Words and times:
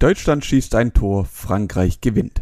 Deutschland 0.00 0.46
schießt 0.46 0.74
ein 0.76 0.94
Tor, 0.94 1.26
Frankreich 1.26 2.00
gewinnt. 2.00 2.40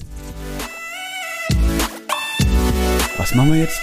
Was 3.16 3.34
machen 3.34 3.52
wir 3.52 3.58
jetzt? 3.58 3.80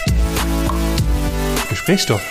Gesprächsstoff. 1.69 2.21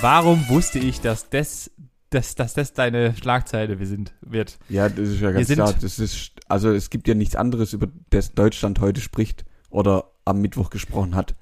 Warum 0.00 0.48
wusste 0.48 0.80
ich, 0.80 1.00
dass 1.02 1.28
das, 1.30 1.70
dass, 2.10 2.34
dass 2.34 2.54
das 2.54 2.72
deine 2.72 3.14
Schlagzeile 3.14 3.78
wir 3.78 3.86
sind, 3.86 4.12
wird? 4.22 4.58
Ja, 4.68 4.88
das 4.88 5.10
ist 5.10 5.20
ja 5.20 5.30
ganz 5.30 5.46
klar. 5.46 5.72
Das 5.80 6.00
ist, 6.00 6.32
also 6.48 6.72
es 6.72 6.90
gibt 6.90 7.06
ja 7.06 7.14
nichts 7.14 7.36
anderes, 7.36 7.72
über 7.72 7.86
das 8.10 8.34
Deutschland 8.34 8.80
heute 8.80 9.00
spricht 9.00 9.44
oder 9.68 10.10
am 10.24 10.40
Mittwoch 10.40 10.70
gesprochen 10.70 11.14
hat. 11.14 11.36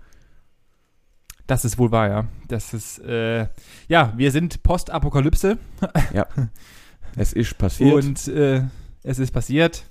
Das 1.49 1.65
ist 1.65 1.79
wohl 1.79 1.91
wahr, 1.91 2.09
ja. 2.09 2.25
Das 2.47 2.75
ist, 2.75 2.99
äh, 2.99 3.49
ja, 3.89 4.13
wir 4.17 4.31
sind 4.31 4.63
Postapokalypse 4.63 5.57
Es 7.17 7.33
ist 7.33 7.57
passiert. 7.57 7.95
und 7.95 8.29
äh, 8.29 8.63
es 9.03 9.19
ist 9.19 9.33
passiert. 9.33 9.85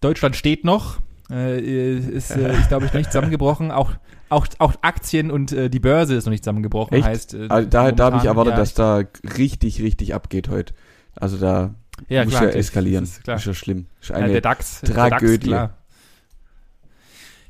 Deutschland 0.00 0.34
steht 0.34 0.64
noch. 0.64 0.98
Äh, 1.30 1.60
ist, 1.60 2.30
äh, 2.30 2.58
ist 2.58 2.68
glaube 2.68 2.86
ich, 2.86 2.92
noch 2.92 2.98
nicht 2.98 3.12
zusammengebrochen. 3.12 3.70
Auch, 3.70 3.92
auch, 4.30 4.46
auch 4.58 4.74
Aktien 4.80 5.30
und 5.30 5.52
äh, 5.52 5.68
die 5.68 5.78
Börse 5.78 6.14
ist 6.14 6.24
noch 6.24 6.30
nicht 6.30 6.42
zusammengebrochen. 6.42 6.94
Echt? 6.94 7.04
Heißt, 7.06 7.34
äh, 7.34 7.46
also 7.50 7.68
da, 7.68 7.92
da 7.92 8.04
habe 8.06 8.16
ich 8.16 8.24
erwartet, 8.24 8.54
ja, 8.54 8.58
dass 8.58 8.72
da 8.72 9.02
richtig, 9.36 9.82
richtig 9.82 10.14
abgeht 10.14 10.48
heute. 10.48 10.72
Also 11.16 11.36
da 11.36 11.74
ja, 12.08 12.24
muss 12.24 12.32
klar, 12.32 12.44
ja 12.44 12.50
eskalieren. 12.50 13.04
Das 13.04 13.10
ist 13.18 13.24
klar. 13.24 13.36
Ist 13.36 13.44
ja 13.44 13.52
schlimm. 13.54 13.86
Ist 14.00 14.08
Ja, 14.08 14.16
eine, 14.16 14.32
der 14.32 14.40
DAX. 14.40 14.80
Tragödie. 14.80 15.50
Der 15.50 15.58
DAX, 15.58 15.68
klar. 15.68 15.78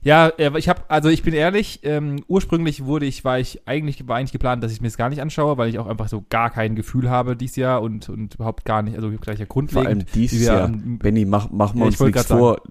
Ja, 0.08 0.28
äh, 0.28 0.58
ich 0.58 0.70
habe, 0.70 0.80
also 0.88 1.10
ich 1.10 1.22
bin 1.22 1.34
ehrlich, 1.34 1.80
ähm, 1.82 2.24
ursprünglich 2.28 2.86
wurde 2.86 3.04
ich, 3.04 3.24
war 3.24 3.38
ich 3.38 3.60
eigentlich, 3.66 4.08
war 4.08 4.16
eigentlich 4.16 4.32
geplant, 4.32 4.64
dass 4.64 4.72
ich 4.72 4.80
mir 4.80 4.88
es 4.88 4.96
gar 4.96 5.10
nicht 5.10 5.20
anschaue, 5.20 5.58
weil 5.58 5.68
ich 5.68 5.78
auch 5.78 5.86
einfach 5.86 6.08
so 6.08 6.24
gar 6.30 6.48
kein 6.48 6.76
Gefühl 6.76 7.10
habe 7.10 7.36
dieses 7.36 7.56
Jahr 7.56 7.82
und, 7.82 8.08
und 8.08 8.36
überhaupt 8.36 8.64
gar 8.64 8.80
nicht, 8.80 8.96
also 8.96 9.10
gleich 9.10 9.38
ja 9.38 9.44
vor 9.44 9.58
allem 9.58 9.68
grundlegend. 9.68 10.14
dieses 10.14 10.46
Jahr. 10.46 10.66
Benny, 10.72 11.26
mach, 11.26 11.50
machen 11.50 11.78
wir 11.78 11.84
Ja, 11.84 11.86
uns 11.88 12.00
nichts 12.00 12.24
vor. 12.24 12.62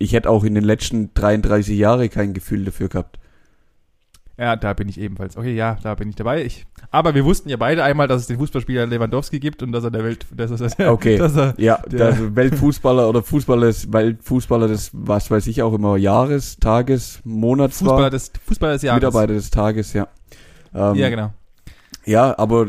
Ich 0.00 0.14
hätte 0.14 0.28
auch 0.28 0.42
in 0.42 0.56
den 0.56 0.64
letzten 0.64 1.14
33 1.14 1.78
Jahren 1.78 2.10
kein 2.10 2.34
Gefühl 2.34 2.64
dafür 2.64 2.88
gehabt. 2.88 3.20
Ja, 4.40 4.56
da 4.56 4.72
bin 4.72 4.88
ich 4.88 4.98
ebenfalls. 4.98 5.36
Okay, 5.36 5.54
ja, 5.54 5.76
da 5.82 5.94
bin 5.94 6.08
ich 6.08 6.16
dabei. 6.16 6.42
Ich, 6.46 6.64
aber 6.90 7.14
wir 7.14 7.26
wussten 7.26 7.50
ja 7.50 7.58
beide 7.58 7.84
einmal, 7.84 8.08
dass 8.08 8.22
es 8.22 8.26
den 8.26 8.38
Fußballspieler 8.38 8.86
Lewandowski 8.86 9.38
gibt 9.38 9.62
und 9.62 9.70
dass 9.72 9.84
er 9.84 9.90
der 9.90 10.02
Welt, 10.02 10.24
dass 10.34 10.50
er, 10.78 10.90
Okay. 10.92 11.18
dass 11.18 11.36
er, 11.36 11.52
Ja, 11.58 11.76
Der- 11.86 12.06
also 12.06 12.34
Weltfußballer 12.34 13.06
oder 13.06 13.22
Fußballer 13.22 13.66
ist 13.68 13.92
Weltfußballer 13.92 14.66
des, 14.68 14.90
was 14.94 15.30
weiß 15.30 15.46
ich 15.46 15.62
auch 15.62 15.74
immer, 15.74 15.98
Jahres, 15.98 16.56
Tages, 16.56 17.20
Monats 17.24 17.80
Fußballer 17.80 18.04
war. 18.04 18.10
des, 18.10 18.32
Fußballer 18.46 18.72
des 18.72 18.82
Jahres. 18.82 19.02
Mitarbeiter 19.02 19.34
des 19.34 19.50
Tages, 19.50 19.92
ja. 19.92 20.08
Ähm, 20.74 20.94
Ja, 20.94 21.10
genau. 21.10 21.34
Ja, 22.06 22.38
aber 22.38 22.68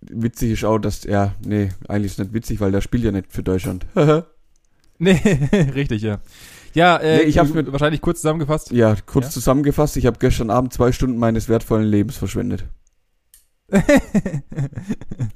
witzig 0.00 0.50
ist 0.52 0.64
auch, 0.64 0.78
dass, 0.78 1.04
ja, 1.04 1.34
nee, 1.46 1.68
eigentlich 1.86 2.12
ist 2.12 2.18
nicht 2.18 2.34
witzig, 2.34 2.60
weil 2.60 2.72
der 2.72 2.80
spielt 2.80 3.04
ja 3.04 3.12
nicht 3.12 3.32
für 3.32 3.44
Deutschland. 3.44 3.86
Nee, 4.98 5.20
richtig, 5.74 6.02
ja. 6.02 6.18
Ja, 6.74 6.96
äh, 6.98 7.18
Nee, 7.18 7.22
ich 7.24 7.38
hab's 7.38 7.52
mit- 7.54 7.70
wahrscheinlich 7.72 8.00
kurz 8.00 8.20
zusammengefasst. 8.20 8.70
ja, 8.72 8.96
kurz 9.06 9.26
Ja? 9.26 9.30
zusammengefasst, 9.30 9.96
ich 9.96 10.06
habe 10.06 10.18
gestern 10.18 10.50
Abend 10.50 10.72
zwei 10.72 10.92
Stunden 10.92 11.16
meines 11.18 11.48
wertvollen 11.48 11.86
Lebens 11.86 12.16
verschwendet. 12.16 12.64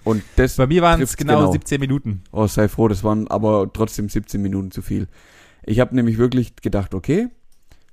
Und 0.04 0.22
das, 0.36 0.56
Bei 0.56 0.66
mir 0.66 0.82
waren 0.82 1.00
es 1.00 1.16
genau, 1.16 1.38
genau. 1.40 1.52
17 1.52 1.80
Minuten. 1.80 2.22
oh, 2.32 2.46
sei 2.46 2.68
froh, 2.68 2.88
das 2.88 3.04
waren 3.04 3.28
aber 3.28 3.70
trotzdem 3.72 4.08
17 4.08 4.40
Minuten 4.42 4.70
zu 4.70 4.82
viel. 4.82 5.08
Ich 5.64 5.80
habe 5.80 5.94
nämlich 5.94 6.18
wirklich 6.18 6.56
gedacht, 6.56 6.94
okay, 6.94 7.28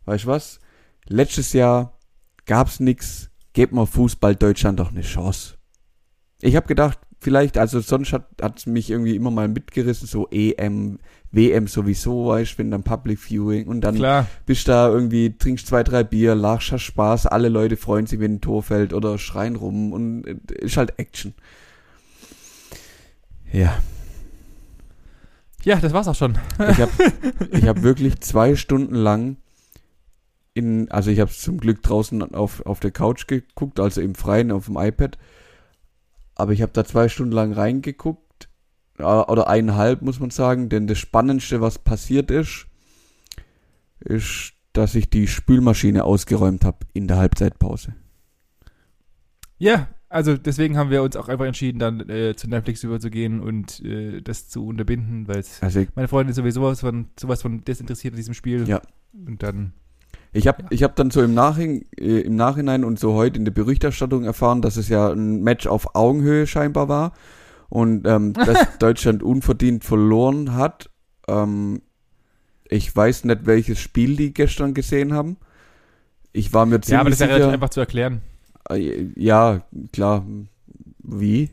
weißt 0.06 0.26
du 0.26 0.28
was, 0.30 0.59
letztes 1.08 1.54
Jahr 1.54 1.98
gab's 2.46 2.80
nix, 2.80 3.30
gebt 3.54 3.74
mal 3.74 3.86
Fußball 3.86 4.36
Deutschland 4.36 4.80
doch 4.80 4.92
eine 4.92 5.02
Chance. 5.02 5.56
Ich 6.42 6.56
habe 6.56 6.68
gedacht, 6.68 7.00
vielleicht, 7.20 7.58
also 7.58 7.80
sonst 7.80 8.14
hat 8.14 8.28
hat's 8.42 8.66
mich 8.66 8.90
irgendwie 8.90 9.16
immer 9.16 9.32
mal 9.32 9.48
mitgerissen, 9.48 10.08
so 10.08 10.28
EM, 10.32 11.00
WM 11.36 11.67
sowieso, 11.67 12.28
weißt 12.28 12.58
wenn 12.58 12.72
dann 12.72 12.83
Public 12.83 13.19
Viewing 13.19 13.67
und 13.67 13.81
dann 13.81 13.95
Klar. 13.95 14.28
bist 14.45 14.67
da 14.67 14.88
irgendwie, 14.90 15.38
trinkst 15.38 15.68
zwei, 15.68 15.84
drei 15.84 16.03
Bier, 16.03 16.35
lachst, 16.35 16.72
hast 16.72 16.84
Spaß, 16.84 17.28
alle 17.28 17.50
Leute 17.50 17.78
freuen 17.78 18.07
sich, 18.07 18.19
wenn 18.19 18.35
ein 18.35 18.41
Tor 18.41 18.63
fällt 18.63 18.94
oder 18.94 19.18
schreien 19.18 19.56
rum 19.56 19.94
und 19.94 20.25
äh, 20.25 20.35
ist 20.59 20.78
halt 20.78 20.97
Action. 20.97 21.34
Ja, 23.51 23.78
Ja, 25.63 25.78
das 25.78 25.94
war's 25.94 26.07
auch 26.07 26.16
schon. 26.16 26.38
ich 26.59 26.79
habe 26.79 26.91
ich 27.51 27.68
hab 27.68 27.81
wirklich 27.84 28.19
zwei 28.22 28.56
Stunden 28.56 28.95
lang 28.95 29.38
in, 30.53 30.90
also 30.90 31.12
ich 31.12 31.19
habe 31.19 31.31
zum 31.31 31.59
Glück 31.59 31.84
draußen 31.84 32.34
auf, 32.34 32.66
auf 32.66 32.79
der 32.79 32.91
Couch 32.91 33.28
geguckt, 33.28 33.79
also 33.79 34.00
im 34.00 34.16
Freien 34.16 34.51
auf 34.51 34.66
dem 34.66 34.78
iPad, 34.78 35.18
aber 36.34 36.53
ich 36.53 36.62
habe 36.62 36.72
da 36.72 36.85
zwei 36.85 37.09
Stunden 37.09 37.34
lang 37.34 37.51
reingeguckt, 37.51 38.25
oder 39.00 39.47
eineinhalb 39.47 40.01
muss 40.01 40.19
man 40.19 40.29
sagen, 40.29 40.69
denn 40.69 40.88
das 40.88 40.97
Spannendste, 41.00 41.61
was 41.61 41.79
passiert 41.79 42.31
ist, 42.31 42.67
ist, 44.00 44.53
dass 44.73 44.95
ich 44.95 45.09
die 45.09 45.28
Spülmaschine 45.28 46.03
ausgeräumt 46.03 46.66
habe 46.66 46.79
in 46.94 47.07
der 47.07 47.17
Halbzeitpause. 47.17 47.95
Ja, 49.57 49.88
also 50.09 50.38
deswegen 50.38 50.78
haben 50.78 50.89
wir 50.89 51.01
uns 51.01 51.16
auch 51.16 51.28
einfach 51.28 51.45
entschieden, 51.45 51.79
dann 51.79 52.09
äh, 52.09 52.35
zu 52.35 52.50
Netflix 52.50 52.83
überzugehen 52.83 53.39
und 53.41 53.83
äh, 53.83 54.22
das 54.22 54.50
zu 54.50 54.66
unterbinden, 54.66 55.27
weil 55.27 55.44
Also 55.62 55.85
meine 55.95 56.07
Freundin 56.07 56.33
sowieso 56.33 56.62
sowas 56.62 56.81
von, 56.81 57.07
sowas 57.19 57.41
von 57.41 57.63
desinteressiert 57.63 58.13
in 58.13 58.17
diesem 58.17 58.33
Spiel. 58.33 58.67
Ja. 58.67 58.81
Und 59.13 59.44
dann, 59.44 59.73
Ich 60.33 60.47
habe 60.47 60.63
Ja. 60.63 60.67
ich 60.72 60.83
hab 60.83 60.95
dann 60.97 61.09
so 61.09 61.22
im, 61.22 61.33
Nachhin, 61.33 61.85
äh, 61.97 62.19
im 62.22 62.35
Nachhinein 62.35 62.83
und 62.83 63.00
so 63.00 63.13
heute 63.13 63.39
in 63.39 63.45
der 63.45 63.51
Berichterstattung 63.53 64.23
erfahren, 64.25 64.62
dass 64.62 64.77
es 64.77 64.89
ja 64.89 65.09
ein 65.12 65.41
Match 65.41 65.67
auf 65.67 65.95
Augenhöhe 65.95 66.47
scheinbar 66.47 66.88
war 66.89 67.13
und 67.70 68.06
ähm, 68.08 68.34
dass 68.34 68.78
Deutschland 68.80 69.24
unverdient 69.24 69.84
verloren 69.84 70.53
hat. 70.56 70.90
Ähm, 71.28 71.81
ich 72.68 72.96
weiß 72.96 73.26
nicht, 73.26 73.46
welches 73.46 73.80
Spiel 73.80 74.16
die 74.16 74.34
gestern 74.34 74.74
gesehen 74.74 75.14
haben. 75.14 75.38
Ich 76.34 76.54
war 76.54 76.66
mir 76.66 76.80
ja, 76.86 77.00
aber 77.00 77.09
das 77.09 77.20
ziemlich 77.20 77.20
ist 77.20 77.20
ja 77.22 77.25
relativ 77.28 77.44
sicher. 77.46 77.54
einfach 77.54 77.70
zu 77.70 77.80
erklären. 77.80 78.22
Äh, 78.70 79.08
ja, 79.16 79.62
klar. 79.94 80.25
Wie? 81.00 81.52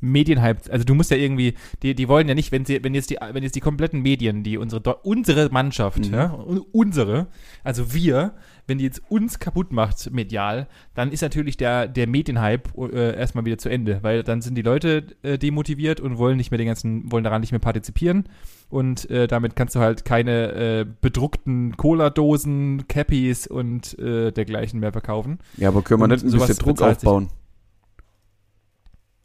Medienhype, 0.00 0.70
also 0.70 0.84
du 0.84 0.94
musst 0.94 1.10
ja 1.10 1.16
irgendwie, 1.16 1.54
die, 1.82 1.94
die 1.94 2.06
wollen 2.06 2.28
ja 2.28 2.34
nicht, 2.34 2.52
wenn 2.52 2.66
sie, 2.66 2.84
wenn 2.84 2.94
jetzt 2.94 3.08
die, 3.08 3.16
wenn 3.32 3.42
jetzt 3.42 3.56
die 3.56 3.60
kompletten 3.60 4.02
Medien, 4.02 4.44
die 4.44 4.58
unsere, 4.58 4.96
unsere 4.96 5.48
Mannschaft, 5.50 6.06
Mhm. 6.08 6.14
ja, 6.14 6.32
un- 6.34 6.60
unsere, 6.70 7.28
also 7.64 7.94
wir, 7.94 8.34
wenn 8.66 8.78
die 8.78 8.84
jetzt 8.84 9.02
uns 9.08 9.38
kaputt 9.38 9.72
macht 9.72 10.10
medial, 10.12 10.66
dann 10.94 11.12
ist 11.12 11.22
natürlich 11.22 11.56
der, 11.56 11.88
der 11.88 12.06
Medienhype 12.06 12.70
äh, 12.92 13.16
erstmal 13.16 13.44
wieder 13.44 13.58
zu 13.58 13.68
Ende, 13.68 14.00
weil 14.02 14.22
dann 14.22 14.42
sind 14.42 14.56
die 14.56 14.62
Leute 14.62 15.04
äh, 15.22 15.38
demotiviert 15.38 16.00
und 16.00 16.18
wollen 16.18 16.36
nicht 16.36 16.50
mehr 16.50 16.58
den 16.58 16.66
ganzen, 16.66 17.10
wollen 17.10 17.24
daran 17.24 17.40
nicht 17.40 17.52
mehr 17.52 17.60
partizipieren 17.60 18.24
und 18.68 19.08
äh, 19.10 19.28
damit 19.28 19.54
kannst 19.56 19.74
du 19.74 19.80
halt 19.80 20.04
keine 20.04 20.52
äh, 20.52 20.86
bedruckten 21.00 21.76
Cola-Dosen, 21.76 22.88
Cappies 22.88 23.46
und 23.46 23.98
äh, 23.98 24.32
dergleichen 24.32 24.80
mehr 24.80 24.92
verkaufen. 24.92 25.38
Ja, 25.56 25.68
aber 25.68 25.82
können 25.82 26.00
wir 26.00 26.08
nicht 26.08 26.24
ein 26.24 26.32
bisschen 26.32 26.56
Druck 26.56 26.82
aufbauen? 26.82 27.28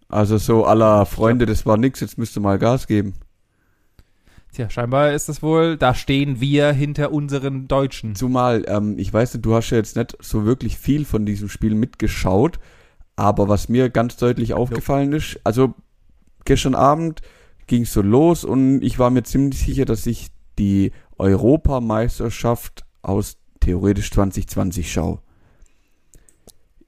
Also 0.07 0.37
so 0.37 0.65
aller 0.65 1.05
Freunde, 1.05 1.45
das 1.45 1.65
war 1.65 1.77
nix, 1.77 2.01
jetzt 2.01 2.17
müsst 2.17 2.37
ihr 2.37 2.41
mal 2.41 2.59
Gas 2.59 2.85
geben. 2.85 3.13
Tja, 4.53 4.69
scheinbar 4.69 5.13
ist 5.13 5.29
das 5.29 5.41
wohl, 5.41 5.77
da 5.77 5.95
stehen 5.95 6.41
wir 6.41 6.73
hinter 6.73 7.13
unseren 7.13 7.69
Deutschen. 7.69 8.15
Zumal, 8.15 8.65
ähm, 8.67 8.99
ich 8.99 9.13
weiß 9.13 9.33
nicht, 9.33 9.45
du 9.45 9.55
hast 9.55 9.69
ja 9.69 9.77
jetzt 9.77 9.95
nicht 9.95 10.17
so 10.19 10.45
wirklich 10.45 10.77
viel 10.77 11.05
von 11.05 11.25
diesem 11.25 11.47
Spiel 11.47 11.73
mitgeschaut, 11.73 12.59
aber 13.15 13.47
was 13.47 13.69
mir 13.69 13.89
ganz 13.89 14.17
deutlich 14.17 14.53
aufgefallen 14.53 15.13
ist, 15.13 15.39
also 15.45 15.73
gestern 16.43 16.75
Abend 16.75 17.21
ging 17.67 17.83
es 17.83 17.93
so 17.93 18.01
los 18.01 18.43
und 18.43 18.81
ich 18.81 18.99
war 18.99 19.09
mir 19.09 19.23
ziemlich 19.23 19.59
sicher, 19.59 19.85
dass 19.85 20.05
ich 20.05 20.27
die 20.59 20.91
Europameisterschaft 21.17 22.83
aus 23.01 23.37
theoretisch 23.61 24.11
2020 24.11 24.91
schaue. 24.91 25.19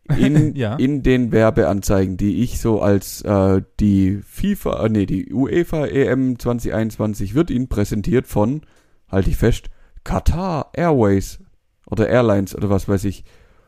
In, 0.10 0.56
Ja. 0.56 0.76
in 0.76 1.02
den 1.04 1.32
Werbeanzeigen, 1.32 2.18
die 2.18 2.44
ich 2.44 2.60
so 2.60 2.82
als 2.82 3.22
äh, 3.22 3.62
die 3.80 4.20
FIFA, 4.26 4.86
äh, 4.86 4.90
nee, 4.90 5.06
die 5.06 5.34
UEFA 5.34 5.86
EM 5.88 6.38
2021 6.40 7.36
wird 7.36 7.50
Ihnen 7.50 7.70
präsentiert 7.70 8.28
von, 8.28 8.62
halte 9.08 9.30
ich 9.30 9.38
fest, 9.38 9.70
Qatar 10.04 10.72
Airways 10.74 11.40
oder 11.86 12.10
Airlines 12.10 12.56
oder 12.56 12.70
was 12.70 12.88
weiß 12.88 13.06
ich. 13.06 13.24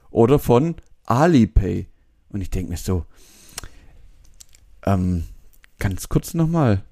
Oder 0.10 0.39
von 0.39 0.75
Alipay. 1.06 1.88
Und 2.30 2.42
ich 2.42 2.50
denke 2.50 2.71
mir 2.71 2.77
so, 2.77 3.06
ähm, 4.86 5.24
ganz 5.80 6.10
kurz 6.10 6.33
nochmal, 6.33 6.83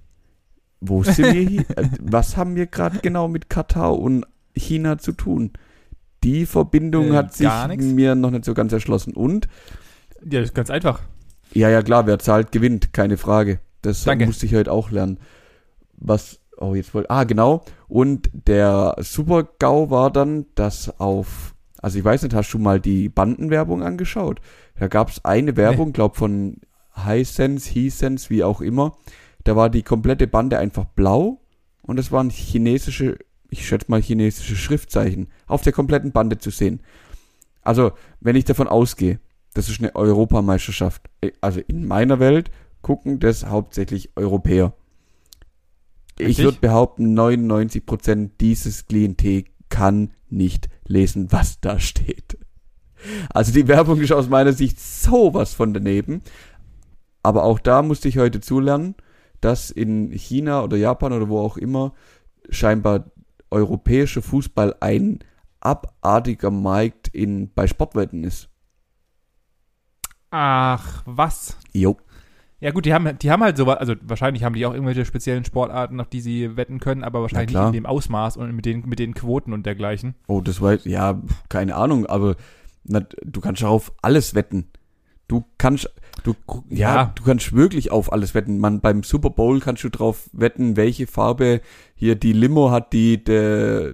wo 0.81 1.03
sind 1.03 1.33
wir 1.33 1.41
hier? 1.49 1.65
Äh, 1.77 1.89
was 2.01 2.37
haben 2.37 2.55
wir 2.55 2.67
gerade 2.67 2.99
genau 2.99 3.27
mit 3.27 3.49
Katar 3.49 3.97
und 3.97 4.25
China 4.55 4.97
zu 4.97 5.11
tun? 5.13 5.51
Die 6.23 6.45
Verbindung 6.45 7.13
Äh, 7.13 7.17
hat 7.17 7.33
sich 7.33 7.47
mir 7.77 8.15
noch 8.15 8.31
nicht 8.31 8.45
so 8.45 8.53
ganz 8.53 8.71
erschlossen. 8.73 9.13
Und, 9.13 9.47
Ja, 10.23 10.39
das 10.39 10.49
ist 10.49 10.55
ganz 10.55 10.69
einfach. 10.69 11.01
ja, 11.53 11.69
ja, 11.69 11.81
klar, 11.81 12.07
wer 12.07 12.19
zahlt, 12.19 12.51
gewinnt, 12.51 12.93
keine 12.93 13.17
Frage. 13.17 13.59
Das 13.81 14.03
Danke. 14.05 14.25
musste 14.25 14.45
ich 14.45 14.55
heute 14.55 14.71
auch 14.71 14.91
lernen. 14.91 15.19
Was, 15.97 16.39
oh, 16.57 16.73
jetzt 16.75 16.93
wollte, 16.93 17.09
ah, 17.09 17.25
genau. 17.25 17.63
Und 17.87 18.29
der 18.47 18.95
Super-GAU 18.99 19.89
war 19.89 20.09
dann, 20.11 20.45
dass 20.55 20.99
auf, 20.99 21.53
also 21.81 21.99
ich 21.99 22.05
weiß 22.05 22.23
nicht, 22.23 22.33
hast 22.33 22.51
du 22.53 22.59
mal 22.59 22.79
die 22.79 23.09
Bandenwerbung 23.09 23.83
angeschaut? 23.83 24.39
Da 24.79 24.87
gab 24.87 25.09
es 25.09 25.23
eine 25.25 25.55
Werbung, 25.57 25.91
glaub 25.93 26.15
von 26.15 26.57
Hisense, 27.05 27.69
Hisense, 27.69 28.29
wie 28.29 28.43
auch 28.43 28.61
immer. 28.61 28.95
Da 29.43 29.55
war 29.55 29.69
die 29.69 29.83
komplette 29.83 30.27
Bande 30.27 30.57
einfach 30.57 30.85
blau 30.85 31.41
und 31.81 31.99
es 31.99 32.11
waren 32.11 32.29
chinesische, 32.29 33.17
ich 33.53 33.67
schätze 33.67 33.85
mal 33.89 34.01
chinesische 34.01 34.55
Schriftzeichen 34.55 35.27
auf 35.47 35.61
der 35.61 35.73
kompletten 35.73 36.11
Bande 36.11 36.39
zu 36.39 36.49
sehen. 36.49 36.81
Also, 37.61 37.91
wenn 38.19 38.35
ich 38.35 38.45
davon 38.45 38.67
ausgehe, 38.67 39.19
das 39.53 39.69
ist 39.69 39.79
eine 39.79 39.95
Europameisterschaft, 39.95 41.03
äh, 41.21 41.31
also 41.39 41.61
in 41.67 41.87
meiner 41.87 42.19
Welt 42.19 42.49
gucken 42.81 43.19
das 43.19 43.45
hauptsächlich 43.45 44.11
Europäer. 44.15 44.73
Ich 46.17 46.27
Richtig. 46.27 46.45
würde 46.45 46.59
behaupten, 46.59 47.17
99% 47.17 48.31
dieses 48.41 48.87
Klientel 48.87 49.45
kann 49.69 50.11
nicht 50.29 50.69
lesen, 50.85 51.31
was 51.31 51.59
da 51.61 51.79
steht. 51.79 52.37
Also 53.29 53.51
die 53.51 53.67
Werbung 53.67 53.99
ist 53.99 54.11
aus 54.11 54.29
meiner 54.29 54.53
Sicht 54.53 54.79
sowas 54.79 55.53
von 55.53 55.73
daneben. 55.73 56.21
Aber 57.21 57.43
auch 57.43 57.59
da 57.59 57.81
musste 57.81 58.07
ich 58.09 58.17
heute 58.17 58.41
zulernen, 58.41 58.95
dass 59.41 59.69
in 59.71 60.11
China 60.11 60.63
oder 60.63 60.77
Japan 60.77 61.13
oder 61.13 61.29
wo 61.29 61.39
auch 61.39 61.57
immer 61.57 61.93
scheinbar 62.49 63.11
europäischer 63.53 64.21
Fußball 64.21 64.75
ein 64.81 65.19
abartiger 65.61 66.51
Markt 66.51 67.07
in, 67.07 67.53
bei 67.53 67.67
Sportwetten 67.67 68.23
ist. 68.23 68.49
Ach, 70.31 71.03
was? 71.05 71.57
Jo. 71.71 71.97
Ja 72.59 72.71
gut, 72.71 72.85
die 72.85 72.93
haben, 72.93 73.17
die 73.19 73.29
haben 73.29 73.43
halt 73.43 73.57
sowas, 73.57 73.77
also 73.77 73.93
wahrscheinlich 74.01 74.43
haben 74.43 74.55
die 74.55 74.65
auch 74.65 74.73
irgendwelche 74.73 75.05
speziellen 75.05 75.43
Sportarten, 75.43 75.99
auf 75.99 76.07
die 76.07 76.21
sie 76.21 76.55
wetten 76.55 76.79
können, 76.79 77.03
aber 77.03 77.21
wahrscheinlich 77.21 77.55
nicht 77.55 77.65
in 77.67 77.73
dem 77.73 77.85
Ausmaß 77.85 78.37
und 78.37 78.55
mit 78.55 78.65
den, 78.65 78.87
mit 78.87 78.99
den 78.99 79.13
Quoten 79.13 79.53
und 79.53 79.65
dergleichen. 79.65 80.15
Oh, 80.27 80.41
das 80.41 80.61
war, 80.61 80.75
ja, 80.87 81.21
keine 81.49 81.75
Ahnung, 81.75 82.05
aber 82.05 82.35
na, 82.83 83.01
du 83.01 83.41
kannst 83.41 83.63
auf 83.63 83.91
alles 84.01 84.33
wetten. 84.33 84.69
Du 85.27 85.45
kannst, 85.57 85.93
du, 86.23 86.35
ja, 86.69 86.95
Ja. 86.95 87.11
du 87.15 87.23
kannst 87.23 87.53
wirklich 87.53 87.91
auf 87.91 88.11
alles 88.13 88.33
wetten. 88.35 88.59
Man, 88.59 88.79
beim 88.81 89.03
Super 89.03 89.29
Bowl 89.31 89.59
kannst 89.59 89.83
du 89.83 89.89
drauf 89.89 90.29
wetten, 90.33 90.75
welche 90.77 91.07
Farbe 91.07 91.61
hier 91.95 92.15
die 92.15 92.33
Limo 92.33 92.71
hat, 92.71 92.93
die 92.93 93.23
der 93.23 93.93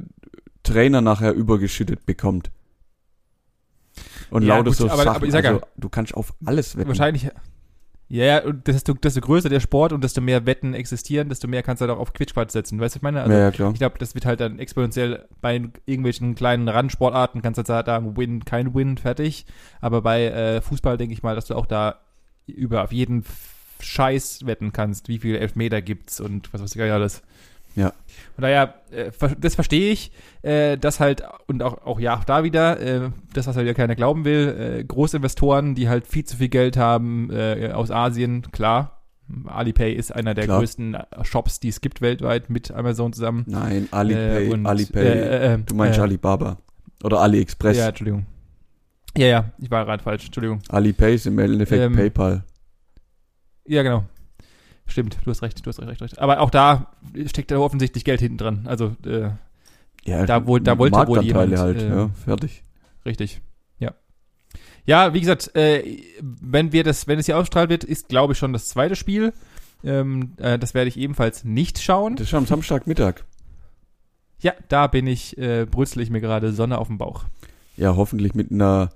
Trainer 0.63 1.01
nachher 1.01 1.33
übergeschüttet 1.33 2.05
bekommt. 2.05 2.51
Und 4.29 4.43
Ja, 4.43 4.57
lauter 4.57 4.69
gut, 4.69 4.75
so 4.77 4.85
aber- 4.89 5.03
Sachen. 5.03 5.15
aber 5.15 5.25
ich 5.25 5.31
sag 5.31 5.43
ja- 5.43 5.51
also, 5.51 5.61
du 5.77 5.89
kannst 5.89 6.13
auf 6.13 6.33
alles 6.45 6.77
wetten. 6.77 6.87
Wahrscheinlich. 6.87 7.29
Ja, 8.11 8.25
ja, 8.25 8.43
und 8.43 8.65
desto, 8.65 8.93
desto 8.95 9.21
größer 9.21 9.49
der 9.49 9.59
Sport 9.59 9.93
und 9.93 10.03
desto 10.03 10.19
mehr 10.19 10.47
Wetten 10.47 10.73
existieren, 10.73 11.29
desto 11.29 11.47
mehr 11.47 11.61
kannst 11.61 11.81
du 11.81 11.87
halt 11.87 11.95
auch 11.95 12.01
auf 12.01 12.13
Quitschquatsch 12.13 12.49
setzen. 12.51 12.79
Weißt 12.79 12.95
du, 12.95 12.97
was 12.97 12.99
ich 12.99 13.01
meine? 13.03 13.21
Also, 13.21 13.33
ja, 13.33 13.39
ja, 13.39 13.51
klar. 13.51 13.71
Ich 13.71 13.77
glaube, 13.77 13.99
das 13.99 14.15
wird 14.15 14.25
halt 14.25 14.39
dann 14.39 14.57
exponentiell 14.57 15.27
bei 15.41 15.61
irgendwelchen 15.85 16.33
kleinen 16.33 16.67
Randsportarten, 16.69 17.43
kannst 17.43 17.59
du 17.59 17.71
halt 17.73 17.85
sagen, 17.85 18.17
Win, 18.17 18.43
kein 18.45 18.73
Win, 18.73 18.97
fertig. 18.97 19.45
Aber 19.79 20.01
bei 20.01 20.25
äh, 20.25 20.61
Fußball 20.61 20.97
denke 20.97 21.13
ich 21.13 21.21
mal, 21.21 21.35
dass 21.35 21.45
du 21.45 21.53
auch 21.55 21.67
da 21.67 21.99
über 22.49 22.83
auf 22.83 22.91
jeden 22.91 23.23
Scheiß 23.81 24.45
wetten 24.45 24.73
kannst, 24.73 25.07
wie 25.07 25.19
viele 25.19 25.39
Elfmeter 25.39 25.81
gibt's 25.81 26.19
und 26.19 26.51
was 26.53 26.61
weiß 26.61 26.75
ich 26.75 26.81
alles. 26.81 27.21
Ja. 27.75 27.93
Von 28.35 28.41
daher, 28.41 28.73
äh, 28.91 29.11
das 29.39 29.55
verstehe 29.55 29.91
ich, 29.91 30.11
äh, 30.41 30.77
das 30.77 30.99
halt, 30.99 31.23
und 31.47 31.61
auch, 31.63 31.85
auch 31.85 31.99
ja, 31.99 32.17
auch 32.17 32.23
da 32.23 32.43
wieder, 32.43 32.79
äh, 32.79 33.09
das, 33.33 33.47
was 33.47 33.55
halt 33.55 33.65
wieder 33.65 33.75
keiner 33.75 33.95
glauben 33.95 34.25
will, 34.25 34.79
äh, 34.79 34.83
Großinvestoren, 34.83 35.75
die 35.75 35.87
halt 35.87 36.07
viel 36.07 36.25
zu 36.25 36.37
viel 36.37 36.49
Geld 36.49 36.77
haben 36.77 37.29
äh, 37.31 37.71
aus 37.73 37.91
Asien, 37.91 38.41
klar. 38.51 38.95
Alipay 39.45 39.93
ist 39.93 40.13
einer 40.13 40.33
der 40.33 40.45
Klar. 40.45 40.57
größten 40.59 40.97
Shops, 41.21 41.59
die 41.59 41.67
es 41.69 41.81
gibt 41.81 42.01
weltweit 42.01 42.49
mit 42.49 42.71
Amazon 42.71 43.13
zusammen. 43.13 43.43
Nein, 43.47 43.87
Alipay, 43.91 44.47
Äh, 44.47 44.51
und, 44.53 44.65
Alipay. 44.65 44.99
äh, 45.05 45.53
äh, 45.53 45.57
du 45.63 45.75
meinst 45.75 45.99
Alibaba. 45.99 46.57
Oder 47.03 47.19
AliExpress. 47.21 47.77
Ja, 47.77 47.89
Entschuldigung. 47.89 48.25
Ja, 49.17 49.27
ja, 49.27 49.51
ich 49.59 49.69
war 49.71 49.85
gerade 49.85 50.03
falsch, 50.03 50.25
Entschuldigung. 50.25 50.61
Alipay 50.69 51.15
ist 51.15 51.25
im 51.27 51.39
Endeffekt 51.39 51.81
Ähm, 51.81 51.95
PayPal. 51.95 52.43
Ja, 53.65 53.83
genau. 53.83 54.05
Stimmt, 54.87 55.17
du 55.23 55.29
hast 55.29 55.41
recht, 55.41 55.63
du 55.65 55.69
hast 55.69 55.79
recht, 55.79 55.89
recht, 55.89 56.01
recht. 56.01 56.19
Aber 56.19 56.39
auch 56.41 56.49
da 56.49 56.91
steckt 57.27 57.51
da 57.51 57.59
offensichtlich 57.59 58.03
Geld 58.05 58.19
hinten 58.21 58.37
dran. 58.37 58.61
Also, 58.65 58.95
äh, 59.05 59.29
Ja, 60.05 60.25
da 60.25 60.45
wohl- 60.47 60.61
da 60.61 60.77
wollte 60.77 60.95
wohl 61.07 61.23
jemand, 61.23 61.57
halt, 61.57 61.81
äh, 61.81 61.89
ja, 61.89 62.09
fertig. 62.25 62.63
richtig. 63.05 63.41
Ja. 63.79 63.93
Ja, 64.85 65.13
wie 65.13 65.19
gesagt, 65.19 65.55
äh, 65.55 65.97
wenn 66.21 66.71
wir 66.71 66.83
das, 66.83 67.05
wenn 67.07 67.19
es 67.19 67.25
hier 67.27 67.37
ausstrahlt 67.37 67.69
wird, 67.69 67.83
ist, 67.83 68.09
glaube 68.09 68.33
ich, 68.33 68.39
schon 68.39 68.53
das 68.53 68.69
zweite 68.69 68.95
Spiel. 68.95 69.33
Ähm, 69.83 70.33
äh, 70.37 70.57
das 70.57 70.73
werde 70.73 70.87
ich 70.87 70.97
ebenfalls 70.97 71.43
nicht 71.43 71.79
schauen. 71.81 72.15
Das 72.15 72.23
ist 72.23 72.29
schon 72.29 72.39
am 72.39 72.45
Samstagmittag. 72.47 73.23
Ja, 74.41 74.53
da 74.69 74.87
bin 74.87 75.05
ich, 75.05 75.37
äh, 75.37 75.65
brüstel 75.69 76.01
ich 76.01 76.09
mir 76.09 76.21
gerade 76.21 76.51
Sonne 76.53 76.77
auf 76.77 76.87
dem 76.87 76.97
Bauch. 76.97 77.25
Ja, 77.77 77.95
hoffentlich 77.95 78.33
mit 78.35 78.51
einer, 78.51 78.89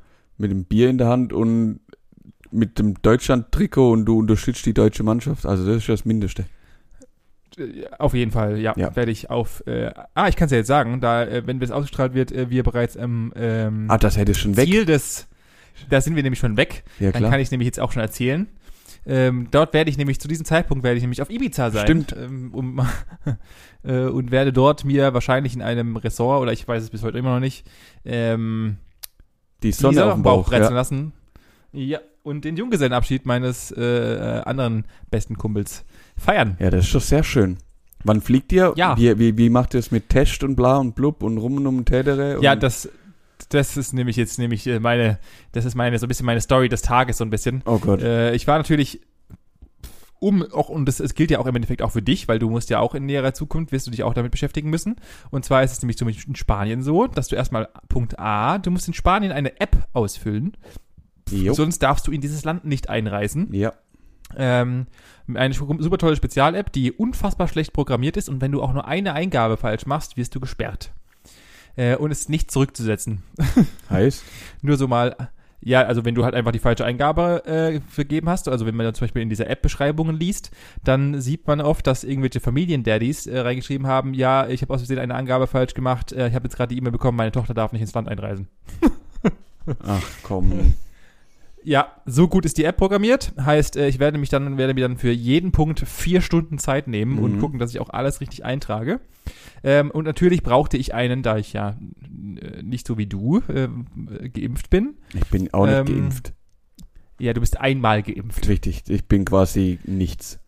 mit 0.44 0.52
einem 0.52 0.66
Bier 0.66 0.90
in 0.90 0.98
der 1.00 1.08
Hand 1.08 1.34
und 1.34 1.80
mit 2.52 2.78
dem 2.78 3.02
Deutschland-Trikot 3.02 3.92
und 3.92 4.06
du 4.06 4.20
unterstützt 4.20 4.66
die 4.66 4.74
deutsche 4.76 5.02
Mannschaft. 5.04 5.46
Also 5.46 5.66
das 5.66 5.78
ist 5.78 5.90
das 5.90 6.06
Mindeste. 6.06 6.46
Äh, 7.58 7.86
Auf 7.98 8.14
jeden 8.14 8.32
Fall, 8.32 8.60
ja, 8.60 8.74
Ja. 8.78 8.96
werde 8.96 9.12
ich 9.12 9.30
auf. 9.30 9.64
Äh, 9.66 9.92
ah, 10.14 10.28
ich 10.28 10.36
kann 10.36 10.46
es 10.46 10.52
ja 10.52 10.58
jetzt 10.58 10.68
sagen, 10.68 11.02
da, 11.02 11.24
äh, 11.24 11.48
wenn 11.48 11.62
es 11.62 11.72
ausgestrahlt 11.72 12.14
wird, 12.14 12.32
äh, 12.32 12.50
wir 12.50 12.64
bereits 12.64 12.96
am 12.96 13.34
ähm, 13.36 13.86
Ah, 13.90 13.98
das 13.98 14.18
hätte 14.18 14.36
schon 14.36 14.56
weg. 14.58 14.68
Ziel 14.68 14.86
des, 14.86 15.28
da 15.90 16.00
sind 16.02 16.16
wir 16.16 16.24
nämlich 16.24 16.40
schon 16.40 16.58
weg. 16.58 16.84
Ja, 17.00 17.12
Dann 17.12 17.22
klar. 17.22 17.32
kann 17.32 17.40
ich 17.40 17.50
nämlich 17.52 17.66
jetzt 17.66 17.80
auch 17.80 17.92
schon 17.92 18.02
erzählen. 18.02 18.48
Ähm, 19.06 19.48
dort 19.52 19.74
werde 19.74 19.90
ich 19.90 19.98
nämlich 19.98 20.22
zu 20.22 20.28
diesem 20.30 20.46
Zeitpunkt 20.46 20.84
werde 20.84 20.96
ich 20.98 21.04
nämlich 21.04 21.22
auf 21.22 21.30
Ibiza 21.30 21.72
sein. 21.72 21.84
Stimmt. 21.84 22.16
Ähm, 22.18 22.54
um, 22.54 22.88
äh, 23.84 24.06
und 24.06 24.32
werde 24.32 24.54
dort 24.54 24.86
mir 24.86 25.14
wahrscheinlich 25.14 25.56
in 25.56 25.62
einem 25.62 25.98
Ressort 25.98 26.42
oder 26.42 26.54
ich 26.54 26.66
weiß 26.68 26.84
es 26.84 26.90
bis 26.90 27.04
heute 27.04 27.18
immer 27.18 27.34
noch 27.34 27.42
nicht 27.42 27.66
ähm, 28.06 28.78
die 29.64 29.68
die 29.70 29.72
Sonne 29.74 30.06
auf 30.06 30.14
dem 30.14 30.24
Bauch. 30.24 30.46
brezeln 30.48 30.70
Ja. 30.72 30.76
lassen. 30.76 31.14
Ja 31.72 32.00
und 32.22 32.46
den 32.46 32.56
Junggesellenabschied 32.56 33.26
meines 33.26 33.72
äh, 33.72 33.82
äh, 33.82 34.42
anderen 34.44 34.86
besten 35.12 35.38
Kumpels 35.38 35.84
feiern. 36.18 36.56
ja, 36.60 36.70
das 36.70 36.86
ist 36.86 36.96
doch 36.96 37.02
sehr 37.02 37.24
schön. 37.24 37.58
Wann 38.06 38.22
fliegt 38.22 38.52
ihr? 38.54 38.74
Ja. 38.76 38.96
Wie, 38.98 39.18
wie, 39.20 39.38
wie 39.38 39.50
macht 39.50 39.74
ihr 39.74 39.80
es 39.80 39.92
mit 39.92 40.10
Test 40.10 40.44
und 40.44 40.56
bla 40.56 40.78
und 40.78 40.94
blub 40.96 41.24
und 41.24 41.38
rum 41.38 41.58
und 41.58 41.68
um 41.68 41.86
Tädere? 41.86 42.42
Ja, 42.42 42.54
und- 42.54 42.64
das 42.64 42.90
das 43.50 43.76
ist 43.76 43.94
nämlich 43.94 44.16
jetzt 44.16 44.40
nämlich 44.40 44.66
äh, 44.68 44.80
meine 44.80 45.20
das 45.52 45.66
ist 45.66 45.76
meine 45.76 46.00
so 46.00 46.06
ein 46.06 46.08
bisschen 46.10 46.26
meine 46.26 46.40
Story 46.40 46.70
des 46.70 46.82
Tages 46.82 47.18
so 47.18 47.26
ein 47.26 47.30
bisschen. 47.30 47.62
Oh 47.66 47.78
Gott. 47.78 48.02
Äh, 48.02 48.34
ich 48.36 48.48
war 48.48 48.58
natürlich 48.58 49.02
um 50.24 50.42
auch 50.54 50.70
und 50.70 50.86
das, 50.86 51.00
es 51.00 51.14
gilt 51.14 51.30
ja 51.30 51.40
auch 51.40 51.46
im 51.46 51.56
Endeffekt 51.56 51.82
auch 51.82 51.92
für 51.92 52.02
dich, 52.02 52.28
weil 52.28 52.40
du 52.40 52.50
musst 52.50 52.70
ja 52.70 52.80
auch 52.80 52.96
in 52.96 53.06
näherer 53.06 53.34
Zukunft 53.34 53.72
wirst 53.72 53.86
du 53.86 53.92
dich 53.92 54.04
auch 54.04 54.14
damit 54.14 54.32
beschäftigen 54.32 54.70
müssen. 54.70 54.96
Und 55.30 55.44
zwar 55.44 55.64
ist 55.64 55.74
es 55.74 55.82
nämlich 55.82 55.98
zum 55.98 56.08
Beispiel 56.08 56.30
in 56.30 56.36
Spanien 56.36 56.82
so, 56.82 57.08
dass 57.08 57.28
du 57.28 57.36
erstmal 57.36 57.70
Punkt 57.90 58.18
A, 58.18 58.58
du 58.58 58.72
musst 58.72 58.88
in 58.88 58.94
Spanien 58.94 59.32
eine 59.32 59.60
App 59.60 59.88
ausfüllen, 59.94 60.54
Jo. 61.30 61.54
sonst 61.54 61.80
darfst 61.80 62.08
du 62.08 62.12
in 62.12 62.22
dieses 62.22 62.46
Land 62.46 62.66
nicht 62.66 62.90
einreisen. 62.90 63.54
Ja. 63.54 63.74
Ähm, 64.36 64.88
eine 65.34 65.54
super 65.54 65.98
tolle 65.98 66.16
Spezial-App, 66.16 66.72
die 66.72 66.92
unfassbar 66.92 67.48
schlecht 67.48 67.74
programmiert 67.74 68.18
ist 68.18 68.30
und 68.30 68.42
wenn 68.42 68.52
du 68.52 68.62
auch 68.64 68.74
nur 68.74 68.88
eine 68.88 69.14
Eingabe 69.14 69.58
falsch 69.58 69.86
machst, 69.86 70.18
wirst 70.18 70.34
du 70.36 70.40
gesperrt. 70.40 70.92
Äh, 71.76 71.98
und 71.98 72.12
ist 72.12 72.30
nicht 72.30 72.50
zurückzusetzen. 72.50 73.24
Heißt? 73.90 74.24
Nur 74.62 74.78
so 74.78 74.88
mal, 74.88 75.30
ja, 75.64 75.84
also 75.84 76.06
wenn 76.06 76.16
du 76.16 76.24
halt 76.24 76.36
einfach 76.36 76.52
die 76.52 76.60
falsche 76.60 76.86
Eingabe 76.86 77.46
äh, 77.46 77.80
vergeben 77.90 78.30
hast, 78.30 78.48
also 78.48 78.66
wenn 78.66 78.76
man 78.76 78.86
dann 78.86 78.96
zum 78.96 79.06
Beispiel 79.06 79.22
in 79.22 79.30
dieser 79.30 79.50
App-Beschreibungen 79.50 80.18
liest, 80.18 80.52
dann 80.84 81.22
sieht 81.22 81.48
man 81.48 81.62
oft, 81.62 81.88
dass 81.88 82.04
irgendwelche 82.04 82.40
Familiendaddies 82.40 83.28
äh, 83.28 83.40
reingeschrieben 83.40 83.88
haben, 83.88 84.14
ja, 84.14 84.48
ich 84.48 84.62
habe 84.62 84.74
aus 84.74 84.82
Versehen 84.82 85.00
eine 85.00 85.16
Angabe 85.16 85.48
falsch 85.48 85.74
gemacht, 85.74 86.12
äh, 86.12 86.28
ich 86.28 86.36
habe 86.36 86.46
jetzt 86.46 86.58
gerade 86.58 86.74
die 86.74 86.78
E-Mail 86.78 86.92
bekommen, 86.92 87.18
meine 87.18 87.32
Tochter 87.32 87.54
darf 87.54 87.72
nicht 87.72 87.82
ins 87.82 87.94
Land 87.94 88.10
einreisen. 88.10 88.48
Ach 89.86 90.04
komm. 90.24 90.74
Ja, 91.66 91.94
so 92.06 92.28
gut 92.28 92.46
ist 92.46 92.58
die 92.58 92.66
App 92.66 92.78
programmiert. 92.78 93.32
Heißt, 93.40 93.78
äh, 93.78 93.88
ich 93.88 94.00
werde 94.00 94.18
mich 94.18 94.30
dann, 94.30 94.58
werde 94.58 94.74
mir 94.74 94.82
dann 94.88 94.98
für 94.98 95.12
jeden 95.12 95.52
Punkt 95.52 95.80
vier 95.80 96.22
Stunden 96.22 96.58
Zeit 96.58 96.88
nehmen 96.88 97.18
und 97.20 97.34
Mhm. 97.34 97.40
gucken, 97.40 97.60
dass 97.60 97.72
ich 97.72 97.80
auch 97.80 97.90
alles 97.90 98.20
richtig 98.22 98.44
eintrage. 98.44 99.00
Ähm, 99.64 99.90
und 99.92 100.04
natürlich 100.06 100.44
brauchte 100.44 100.76
ich 100.78 100.94
einen, 100.94 101.24
da 101.24 101.38
ich 101.38 101.54
ja 101.54 101.78
äh, 102.42 102.62
nicht 102.64 102.86
so 102.86 102.98
wie 102.98 103.06
du 103.08 103.42
äh, 103.48 103.68
geimpft 104.30 104.70
bin. 104.70 104.96
Ich 105.14 105.26
bin 105.28 105.54
auch 105.54 105.66
nicht 105.66 105.78
Ähm, 105.78 105.86
geimpft. 105.86 106.34
Ja, 107.20 107.32
du 107.34 107.40
bist 107.40 107.60
einmal 107.60 108.04
geimpft. 108.04 108.48
Richtig. 108.50 108.84
Ich 108.90 109.06
bin 109.06 109.24
quasi 109.24 109.80
nichts. 109.86 110.40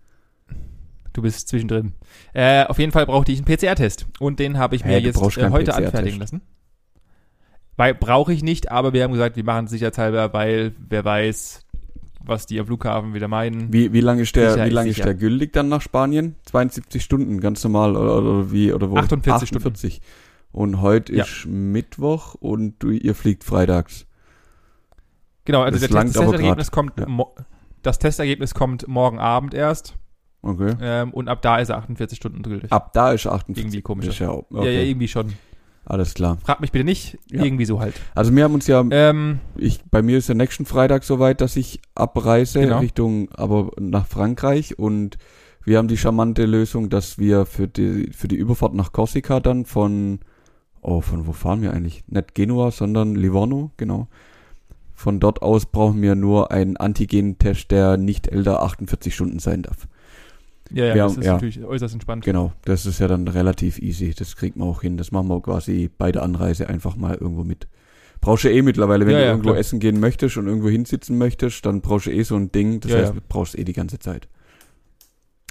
Du 1.13 1.21
bist 1.21 1.47
zwischendrin. 1.47 1.93
Äh, 2.33 2.65
auf 2.65 2.77
jeden 2.77 2.91
Fall 2.91 3.05
brauchte 3.05 3.31
ich 3.31 3.37
einen 3.39 3.45
PCR-Test. 3.45 4.07
Und 4.19 4.39
den 4.39 4.57
habe 4.57 4.75
ich 4.75 4.83
Hä, 4.83 4.87
mir 4.89 4.99
jetzt 4.99 5.15
äh, 5.37 5.49
heute 5.49 5.73
anfertigen 5.75 6.19
lassen. 6.19 6.41
Brauche 7.77 8.31
ich 8.33 8.41
nicht, 8.43 8.71
aber 8.71 8.93
wir 8.93 9.03
haben 9.03 9.11
gesagt, 9.11 9.35
wir 9.35 9.43
machen 9.43 9.65
es 9.65 9.71
sicherheitshalber, 9.71 10.31
weil 10.33 10.73
wer 10.89 11.03
weiß, 11.03 11.65
was 12.23 12.45
die 12.45 12.59
am 12.59 12.65
Flughafen 12.67 13.13
wieder 13.13 13.27
meinen. 13.27 13.71
Wie, 13.73 13.91
wie 13.93 13.99
lange 14.01 14.21
ist 14.23 14.35
der, 14.35 14.51
Sicher 14.53 14.65
wie 14.65 14.69
lange 14.69 14.89
ist 14.89 15.03
der 15.03 15.13
gültig 15.13 15.53
dann 15.53 15.67
nach 15.69 15.81
Spanien? 15.81 16.35
72 16.45 17.03
Stunden, 17.03 17.39
ganz 17.41 17.63
normal, 17.63 17.95
oder, 17.97 18.17
oder 18.17 18.51
wie, 18.51 18.71
oder 18.73 18.89
wo? 18.89 18.97
48 18.97 19.49
Stunden. 19.49 19.67
48. 19.67 20.01
Und 20.51 20.81
heute 20.81 21.13
Ja. 21.13 21.23
ist 21.25 21.45
Mittwoch 21.47 22.35
und 22.35 22.75
du, 22.79 22.91
ihr 22.91 23.13
fliegt 23.13 23.43
freitags. 23.43 24.05
Genau, 25.43 25.61
also 25.61 25.77
Das 25.77 25.89
das 25.89 26.13
Testergebnis 26.13 26.71
kommt, 26.71 26.93
ja. 26.97 27.05
das 27.83 27.99
Testergebnis 27.99 28.53
kommt 28.53 28.87
morgen 28.87 29.19
Abend 29.19 29.53
erst 29.53 29.95
Okay. 30.41 30.75
ähm, 30.81 31.11
und 31.13 31.27
ab 31.27 31.41
da 31.41 31.57
ist 31.57 31.69
er 31.69 31.77
48 31.77 32.17
Stunden 32.17 32.41
gültig. 32.41 32.71
Ab 32.71 32.93
da 32.93 33.11
ist 33.11 33.27
48. 33.27 33.63
Irgendwie 33.63 33.81
komisch. 33.81 34.19
Ja, 34.19 34.29
auch- 34.29 34.45
Ja, 34.51 34.57
ja, 34.57 34.61
okay. 34.61 34.89
irgendwie 34.89 35.07
schon. 35.07 35.33
Alles 35.85 36.13
klar. 36.15 36.37
Frag 36.43 36.61
mich 36.61 36.71
bitte 36.71 36.83
nicht, 36.83 37.17
Ja. 37.31 37.43
irgendwie 37.43 37.65
so 37.65 37.79
halt. 37.79 37.93
Also 38.15 38.35
wir 38.35 38.43
haben 38.43 38.53
uns 38.55 38.65
ja, 38.67 38.83
Ähm, 38.89 39.39
ich, 39.55 39.83
bei 39.91 40.01
mir 40.01 40.17
ist 40.17 40.27
der 40.29 40.35
nächsten 40.35 40.65
Freitag 40.65 41.03
soweit, 41.03 41.41
dass 41.41 41.55
ich 41.55 41.79
abreise 41.93 42.61
Genau. 42.61 42.79
Richtung, 42.79 43.29
aber 43.33 43.71
nach 43.79 44.07
Frankreich 44.07 44.79
und 44.79 45.17
wir 45.63 45.77
haben 45.77 45.87
die 45.87 45.97
charmante 45.97 46.45
Lösung, 46.45 46.89
dass 46.89 47.17
wir 47.19 47.45
für 47.45 47.67
die, 47.67 48.11
für 48.13 48.27
die 48.27 48.35
Überfahrt 48.35 48.73
nach 48.73 48.91
Korsika 48.91 49.39
dann 49.39 49.65
von, 49.65 50.19
oh, 50.81 51.01
von 51.01 51.25
wo 51.27 51.33
fahren 51.33 51.61
wir 51.61 51.71
eigentlich? 51.73 52.03
Nicht 52.07 52.35
Genua, 52.35 52.71
sondern 52.71 53.15
Livorno, 53.15 53.71
genau. 53.77 54.07
Von 54.93 55.19
dort 55.19 55.41
aus 55.41 55.65
brauchen 55.65 56.01
wir 56.01 56.15
nur 56.15 56.51
einen 56.51 56.77
Antigen-Test, 56.77 57.69
der 57.71 57.97
nicht 57.97 58.27
älter 58.27 58.61
48 58.63 59.13
Stunden 59.13 59.39
sein 59.39 59.61
darf. 59.63 59.87
Ja, 60.71 60.85
ja, 60.85 60.93
Wir 60.95 61.03
das 61.03 61.11
haben- 61.13 61.19
ist 61.21 61.25
ja. 61.27 61.33
natürlich 61.33 61.63
äußerst 61.63 61.93
entspannt. 61.93 62.25
Genau, 62.25 62.53
das 62.63 62.85
ist 62.85 62.99
ja 62.99 63.07
dann 63.07 63.27
relativ 63.27 63.79
easy. 63.79 64.13
Das 64.17 64.35
kriegt 64.35 64.55
man 64.57 64.67
auch 64.67 64.81
hin. 64.81 64.97
Das 64.97 65.11
machen 65.11 65.27
wir 65.27 65.41
quasi 65.41 65.89
bei 65.97 66.11
der 66.11 66.23
Anreise 66.23 66.67
einfach 66.69 66.95
mal 66.95 67.15
irgendwo 67.15 67.43
mit. 67.43 67.67
Brauchst 68.21 68.43
du 68.45 68.51
eh 68.51 68.61
mittlerweile, 68.61 69.05
wenn 69.05 69.13
Ja, 69.13 69.19
du 69.19 69.25
ja, 69.25 69.31
irgendwo 69.31 69.49
klar. 69.49 69.59
essen 69.59 69.79
gehen 69.79 69.99
möchtest 69.99 70.37
und 70.37 70.47
irgendwo 70.47 70.69
hinsitzen 70.69 71.17
möchtest, 71.17 71.65
dann 71.65 71.81
brauchst 71.81 72.07
du 72.07 72.11
eh 72.11 72.23
so 72.23 72.35
ein 72.35 72.51
Ding. 72.51 72.79
Das 72.79 72.91
heißt, 72.93 73.13
du 73.15 73.19
brauchst 73.27 73.57
eh 73.57 73.63
die 73.63 73.73
ganze 73.73 73.99
Zeit. 73.99 74.27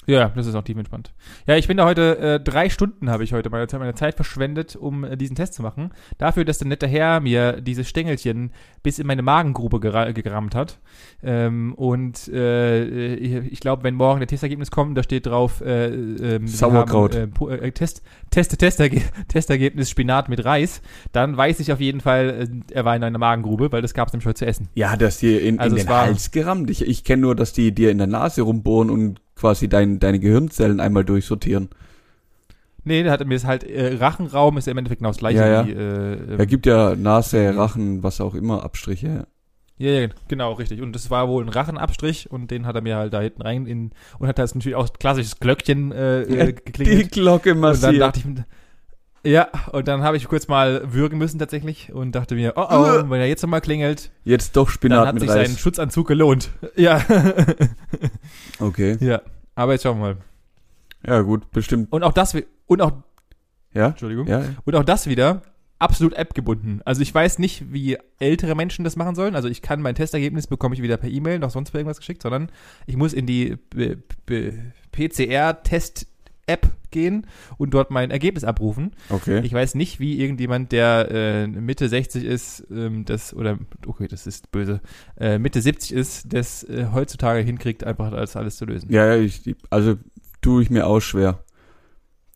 Ja, 0.06 0.28
das 0.34 0.46
ist 0.46 0.54
auch 0.54 0.62
tief 0.64 0.76
entspannt. 0.76 1.12
Ja, 1.46 1.56
ich 1.56 1.66
bin 1.68 1.76
da 1.76 1.86
heute, 1.86 2.18
äh, 2.18 2.40
drei 2.40 2.68
Stunden 2.68 3.08
habe 3.10 3.24
ich 3.24 3.32
heute 3.32 3.48
meine 3.50 3.66
Zeit, 3.66 3.80
meine 3.80 3.94
Zeit 3.94 4.14
verschwendet, 4.14 4.76
um 4.76 5.04
äh, 5.04 5.16
diesen 5.16 5.34
Test 5.36 5.54
zu 5.54 5.62
machen. 5.62 5.90
Dafür, 6.18 6.44
dass 6.44 6.58
der 6.58 6.68
nette 6.68 6.86
Herr 6.86 7.20
mir 7.20 7.60
dieses 7.60 7.88
Stängelchen 7.88 8.52
bis 8.82 8.98
in 8.98 9.06
meine 9.06 9.22
Magengrube 9.22 9.80
gera 9.80 10.10
gerammt 10.12 10.54
hat. 10.54 10.78
Ähm, 11.22 11.74
und 11.74 12.28
äh, 12.28 13.14
ich, 13.14 13.52
ich 13.52 13.60
glaube, 13.60 13.82
wenn 13.84 13.94
morgen 13.94 14.20
der 14.20 14.26
Testergebnis 14.26 14.70
kommt, 14.70 14.96
da 14.98 15.02
steht 15.02 15.26
drauf, 15.26 15.60
äh, 15.62 15.86
ähm, 15.86 16.46
Sie 16.46 16.56
Sauerkraut. 16.56 17.16
Haben, 17.16 17.32
äh, 17.50 17.54
äh, 17.68 17.70
Test, 17.72 18.02
Test, 18.30 18.58
Testerge 18.58 19.00
Testergebnis 19.28 19.88
Spinat 19.90 20.28
mit 20.28 20.44
Reis, 20.44 20.82
dann 21.12 21.36
weiß 21.36 21.60
ich 21.60 21.72
auf 21.72 21.80
jeden 21.80 22.00
Fall, 22.00 22.48
äh, 22.70 22.74
er 22.74 22.84
war 22.84 22.94
in 22.94 23.02
einer 23.04 23.18
Magengrube, 23.18 23.72
weil 23.72 23.82
das 23.82 23.94
gab 23.94 24.08
es 24.08 24.12
nämlich 24.12 24.26
heute 24.26 24.38
zu 24.38 24.46
essen. 24.46 24.68
Ja, 24.74 24.96
dass 24.96 25.18
dir 25.18 25.40
in, 25.42 25.58
Also 25.58 25.76
in 25.76 25.80
es 25.80 25.86
den 25.86 25.90
war- 25.90 26.02
Hals 26.06 26.30
gerammt. 26.30 26.68
Ich, 26.70 26.82
ich 26.86 27.04
kenne 27.04 27.22
nur, 27.22 27.34
dass 27.34 27.52
die 27.52 27.72
dir 27.74 27.90
in 27.90 27.98
der 27.98 28.06
Nase 28.06 28.42
rumbohren 28.42 28.90
und 28.90 29.20
quasi 29.36 29.68
dein, 29.68 29.98
deine 30.00 30.18
Gehirnzellen 30.20 30.80
einmal 30.80 31.04
durchsortieren. 31.04 31.68
Nee, 32.84 33.02
der 33.02 33.12
hatte 33.12 33.24
mir 33.24 33.42
halt, 33.44 33.64
äh, 33.64 33.94
Rachenraum 33.96 34.58
ist 34.58 34.66
ja 34.66 34.72
im 34.72 34.78
Endeffekt 34.78 35.00
genau 35.00 35.10
das 35.10 35.18
gleiche 35.18 35.38
Ja, 35.38 35.46
ja. 35.46 35.66
wie, 35.66 35.72
äh, 35.72 36.36
Er 36.36 36.46
gibt 36.46 36.66
ja 36.66 36.94
Nase, 36.96 37.56
Rachen, 37.56 38.02
was 38.02 38.20
auch 38.20 38.34
immer, 38.34 38.62
Abstriche. 38.62 39.26
Ja, 39.76 39.90
ja, 39.90 40.08
genau, 40.28 40.52
richtig. 40.52 40.82
Und 40.82 40.92
das 40.94 41.10
war 41.10 41.28
wohl 41.28 41.42
ein 41.44 41.48
Rachenabstrich 41.48 42.30
und 42.30 42.50
den 42.50 42.64
hat 42.66 42.76
er 42.76 42.82
mir 42.82 42.96
halt 42.96 43.12
da 43.12 43.20
hinten 43.20 43.42
rein 43.42 43.66
in 43.66 43.90
und 44.18 44.28
hat 44.28 44.38
das 44.38 44.54
natürlich 44.54 44.76
auch 44.76 44.92
klassisches 44.92 45.40
Glöckchen 45.40 45.90
äh, 45.92 46.22
äh, 46.22 46.52
Die 46.84 47.06
geklingelt. 47.06 47.12
Glocke 47.12 47.54
Und 47.54 47.82
dann 47.82 47.96
massiert. 47.96 48.00
dachte 48.00 48.20
ich 48.20 48.24
ja, 49.24 49.48
und 49.72 49.88
dann 49.88 50.02
habe 50.02 50.16
ich 50.16 50.28
kurz 50.28 50.48
mal 50.48 50.92
würgen 50.92 51.18
müssen 51.18 51.38
tatsächlich 51.38 51.92
und 51.92 52.12
dachte 52.12 52.34
mir, 52.34 52.52
oh 52.56 52.66
oh, 52.68 53.10
wenn 53.10 53.20
er 53.20 53.26
jetzt 53.26 53.42
nochmal 53.42 53.60
klingelt, 53.60 54.10
Jetzt 54.24 54.56
doch 54.56 54.66
dann 54.66 54.72
Spinat 54.74 55.06
hat 55.06 55.14
mit 55.14 55.22
sich 55.22 55.30
Reis. 55.30 55.48
sein 55.48 55.58
Schutzanzug 55.58 56.06
gelohnt. 56.08 56.50
Ja. 56.76 57.00
Okay. 58.60 58.96
ja. 59.00 59.22
Aber 59.54 59.72
jetzt 59.72 59.82
schauen 59.82 59.98
wir 59.98 60.14
mal. 60.14 60.16
Ja, 61.06 61.20
gut, 61.20 61.50
bestimmt. 61.52 61.92
Und 61.92 62.02
auch 62.02 62.12
das, 62.12 62.34
und 62.66 62.80
auch, 62.82 62.92
Ja? 63.72 63.88
Entschuldigung, 63.88 64.26
Ja. 64.26 64.42
und 64.64 64.74
auch 64.74 64.84
das 64.84 65.06
wieder 65.06 65.42
absolut 65.78 66.16
appgebunden. 66.16 66.80
Also 66.84 67.02
ich 67.02 67.14
weiß 67.14 67.38
nicht, 67.38 67.72
wie 67.72 67.98
ältere 68.18 68.54
Menschen 68.54 68.84
das 68.84 68.96
machen 68.96 69.14
sollen. 69.14 69.34
Also 69.34 69.48
ich 69.48 69.60
kann 69.60 69.82
mein 69.82 69.94
Testergebnis 69.94 70.46
bekomme 70.46 70.74
ich 70.74 70.82
wieder 70.82 70.96
per 70.96 71.10
E-Mail, 71.10 71.38
noch 71.40 71.50
sonst 71.50 71.70
für 71.70 71.78
irgendwas 71.78 71.98
geschickt, 71.98 72.22
sondern 72.22 72.48
ich 72.86 72.96
muss 72.96 73.12
in 73.12 73.26
die 73.26 73.56
B- 73.70 73.96
PCR-Test-App 76.46 76.70
gehen 76.90 77.26
und 77.58 77.74
dort 77.74 77.90
mein 77.90 78.10
Ergebnis 78.10 78.44
abrufen. 78.44 78.92
Okay. 79.08 79.40
Ich 79.44 79.52
weiß 79.52 79.74
nicht, 79.74 80.00
wie 80.00 80.20
irgendjemand, 80.20 80.72
der 80.72 81.08
äh, 81.10 81.46
Mitte 81.46 81.88
60 81.88 82.24
ist, 82.24 82.66
ähm, 82.70 83.04
das, 83.04 83.34
oder, 83.34 83.58
okay, 83.86 84.06
das 84.06 84.26
ist 84.26 84.52
böse, 84.52 84.80
äh, 85.18 85.38
Mitte 85.38 85.60
70 85.60 85.92
ist, 85.92 86.32
das 86.32 86.62
äh, 86.64 86.86
heutzutage 86.92 87.40
hinkriegt, 87.40 87.84
einfach 87.84 88.12
alles, 88.12 88.36
alles 88.36 88.56
zu 88.56 88.64
lösen. 88.64 88.92
Ja, 88.92 89.14
ja, 89.14 89.16
ich, 89.16 89.56
also 89.70 89.96
tue 90.40 90.62
ich 90.62 90.70
mir 90.70 90.86
auch 90.86 91.00
schwer. 91.00 91.40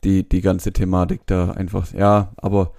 Die, 0.05 0.29
die 0.29 0.43
ganze 0.43 0.73
Thematik 0.73 1.23
da 1.27 1.51
einfach, 1.53 1.93
ja, 1.93 2.33
aber 2.37 2.73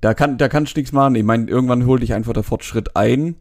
da 0.00 0.14
kann, 0.14 0.38
da 0.38 0.48
kannst 0.48 0.74
du 0.74 0.80
nichts 0.80 0.92
machen. 0.92 1.14
Ich 1.14 1.24
meine, 1.24 1.46
irgendwann 1.46 1.84
holt 1.84 2.02
dich 2.02 2.14
einfach 2.14 2.32
der 2.32 2.42
Fortschritt 2.42 2.96
ein. 2.96 3.36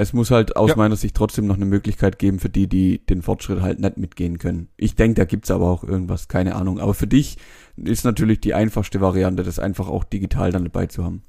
Es 0.00 0.12
muss 0.14 0.30
halt 0.30 0.56
aus 0.56 0.70
Ja. 0.70 0.76
meiner 0.76 0.96
Sicht 0.96 1.14
trotzdem 1.14 1.46
noch 1.46 1.56
eine 1.56 1.66
Möglichkeit 1.66 2.18
geben 2.18 2.38
für 2.38 2.48
die, 2.48 2.66
die 2.68 3.04
den 3.04 3.20
Fortschritt 3.20 3.60
halt 3.60 3.80
nicht 3.80 3.98
mitgehen 3.98 4.38
können. 4.38 4.68
Ich 4.78 4.94
denke, 4.94 5.14
da 5.20 5.24
gibt's 5.26 5.50
aber 5.50 5.68
auch 5.68 5.84
irgendwas, 5.84 6.26
keine 6.28 6.54
Ahnung. 6.54 6.80
Aber 6.80 6.94
für 6.94 7.06
dich 7.06 7.36
ist 7.76 8.04
natürlich 8.04 8.40
die 8.40 8.54
einfachste 8.54 9.00
Variante, 9.02 9.42
das 9.42 9.58
einfach 9.58 9.88
auch 9.88 10.04
digital 10.04 10.52
dann 10.52 10.64
dabei 10.64 10.86
zu 10.86 11.04
haben. 11.04 11.22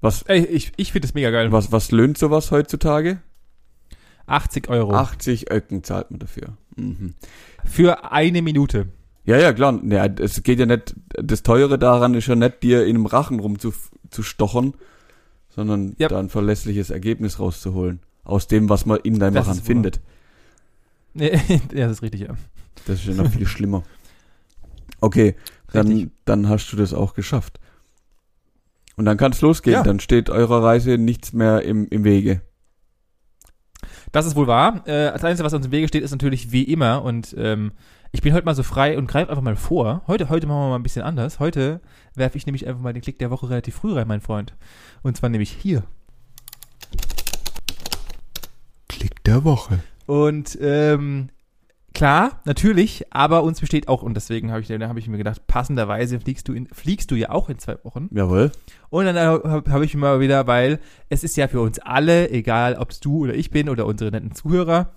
Was, 0.00 0.22
Ey, 0.22 0.44
ich 0.46 0.72
ich 0.76 0.92
finde 0.92 1.08
das 1.08 1.14
mega 1.14 1.30
geil. 1.30 1.50
was, 1.50 1.72
was 1.72 1.90
löhnt 1.90 2.16
sowas 2.16 2.52
heutzutage? 2.52 3.18
80 4.26 4.68
Euro 4.68 4.92
80 4.94 5.50
Öcken 5.50 5.82
zahlt 5.82 6.10
man 6.10 6.20
dafür. 6.20 6.56
Mhm. 6.76 7.14
für 7.64 8.12
eine 8.12 8.40
Minute. 8.42 8.86
Ja, 9.24 9.36
ja, 9.36 9.52
klar. 9.52 9.78
Ja, 9.84 10.06
es 10.06 10.42
geht 10.44 10.60
ja 10.60 10.66
nicht, 10.66 10.94
das 11.20 11.42
Teure 11.42 11.78
daran 11.78 12.14
ist 12.14 12.28
ja 12.28 12.36
nicht, 12.36 12.62
dir 12.62 12.86
in 12.86 12.96
einem 12.96 13.06
Rachen 13.06 13.40
rumzu 13.40 13.72
zu 14.10 14.22
stochern, 14.22 14.74
sondern 15.50 15.94
Ja. 15.98 16.08
da 16.08 16.18
ein 16.18 16.28
verlässliches 16.28 16.90
Ergebnis 16.90 17.38
rauszuholen. 17.38 18.00
Aus 18.24 18.46
dem, 18.46 18.68
was 18.68 18.86
man 18.86 18.98
in 19.02 19.18
deinem 19.18 19.34
wahr. 19.34 19.54
findet. 19.54 20.00
ja, 21.14 21.28
das 21.72 21.92
ist 21.92 22.02
richtig, 22.02 22.20
ja. 22.20 22.34
Das 22.86 23.00
ist 23.00 23.06
ja 23.06 23.14
noch 23.14 23.30
viel 23.30 23.46
schlimmer. 23.46 23.82
Okay, 25.00 25.34
dann, 25.72 25.88
Richtig. 25.88 26.10
dann 26.24 26.48
hast 26.48 26.70
du 26.72 26.76
das 26.76 26.92
auch 26.94 27.14
geschafft. 27.14 27.58
Und 28.96 29.04
dann 29.06 29.16
kann 29.16 29.32
es 29.32 29.40
losgehen. 29.40 29.74
Ja. 29.74 29.82
Dann 29.82 29.98
steht 30.00 30.28
eurer 30.30 30.62
Reise 30.62 30.98
nichts 30.98 31.32
mehr 31.32 31.62
im, 31.62 31.88
im 31.88 32.04
Wege. 32.04 32.42
Das 34.12 34.26
ist 34.26 34.36
wohl 34.36 34.46
wahr. 34.46 34.86
Äh, 34.86 35.12
das 35.12 35.24
Einzige, 35.24 35.46
was 35.46 35.54
uns 35.54 35.66
im 35.66 35.72
Wege 35.72 35.88
steht, 35.88 36.02
ist 36.02 36.10
natürlich 36.10 36.52
wie 36.52 36.64
immer. 36.64 37.02
Und 37.02 37.34
ähm, 37.38 37.72
ich 38.12 38.22
bin 38.22 38.34
heute 38.34 38.44
mal 38.44 38.54
so 38.54 38.62
frei 38.62 38.98
und 38.98 39.06
greife 39.06 39.30
einfach 39.30 39.42
mal 39.42 39.56
vor. 39.56 40.02
Heute, 40.08 40.28
heute 40.28 40.46
machen 40.46 40.58
wir 40.58 40.68
mal 40.70 40.76
ein 40.76 40.82
bisschen 40.82 41.02
anders. 41.02 41.38
Heute 41.38 41.80
werfe 42.14 42.36
ich 42.36 42.46
nämlich 42.46 42.66
einfach 42.66 42.80
mal 42.80 42.92
den 42.92 43.02
Klick 43.02 43.18
der 43.18 43.30
Woche 43.30 43.48
relativ 43.48 43.76
früh 43.76 43.92
rein, 43.92 44.08
mein 44.08 44.20
Freund. 44.20 44.54
Und 45.02 45.16
zwar 45.16 45.30
nämlich 45.30 45.50
hier. 45.50 45.84
Klick 48.88 49.22
der 49.22 49.44
Woche. 49.44 49.78
Und 50.06 50.58
ähm, 50.60 51.28
klar, 51.94 52.40
natürlich, 52.44 53.04
aber 53.10 53.44
uns 53.44 53.60
besteht 53.60 53.86
auch, 53.86 54.02
und 54.02 54.14
deswegen 54.14 54.50
habe 54.50 54.60
ich, 54.60 54.66
da 54.66 54.88
habe 54.88 54.98
ich 54.98 55.06
mir 55.06 55.18
gedacht, 55.18 55.46
passenderweise 55.46 56.18
fliegst 56.18 56.48
du, 56.48 56.52
in, 56.52 56.66
fliegst 56.66 57.12
du 57.12 57.14
ja 57.14 57.30
auch 57.30 57.48
in 57.48 57.60
zwei 57.60 57.76
Wochen. 57.84 58.08
Jawohl. 58.10 58.50
Und 58.88 59.04
dann 59.04 59.16
habe 59.16 59.70
hab 59.70 59.82
ich 59.82 59.94
mir 59.94 60.00
mal 60.00 60.20
wieder, 60.20 60.48
weil 60.48 60.80
es 61.10 61.22
ist 61.22 61.36
ja 61.36 61.46
für 61.46 61.60
uns 61.60 61.78
alle, 61.78 62.28
egal 62.30 62.74
ob 62.74 62.90
es 62.90 62.98
du 62.98 63.18
oder 63.18 63.34
ich 63.34 63.50
bin 63.50 63.68
oder 63.68 63.86
unsere 63.86 64.10
netten 64.10 64.34
Zuhörer, 64.34 64.92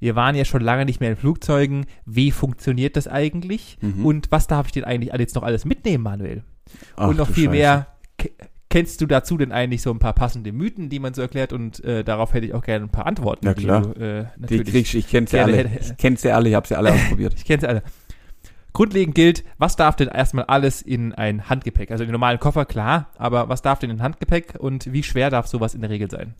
wir 0.00 0.16
waren 0.16 0.34
ja 0.34 0.44
schon 0.44 0.62
lange 0.62 0.84
nicht 0.86 0.98
mehr 1.00 1.10
in 1.10 1.16
Flugzeugen. 1.16 1.86
Wie 2.06 2.30
funktioniert 2.32 2.96
das 2.96 3.06
eigentlich? 3.06 3.78
Mhm. 3.80 4.04
Und 4.04 4.32
was 4.32 4.46
darf 4.48 4.66
ich 4.66 4.72
denn 4.72 4.84
eigentlich 4.84 5.12
jetzt 5.18 5.34
noch 5.36 5.42
alles 5.44 5.64
mitnehmen, 5.64 6.02
Manuel? 6.02 6.42
Ach, 6.96 7.08
und 7.08 7.18
noch 7.18 7.28
viel 7.28 7.44
Scheiße. 7.44 7.50
mehr. 7.56 7.86
Ke- 8.18 8.30
Kennst 8.72 9.00
du 9.00 9.06
dazu 9.06 9.36
denn 9.36 9.50
eigentlich 9.50 9.82
so 9.82 9.90
ein 9.90 9.98
paar 9.98 10.12
passende 10.12 10.52
Mythen, 10.52 10.88
die 10.90 11.00
man 11.00 11.12
so 11.12 11.22
erklärt? 11.22 11.52
Und 11.52 11.82
äh, 11.84 12.04
darauf 12.04 12.34
hätte 12.34 12.46
ich 12.46 12.54
auch 12.54 12.62
gerne 12.62 12.84
ein 12.86 12.90
paar 12.90 13.06
Antworten. 13.06 13.40
Na 13.44 13.52
die 13.54 13.64
klar. 13.64 13.82
Du, 13.82 14.00
äh, 14.00 14.26
Die 14.36 14.40
natürlich 14.42 14.72
kriegst 14.72 14.94
ich 14.94 15.08
kenn's 15.08 15.32
ja 15.32 15.44
gerne 15.44 15.58
alle. 15.58 15.68
hätte- 15.70 15.84
Ich 15.92 15.96
kenn's 15.96 16.22
ja 16.22 16.36
alle, 16.36 16.48
ich 16.50 16.54
hab 16.54 16.66
sie 16.68 16.76
alle 16.78 16.92
ausprobiert. 16.94 17.34
ich 17.36 17.44
kenne 17.44 17.60
sie 17.62 17.68
alle. 17.68 17.82
Grundlegend 18.72 19.16
gilt, 19.16 19.42
was 19.58 19.74
darf 19.74 19.96
denn 19.96 20.06
erstmal 20.06 20.44
alles 20.44 20.80
in 20.82 21.12
ein 21.12 21.48
Handgepäck? 21.50 21.90
Also 21.90 22.04
in 22.04 22.08
den 22.08 22.12
normalen 22.12 22.38
Koffer, 22.38 22.64
klar, 22.64 23.10
aber 23.18 23.48
was 23.48 23.62
darf 23.62 23.80
denn 23.80 23.90
in 23.90 23.96
ein 23.98 24.02
Handgepäck 24.02 24.54
und 24.58 24.92
wie 24.92 25.02
schwer 25.02 25.28
darf 25.30 25.48
sowas 25.48 25.74
in 25.74 25.80
der 25.80 25.90
Regel 25.90 26.08
sein? 26.08 26.34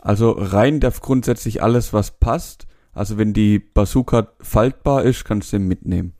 Also 0.00 0.30
rein 0.32 0.80
darf 0.80 1.02
grundsätzlich 1.02 1.62
alles, 1.62 1.92
was 1.92 2.12
passt. 2.12 2.66
Also 2.94 3.18
wenn 3.18 3.32
die 3.32 3.58
Bazooka 3.58 4.28
faltbar 4.40 5.02
ist, 5.02 5.24
kannst 5.24 5.52
du 5.52 5.56
sie 5.56 5.62
mitnehmen. 5.62 6.12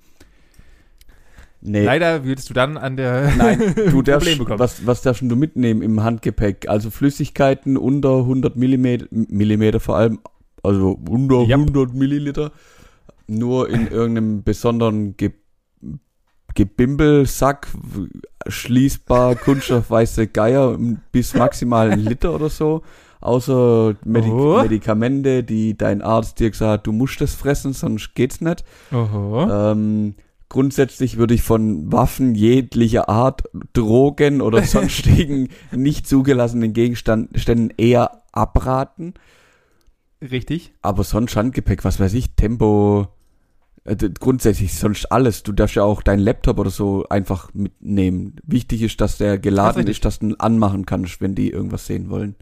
Nee. 1.67 1.85
Leider 1.85 2.25
würdest 2.25 2.51
du 2.51 2.55
dann 2.55 2.77
an 2.77 2.97
der 2.99 3.33
Nein, 3.39 3.75
du 3.91 4.03
darfst, 4.03 4.27
Problem 4.27 4.39
bekommen. 4.39 4.59
was, 4.59 4.87
was 4.87 5.01
darfst 5.03 5.23
du 5.23 5.37
mitnehmen 5.37 5.81
im 5.81 6.03
Handgepäck? 6.03 6.69
Also 6.69 6.91
Flüssigkeiten 6.91 7.79
unter 7.79 8.19
100 8.19 8.57
Millimeter, 8.57 9.07
Millimeter 9.11 9.81
vor 9.81 9.97
allem, 9.97 10.19
also 10.63 10.99
unter 11.09 11.41
Yep. 11.41 11.61
100 11.61 11.95
Milliliter, 11.95 12.53
nur 13.27 13.71
in 13.71 13.87
irgendeinem 13.91 14.43
besonderen 14.43 15.17
Ge 15.17 15.33
Gebimbelsack, 16.57 17.67
schließbar, 18.47 19.35
kunststoffweiße 19.35 20.29
Geier 20.29 20.79
bis 21.11 21.35
maximal 21.35 21.91
ein 21.91 21.99
Liter 21.99 22.33
oder 22.33 22.49
so. 22.49 22.83
Außer 23.25 23.97
Medi 24.05 24.31
Oh. 24.31 24.61
Medikamente, 24.63 25.43
die 25.45 25.77
dein 25.77 26.03
Arzt 26.03 26.41
dir 26.41 26.51
gesagt 26.51 26.71
hat, 26.71 26.87
du 26.87 26.93
musst 26.93 27.21
das 27.21 27.35
fressen, 27.35 27.73
sonst 27.73 28.15
geht's 28.15 28.41
nicht. 28.41 28.65
Oho. 28.93 29.49
Ähm, 29.51 30.15
grundsätzlich 30.49 31.17
würde 31.17 31.35
ich 31.35 31.43
von 31.43 31.91
Waffen 31.91 32.35
jeglicher 32.35 33.09
Art, 33.09 33.45
Drogen 33.73 34.41
oder 34.43 34.63
sonstigen 34.65 35.49
nicht 35.73 36.07
zugelassenen 36.07 36.73
Gegenständen 36.75 37.71
eher 37.77 38.23
abraten. 38.33 39.15
Richtig. 40.23 40.73
Aber 40.83 41.05
sonst 41.05 41.37
Handgepäck, 41.37 41.85
was 41.85 42.01
weiß 42.01 42.15
ich, 42.15 42.35
Tempo, 42.37 43.09
Äh, 43.87 43.97
grundsätzlich 44.19 44.73
sonst 44.75 45.13
alles. 45.13 45.43
Du 45.43 45.53
darfst 45.53 45.77
ja 45.77 45.83
auch 45.85 46.03
deinen 46.03 46.21
Laptop 46.21 46.59
oder 46.59 46.71
so 46.71 47.05
einfach 47.11 47.53
mitnehmen. 47.53 48.37
Wichtig 48.43 48.81
ist, 48.83 49.01
dass 49.03 49.19
der 49.19 49.37
Das 49.37 49.43
geladen 49.43 49.77
richtig. 49.81 49.97
ist, 49.97 50.05
dass 50.07 50.19
du 50.21 50.29
ihn 50.29 50.35
anmachen 50.39 50.87
kannst, 50.87 51.21
wenn 51.21 51.35
die 51.35 51.51
irgendwas 51.51 51.87
sehen 51.87 52.09
wollen. 52.09 52.35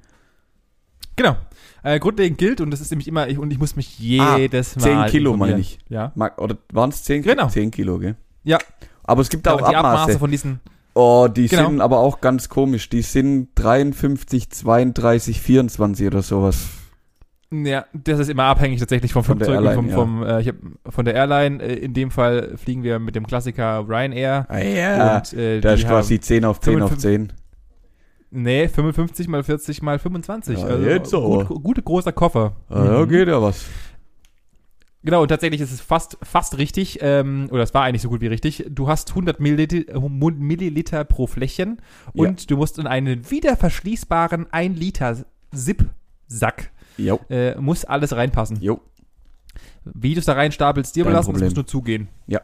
Genau. 1.16 1.36
Äh, 1.82 1.98
grundlegend 1.98 2.38
gilt, 2.38 2.60
und 2.60 2.70
das 2.70 2.80
ist 2.80 2.90
nämlich 2.90 3.08
immer, 3.08 3.28
ich, 3.28 3.38
und 3.38 3.50
ich 3.52 3.58
muss 3.58 3.74
mich 3.76 3.98
jedes 3.98 4.76
Ah, 4.76 4.80
10 4.80 4.94
Mal. 4.96 5.10
Kilo 5.10 5.32
informieren. 5.32 5.50
meine 5.58 5.60
ich. 5.60 5.78
Ja. 5.88 6.12
Oder 6.36 6.56
waren 6.72 6.90
es 6.90 7.02
10, 7.04 7.22
Genau. 7.22 7.48
10 7.48 7.70
Kilo, 7.70 7.98
gell? 7.98 8.16
Ja. 8.44 8.58
Aber 9.04 9.20
es 9.22 9.28
gibt 9.28 9.44
ja 9.46 9.54
auch 9.54 9.60
und 9.62 9.68
die 9.70 9.76
Abmaße 9.76 10.02
Abmaße. 10.02 10.18
von 10.18 10.30
diesen. 10.30 10.60
Oh, 10.94 11.26
die 11.28 11.48
Genau. 11.48 11.68
sind 11.70 11.80
aber 11.80 11.98
auch 11.98 12.20
ganz 12.20 12.48
komisch. 12.48 12.88
Die 12.88 13.02
sind 13.02 13.48
53, 13.56 14.50
32, 14.50 15.40
24 15.40 16.06
oder 16.06 16.22
sowas. 16.22 16.68
Ja, 17.50 17.84
das 17.92 18.18
ist 18.18 18.30
immer 18.30 18.44
abhängig 18.44 18.78
tatsächlich 18.80 19.12
vom 19.12 19.24
Von 19.24 19.38
der 19.38 19.48
Flugzeug 19.48 19.76
und 19.78 19.90
vom, 19.90 20.22
Airline, 20.22 20.22
vom, 20.22 20.38
äh, 20.38 20.40
ich 20.40 20.48
hab, 20.48 20.92
von 20.94 21.04
der 21.04 21.14
Airline. 21.14 21.62
Äh, 21.62 21.74
in 21.74 21.92
dem 21.94 22.10
Fall 22.10 22.56
fliegen 22.56 22.82
wir 22.82 22.98
mit 22.98 23.14
dem 23.16 23.26
Klassiker 23.26 23.84
Ryanair. 23.88 24.46
Ah, 24.48 24.58
ja. 24.58 25.16
Und 25.16 25.32
äh, 25.34 25.60
da 25.60 25.72
ist 25.74 25.86
quasi 25.86 26.20
10 26.20 26.44
auf 26.44 26.60
10 26.60 26.80
auf 26.82 26.90
55 26.90 27.00
10. 27.28 27.32
Nee, 28.34 28.66
55 28.66 29.28
mal 29.28 29.42
40 29.44 29.82
mal 29.82 29.98
25. 29.98 30.58
Ja, 30.58 30.64
also 30.64 30.84
jetzt 30.88 31.12
gut, 31.12 31.62
gut 31.62 31.84
großer 31.84 32.12
Koffer. 32.12 32.56
Da 32.70 33.00
Mhm. 33.04 33.08
geht 33.08 33.28
ja 33.28 33.40
was. 33.42 33.66
Genau, 35.04 35.20
und 35.22 35.28
tatsächlich 35.28 35.60
ist 35.60 35.72
es 35.72 35.80
fast, 35.80 36.16
fast 36.22 36.56
richtig, 36.58 36.98
ähm, 37.02 37.48
oder 37.50 37.62
es 37.64 37.74
war 37.74 37.82
eigentlich 37.82 38.02
so 38.02 38.08
gut 38.08 38.20
wie 38.20 38.28
richtig. 38.28 38.64
Du 38.70 38.88
hast 38.88 39.10
100 39.14 39.38
Milliliter, 39.40 40.00
Milliliter 40.00 41.04
pro 41.04 41.26
Fläschchen 41.26 41.82
und 42.14 42.50
du 42.50 42.56
musst 42.56 42.78
in 42.78 42.86
einen 42.86 43.28
wieder 43.30 43.56
verschließbaren 43.56 44.46
1 44.52 44.78
Liter 44.78 45.16
Zip-Sack, 45.54 46.70
äh, 47.28 47.60
muss 47.60 47.84
alles 47.84 48.14
reinpassen. 48.14 48.62
Jo. 48.62 48.80
Wie 49.84 50.14
du 50.14 50.20
es 50.20 50.26
da 50.26 50.34
reinstapelst, 50.34 50.94
dir 50.96 51.00
überlassen, 51.02 51.32
das 51.32 51.40
Problem. 51.40 51.48
muss 51.48 51.56
nur 51.56 51.66
zugehen. 51.66 52.08
Ja. 52.28 52.40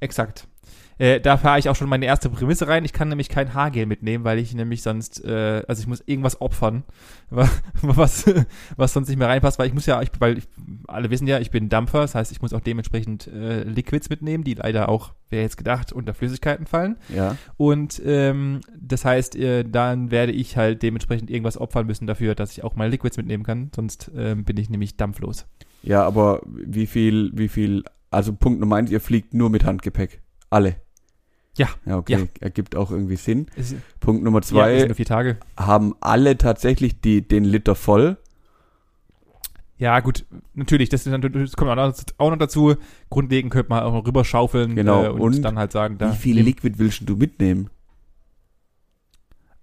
Exakt. 0.00 0.46
Äh, 0.98 1.20
da 1.20 1.36
fahre 1.36 1.58
ich 1.58 1.68
auch 1.68 1.76
schon 1.76 1.88
meine 1.90 2.06
erste 2.06 2.30
Prämisse 2.30 2.68
rein. 2.68 2.84
Ich 2.86 2.92
kann 2.94 3.08
nämlich 3.08 3.28
kein 3.28 3.52
Haargel 3.52 3.84
mitnehmen, 3.84 4.24
weil 4.24 4.38
ich 4.38 4.54
nämlich 4.54 4.82
sonst, 4.82 5.22
äh, 5.24 5.62
also 5.68 5.80
ich 5.80 5.86
muss 5.86 6.02
irgendwas 6.06 6.40
opfern, 6.40 6.84
wa- 7.30 7.48
was, 7.82 8.24
was 8.76 8.92
sonst 8.94 9.08
nicht 9.08 9.18
mehr 9.18 9.28
reinpasst, 9.28 9.58
weil 9.58 9.68
ich 9.68 9.74
muss 9.74 9.84
ja, 9.86 10.00
ich, 10.00 10.10
weil 10.20 10.38
ich, 10.38 10.48
alle 10.86 11.10
wissen 11.10 11.26
ja, 11.26 11.38
ich 11.38 11.50
bin 11.50 11.68
Dampfer, 11.68 12.00
das 12.00 12.14
heißt, 12.14 12.32
ich 12.32 12.40
muss 12.40 12.54
auch 12.54 12.60
dementsprechend 12.60 13.26
äh, 13.26 13.62
Liquids 13.64 14.08
mitnehmen, 14.08 14.42
die 14.42 14.54
leider 14.54 14.88
auch, 14.88 15.12
wer 15.28 15.42
jetzt 15.42 15.58
gedacht, 15.58 15.92
unter 15.92 16.14
Flüssigkeiten 16.14 16.64
fallen. 16.66 16.96
Ja. 17.14 17.36
Und 17.58 18.00
ähm, 18.04 18.60
das 18.80 19.04
heißt, 19.04 19.36
äh, 19.36 19.64
dann 19.64 20.10
werde 20.10 20.32
ich 20.32 20.56
halt 20.56 20.82
dementsprechend 20.82 21.30
irgendwas 21.30 21.58
opfern 21.58 21.86
müssen 21.86 22.06
dafür, 22.06 22.34
dass 22.34 22.52
ich 22.52 22.64
auch 22.64 22.74
meine 22.74 22.90
Liquids 22.90 23.18
mitnehmen 23.18 23.42
kann, 23.44 23.70
sonst 23.76 24.10
ähm, 24.16 24.44
bin 24.44 24.56
ich 24.56 24.70
nämlich 24.70 24.96
dampflos. 24.96 25.46
Ja, 25.82 26.04
aber 26.06 26.40
wie 26.46 26.86
viel, 26.86 27.32
wie 27.34 27.48
viel, 27.48 27.84
also 28.10 28.32
Punkt 28.32 28.60
Nummer 28.60 28.76
eins, 28.76 28.90
ihr 28.90 29.00
fliegt 29.00 29.34
nur 29.34 29.50
mit 29.50 29.64
Handgepäck. 29.64 30.22
Alle. 30.48 30.76
Ja. 31.56 31.68
Ja, 31.84 31.96
okay. 31.96 32.12
Ja. 32.12 32.26
Ergibt 32.40 32.76
auch 32.76 32.90
irgendwie 32.90 33.16
Sinn. 33.16 33.46
Es, 33.56 33.74
Punkt 34.00 34.22
Nummer 34.22 34.38
ja, 34.38 34.42
zwei, 34.42 34.78
sind 34.78 34.88
nur 34.88 34.96
vier 34.96 35.06
Tage. 35.06 35.38
haben 35.56 35.94
alle 36.00 36.38
tatsächlich 36.38 37.00
die, 37.00 37.26
den 37.26 37.44
Liter 37.44 37.74
voll. 37.74 38.18
Ja, 39.78 40.00
gut, 40.00 40.24
natürlich, 40.54 40.88
das, 40.88 41.06
ist 41.06 41.12
das 41.12 41.52
kommt 41.56 41.70
auch 41.70 42.30
noch, 42.30 42.38
dazu. 42.38 42.76
Grundlegend 43.10 43.52
könnte 43.52 43.68
man 43.68 43.82
auch 43.82 43.92
noch 43.92 44.06
rüberschaufeln 44.06 44.74
Genau, 44.74 45.04
äh, 45.04 45.08
und, 45.08 45.20
und 45.20 45.42
dann 45.42 45.58
halt 45.58 45.72
sagen, 45.72 45.98
da. 45.98 46.12
wie 46.12 46.16
viel 46.16 46.40
Liquid 46.40 46.78
willst 46.78 47.02
du 47.06 47.16
mitnehmen? 47.16 47.68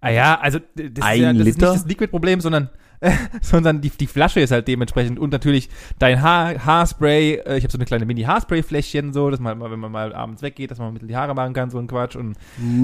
Ah 0.01 0.09
ja, 0.09 0.39
also 0.39 0.59
das, 0.75 1.03
Ein 1.03 1.15
ist, 1.15 1.21
ja, 1.21 1.33
das 1.33 1.39
ist 1.39 1.45
Liter? 1.55 1.71
nicht 1.71 1.81
das 1.81 1.85
Liquid-Problem, 1.87 2.41
sondern, 2.41 2.69
sondern 3.41 3.81
die, 3.81 3.89
die 3.89 4.07
Flasche 4.07 4.39
ist 4.39 4.51
halt 4.51 4.67
dementsprechend 4.67 5.19
und 5.19 5.31
natürlich 5.31 5.69
dein 5.99 6.21
Haar, 6.21 6.65
Haarspray. 6.65 7.35
Äh, 7.45 7.57
ich 7.57 7.63
habe 7.63 7.71
so 7.71 7.77
eine 7.77 7.85
kleine 7.85 8.05
Mini-Haarspray-Fläschchen, 8.05 9.13
so, 9.13 9.29
dass 9.29 9.39
man, 9.39 9.57
mal, 9.57 9.69
wenn 9.71 9.79
man 9.79 9.91
mal 9.91 10.13
abends 10.13 10.41
weggeht, 10.41 10.71
dass 10.71 10.79
man 10.79 10.93
mit 10.93 11.07
die 11.09 11.15
Haare 11.15 11.33
machen 11.35 11.53
kann, 11.53 11.69
so 11.69 11.77
ein 11.79 11.87
Quatsch. 11.87 12.15
Und 12.15 12.35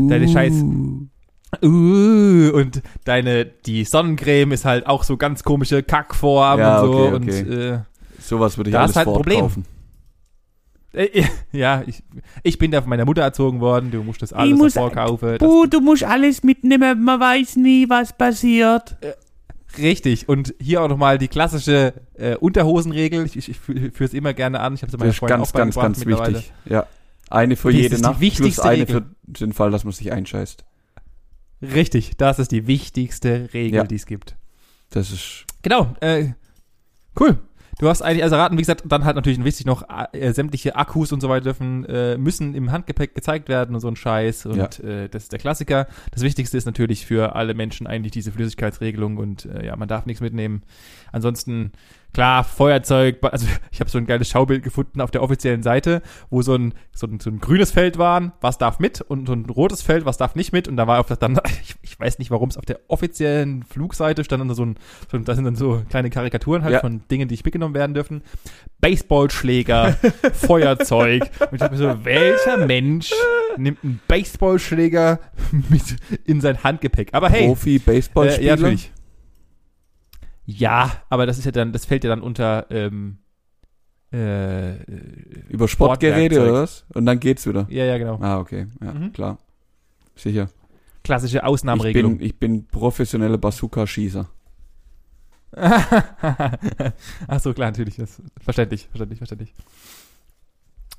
Deine 0.10 0.28
Scheiß- 0.28 0.64
Uh, 1.64 2.52
und 2.54 2.84
deine, 3.06 3.44
die 3.46 3.84
Sonnencreme 3.84 4.52
ist 4.52 4.66
halt 4.66 4.86
auch 4.86 5.02
so 5.04 5.18
ganz 5.18 5.42
komische 5.44 5.82
Kackform 5.82 6.60
Ja, 6.60 6.80
und 6.82 6.86
so. 6.92 6.94
okay, 7.00 7.14
Und 7.16 7.24
okay. 7.24 7.40
äh, 7.74 7.80
Sowas 8.20 8.56
würde 8.58 8.70
ich 8.70 8.78
alles 8.78 8.96
halt 8.96 9.08
ein 9.08 9.14
Problem. 9.16 9.40
kaufen. 9.40 9.66
Äh, 10.94 11.24
ja, 11.52 11.82
ich, 11.88 12.04
ich 12.44 12.60
bin 12.60 12.70
da 12.70 12.82
von 12.82 12.90
meiner 12.92 13.06
Mutter 13.06 13.24
erzogen 13.24 13.62
worden. 13.62 13.90
Du 13.90 14.04
musst 14.04 14.22
das 14.22 14.32
alles 14.32 14.60
muss- 14.60 14.74
davor 14.76 14.92
kaufen. 14.92 15.38
Das, 15.40 15.50
Oh, 15.50 15.66
du 15.66 15.80
musst 15.82 16.04
alles 16.04 16.44
mitnehmen, 16.44 17.04
man 17.04 17.20
weiß 17.20 17.56
nie, 17.56 17.90
was 17.90 18.16
passiert. 18.16 18.96
Richtig. 19.78 20.28
Und 20.30 20.54
hier 20.60 20.82
auch 20.82 20.88
nochmal 20.88 21.18
die 21.18 21.28
klassische 21.28 21.94
äh, 22.16 22.36
Unterhosenregel. 22.36 23.26
Ich, 23.26 23.38
ich, 23.38 23.50
ich 23.50 23.58
führe 23.58 23.92
es 24.00 24.14
immer 24.14 24.34
gerne 24.34 24.60
an. 24.60 24.74
Ich 24.76 24.82
habe 24.82 24.92
es 24.92 24.98
meiner 24.98 25.14
Freundin 25.14 25.38
ganz, 25.38 25.50
auch 25.50 25.54
ganz, 25.54 25.76
ganz 25.76 26.06
wichtig. 26.06 26.52
Ja. 26.66 26.88
Eine 27.30 27.56
für 27.56 27.70
Das 27.72 27.76
jede 27.82 27.96
ist 27.96 28.00
die 28.00 28.08
Nacht 28.08 28.20
plus 28.20 28.22
wichtigste 28.32 28.64
eine 28.64 28.82
Regel. 28.88 28.96
für 29.28 29.34
den 29.46 29.54
Fall, 29.54 29.72
dass 29.72 29.84
man 29.84 29.94
sich 29.94 30.12
einscheißt. 30.12 30.64
Richtig, 31.62 32.18
das 32.18 32.40
ist 32.40 32.52
die 32.52 32.68
wichtigste 32.68 33.50
Regel, 33.54 33.78
Ja. 33.78 33.84
die 33.84 33.96
es 33.96 34.06
gibt. 34.06 34.36
Das 34.90 35.12
ist 35.12 35.46
Genau, 35.62 35.94
äh, 36.00 36.30
cool. 37.20 37.38
Du 37.80 37.88
hast 37.88 38.02
eigentlich 38.02 38.24
also 38.24 38.36
raten, 38.36 38.58
wie 38.58 38.62
gesagt, 38.62 38.84
dann 38.86 39.06
halt 39.06 39.16
natürlich 39.16 39.42
wichtig 39.42 39.66
noch, 39.66 39.84
äh, 40.12 40.34
sämtliche 40.34 40.76
Akkus 40.76 41.14
und 41.14 41.22
so 41.22 41.30
weiter 41.30 41.46
dürfen, 41.46 41.86
äh, 41.86 42.18
müssen 42.18 42.54
im 42.54 42.74
Handgepäck 42.74 43.16
gezeigt 43.16 43.48
werden 43.48 43.74
und 43.74 43.80
so 43.80 43.88
ein 43.88 43.96
Scheiß. 43.96 44.48
Und 44.48 44.82
äh, 44.82 45.08
das 45.08 45.24
ist 45.24 45.32
der 45.32 45.40
Klassiker. 45.40 45.88
Das 46.12 46.22
Wichtigste 46.22 46.58
ist 46.58 46.66
natürlich 46.66 47.06
für 47.06 47.38
alle 47.38 47.54
Menschen 47.54 47.88
eigentlich 47.88 48.12
diese 48.12 48.34
Flüssigkeitsregelung 48.34 49.16
und 49.16 49.46
äh, 49.46 49.66
ja, 49.66 49.78
man 49.78 49.88
darf 49.88 50.06
nichts 50.06 50.20
mitnehmen. 50.20 50.64
Ansonsten, 51.14 51.72
klar, 52.14 52.44
Feuerzeug, 52.44 53.18
also 53.22 53.48
ich 53.72 53.80
habe 53.80 53.90
so 53.90 53.98
ein 53.98 54.06
geiles 54.06 54.30
Schaubild 54.30 54.64
gefunden 54.64 55.02
auf 55.02 55.12
der 55.12 55.22
offiziellen 55.24 55.64
Seite, 55.64 56.02
wo 56.30 56.42
so 56.42 56.56
ein, 56.56 56.74
so 56.94 57.08
ein, 57.08 57.20
so 57.20 57.30
ein 57.30 57.40
grünes 57.40 57.72
Feld 57.72 57.98
war, 57.98 58.34
was 58.42 58.58
darf 58.58 58.80
mit, 58.80 59.02
und 59.02 59.28
so 59.28 59.34
ein 59.34 59.46
rotes 59.46 59.82
Feld, 59.82 60.06
was 60.06 60.18
darf 60.18 60.36
nicht 60.36 60.52
mit. 60.54 60.68
Und 60.68 60.78
da 60.78 60.88
war 60.88 61.00
auf 61.00 61.08
das 61.08 61.20
dann, 61.20 61.40
ich, 61.62 61.76
ich 61.82 62.00
weiß 62.00 62.20
nicht, 62.20 62.32
warum 62.32 62.50
es 62.50 62.58
auf 62.58 62.66
der 62.66 62.80
offiziellen 62.88 63.64
Flugseite 63.64 64.24
stand 64.24 64.42
dann 64.42 64.54
so 64.56 64.66
ein, 64.66 64.76
so 65.12 65.18
da 65.18 65.36
sind 65.36 65.46
dann 65.46 65.56
so 65.56 65.84
kleine 65.90 66.10
Karikaturen 66.10 66.64
halt 66.64 66.74
Ja. 66.74 66.80
von 66.80 67.02
Dingen, 67.10 67.28
die 67.28 67.34
nicht 67.34 67.46
mitgenommen 67.46 67.74
werden 67.76 67.94
dürfen. 67.94 68.22
Baseballschläger, 68.82 69.98
Feuerzeug. 70.34 71.30
Und 71.40 71.54
ich 71.54 71.60
dachte 71.60 71.76
mir 71.76 71.78
so, 71.78 72.06
welcher 72.06 72.66
Mensch 72.66 73.12
nimmt 73.58 73.84
einen 73.84 74.00
Baseballschläger 74.08 75.20
mit 75.70 75.82
in 76.26 76.42
sein 76.42 76.64
Handgepäck? 76.64 77.10
Aber 77.14 77.30
hey, 77.30 77.48
Profi-Baseballspieler. 77.48 78.42
äh, 78.42 78.46
ja, 78.46 78.56
natürlich. 78.56 78.92
Ja, 80.52 80.92
aber 81.10 81.26
das 81.28 81.38
ist 81.38 81.46
ja 81.46 81.52
dann, 81.52 81.72
das 81.74 81.86
fällt 81.86 82.04
ja 82.04 82.10
dann 82.10 82.22
unter 82.22 82.66
ähm, 82.72 83.20
äh, 84.12 84.82
Über 85.50 85.68
Sportgeräte 85.68 86.42
oder 86.42 86.54
was? 86.64 86.86
Und 86.94 87.06
dann 87.06 87.20
geht's 87.20 87.46
wieder. 87.46 87.68
ja, 87.70 87.86
ja, 87.86 87.98
genau. 88.00 88.18
Ah, 88.22 88.40
okay. 88.40 88.66
Ja, 88.82 88.94
Mhm. 88.94 89.14
klar. 89.14 89.38
Sicher. 90.16 90.50
Klassische 91.04 91.38
Ich 91.38 91.44
Ausnahmeregelung. 91.44 92.18
bin, 92.18 92.26
ich 92.26 92.38
bin 92.40 92.66
professioneller 92.66 93.38
Bazooka-Schießer. 93.38 94.28
Ach 95.54 97.40
so, 97.40 97.54
klar, 97.54 97.70
natürlich. 97.72 97.96
Das 97.98 98.22
verständlich, 98.42 98.88
verständlich, 98.90 99.18
verständlich. 99.20 99.54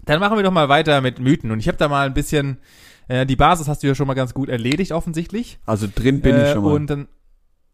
Dann 0.04 0.20
machen 0.20 0.36
wir 0.36 0.42
doch 0.42 0.50
mal 0.52 0.68
weiter 0.68 1.00
mit 1.00 1.18
Mythen. 1.18 1.50
Und 1.50 1.58
ich 1.60 1.68
habe 1.68 1.78
da 1.78 1.88
mal 1.88 2.06
ein 2.06 2.14
bisschen, 2.14 2.58
äh, 3.08 3.26
die 3.26 3.36
Basis 3.36 3.68
hast 3.68 3.82
du 3.82 3.86
ja 3.88 3.94
schon 3.94 4.06
mal 4.06 4.14
ganz 4.14 4.32
gut 4.34 4.48
erledigt, 4.48 4.92
offensichtlich. 4.92 5.58
Also 5.66 5.86
drin 5.92 6.20
bin 6.20 6.34
äh, 6.36 6.46
ich 6.46 6.52
schon 6.54 6.64
mal. 6.64 6.72
Und 6.72 6.86
dann 6.88 7.08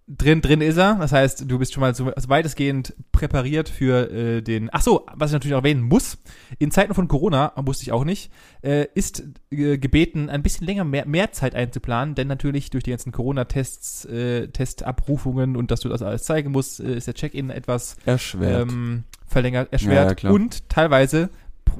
drin, 0.08 0.40
drin 0.40 0.60
ist 0.60 0.76
er. 0.76 0.96
Das 0.96 1.12
heißt, 1.12 1.50
du 1.50 1.58
bist 1.58 1.72
schon 1.72 1.80
mal 1.80 1.94
so 1.94 2.06
weitestgehend 2.06 2.94
präpariert 3.12 3.68
für 3.68 4.10
äh, 4.10 4.42
den. 4.42 4.68
Ach 4.72 4.82
so, 4.82 5.06
was 5.14 5.30
ich 5.30 5.34
natürlich 5.34 5.52
noch 5.52 5.60
erwähnen 5.62 5.82
muss: 5.82 6.18
In 6.58 6.70
Zeiten 6.70 6.94
von 6.94 7.08
Corona 7.08 7.52
wusste 7.56 7.82
ich 7.82 7.92
auch 7.92 8.04
nicht, 8.04 8.30
äh, 8.62 8.86
ist 8.94 9.24
äh, 9.50 9.78
gebeten, 9.78 10.28
ein 10.30 10.42
bisschen 10.42 10.66
länger 10.66 10.84
mehr, 10.84 11.06
mehr 11.06 11.32
Zeit 11.32 11.54
einzuplanen, 11.54 12.14
denn 12.14 12.28
natürlich 12.28 12.70
durch 12.70 12.84
die 12.84 12.90
ganzen 12.90 13.12
Corona-Tests, 13.12 14.04
äh, 14.06 14.48
Testabrufungen 14.48 15.56
und 15.56 15.70
dass 15.70 15.80
du 15.80 15.88
das 15.88 16.02
alles 16.02 16.24
zeigen 16.24 16.52
musst, 16.52 16.80
äh, 16.80 16.96
ist 16.96 17.06
der 17.06 17.14
Check-in 17.14 17.50
etwas 17.50 17.96
Erschwert. 18.04 18.70
ähm, 18.70 19.04
verlängert, 19.26 19.72
erschwert 19.72 20.22
Ja, 20.22 20.28
ja, 20.28 20.34
und 20.34 20.68
teilweise 20.68 21.30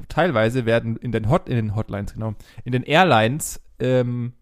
teilweise 0.09 0.65
werden 0.65 0.97
in 0.97 1.11
den 1.11 1.29
Hot 1.29 1.47
in 1.47 1.55
den 1.55 1.75
Hotlines 1.75 2.13
genau 2.13 2.35
in 2.65 2.73
den 2.73 2.83
Airlines 2.83 3.61
ähm, 3.79 4.33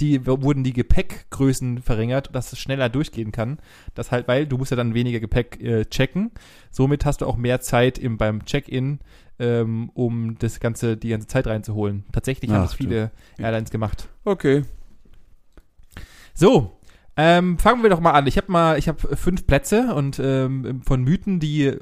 die 0.00 0.26
wurden 0.26 0.64
die 0.64 0.72
Gepäckgrößen 0.72 1.82
verringert, 1.82 2.34
dass 2.34 2.52
es 2.52 2.58
schneller 2.58 2.88
durchgehen 2.88 3.32
kann. 3.32 3.58
Das 3.94 4.10
halt, 4.10 4.26
weil 4.28 4.46
du 4.46 4.58
musst 4.58 4.70
ja 4.70 4.76
dann 4.76 4.94
weniger 4.94 5.20
Gepäck 5.20 5.62
äh, 5.62 5.84
checken. 5.84 6.32
Somit 6.70 7.04
hast 7.04 7.20
du 7.20 7.26
auch 7.26 7.36
mehr 7.36 7.60
Zeit 7.60 7.98
im, 7.98 8.18
beim 8.18 8.44
Check-in, 8.44 9.00
ähm, 9.38 9.90
um 9.94 10.38
das 10.38 10.60
ganze, 10.60 10.96
die 10.96 11.10
ganze 11.10 11.28
Zeit 11.28 11.46
reinzuholen. 11.46 12.04
Tatsächlich 12.12 12.50
haben 12.50 12.62
Ach, 12.62 12.66
das 12.66 12.74
viele 12.74 13.10
Airlines 13.38 13.70
gemacht. 13.70 14.08
okay. 14.24 14.62
So, 16.34 16.78
ähm, 17.16 17.58
fangen 17.58 17.82
wir 17.82 17.90
doch 17.90 18.00
mal 18.00 18.12
an. 18.12 18.26
Ich 18.26 18.38
habe 18.38 18.50
mal, 18.50 18.78
ich 18.78 18.88
habe 18.88 19.16
fünf 19.16 19.46
Plätze 19.46 19.94
und 19.94 20.18
ähm, 20.18 20.82
von 20.82 21.02
Mythen, 21.02 21.40
die 21.40 21.76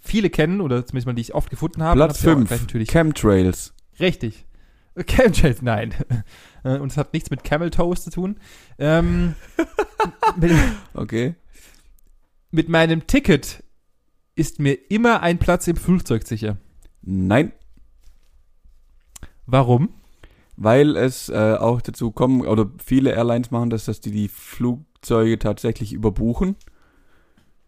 viele 0.00 0.30
kennen 0.30 0.60
oder 0.60 0.86
zumindest 0.86 1.06
mal 1.06 1.14
die 1.14 1.22
ich 1.22 1.34
oft 1.34 1.50
gefunden 1.50 1.82
habe. 1.82 1.98
Platz 1.98 2.10
Hab 2.10 2.16
sie 2.16 2.28
auch 2.30 2.34
5. 2.34 2.48
gleich 2.48 2.60
Natürlich. 2.60 2.88
Chemtrails. 2.90 3.74
Richtig. 3.98 4.46
Chemtrails, 5.06 5.60
nein. 5.62 5.94
Äh, 6.66 6.78
Und 6.78 6.90
es 6.92 6.96
hat 6.96 7.12
nichts 7.12 7.30
mit 7.30 7.44
Camel 7.44 7.70
Toast 7.70 8.04
zu 8.04 8.10
tun. 8.10 8.36
Ähm, 8.78 9.34
mit, 10.36 10.52
Okay. 10.94 11.34
mit 12.50 12.68
meinem 12.68 13.06
Ticket 13.06 13.62
ist 14.34 14.58
mir 14.58 14.74
immer 14.90 15.22
ein 15.22 15.38
Platz 15.38 15.66
im 15.68 15.76
Flugzeug 15.76 16.26
sicher. 16.26 16.56
Nein. 17.02 17.52
Warum? 19.46 19.90
Weil 20.56 20.96
es 20.96 21.28
äh, 21.28 21.56
auch 21.58 21.80
dazu 21.82 22.10
kommen, 22.10 22.46
oder 22.46 22.70
viele 22.84 23.12
Airlines 23.12 23.50
machen 23.50 23.70
das, 23.70 23.84
dass 23.84 24.00
die 24.00 24.10
die 24.10 24.28
Flugzeuge 24.28 25.38
tatsächlich 25.38 25.92
überbuchen. 25.92 26.56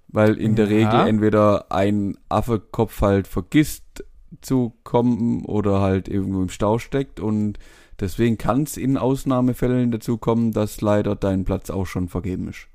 Weil 0.09 0.37
in 0.37 0.57
der 0.57 0.67
Ja. 0.71 0.89
Regel 0.91 1.09
entweder 1.09 1.71
ein 1.71 2.17
Affekopf 2.29 3.01
halt 3.03 3.29
vergisst 3.29 4.05
zu 4.41 4.75
kommen 4.83 5.45
oder 5.45 5.81
halt 5.81 6.09
irgendwo 6.09 6.43
im 6.43 6.49
Stau 6.49 6.79
steckt 6.79 7.21
und 7.21 7.59
deswegen 8.01 8.39
kann 8.39 8.63
es 8.63 8.77
in 8.77 8.97
Ausnahmefällen 8.97 9.91
dazu 9.91 10.19
kommen, 10.19 10.53
dass 10.53 10.81
leider 10.81 11.17
dein 11.17 11.45
Platz 11.45 11.71
auch 11.71 11.87
schon 11.87 12.09
vergeben 12.09 12.49
ist. 12.49 12.69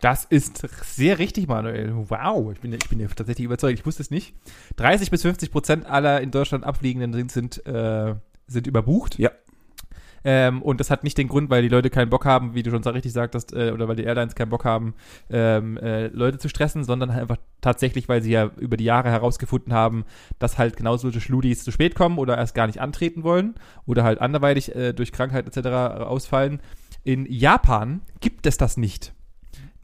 Das 0.00 0.24
ist 0.24 0.66
sehr 0.82 1.20
richtig, 1.20 1.46
Manuel. 1.46 1.92
Wow, 1.94 2.52
ich 2.52 2.60
bin, 2.60 2.72
ich 2.72 2.88
bin 2.88 2.98
ja 2.98 3.06
tatsächlich 3.06 3.44
überzeugt. 3.44 3.78
Ich 3.78 3.86
wusste 3.86 4.02
es 4.02 4.10
nicht. 4.10 4.34
30 4.76 5.12
bis 5.12 5.22
50 5.22 5.52
Prozent 5.52 5.86
aller 5.86 6.20
in 6.20 6.32
Deutschland 6.32 6.64
abfliegenden 6.64 7.12
sind, 7.12 7.30
sind, 7.30 7.66
äh, 7.66 8.16
sind 8.48 8.66
überbucht. 8.66 9.16
Ja. 9.20 9.30
Ähm, 10.24 10.62
und 10.62 10.78
das 10.80 10.90
hat 10.90 11.04
nicht 11.04 11.18
den 11.18 11.28
Grund, 11.28 11.50
weil 11.50 11.62
die 11.62 11.68
Leute 11.68 11.90
keinen 11.90 12.10
Bock 12.10 12.24
haben, 12.24 12.54
wie 12.54 12.62
du 12.62 12.70
schon 12.70 12.82
so 12.82 12.90
richtig 12.90 13.12
sagtest, 13.12 13.52
äh, 13.52 13.72
oder 13.72 13.88
weil 13.88 13.96
die 13.96 14.04
Airlines 14.04 14.34
keinen 14.34 14.50
Bock 14.50 14.64
haben, 14.64 14.94
ähm, 15.30 15.76
äh, 15.78 16.06
Leute 16.08 16.38
zu 16.38 16.48
stressen, 16.48 16.84
sondern 16.84 17.10
einfach 17.10 17.38
tatsächlich, 17.60 18.08
weil 18.08 18.22
sie 18.22 18.30
ja 18.32 18.50
über 18.58 18.76
die 18.76 18.84
Jahre 18.84 19.10
herausgefunden 19.10 19.72
haben, 19.72 20.04
dass 20.38 20.58
halt 20.58 20.76
genau 20.76 20.96
solche 20.96 21.20
Schludis 21.20 21.64
zu 21.64 21.72
spät 21.72 21.94
kommen 21.94 22.18
oder 22.18 22.36
erst 22.38 22.54
gar 22.54 22.66
nicht 22.66 22.80
antreten 22.80 23.22
wollen 23.24 23.54
oder 23.86 24.04
halt 24.04 24.20
anderweitig 24.20 24.74
äh, 24.74 24.92
durch 24.92 25.12
Krankheit 25.12 25.46
etc. 25.46 25.66
ausfallen. 26.02 26.60
In 27.04 27.26
Japan 27.28 28.00
gibt 28.20 28.46
es 28.46 28.56
das 28.56 28.76
nicht. 28.76 29.12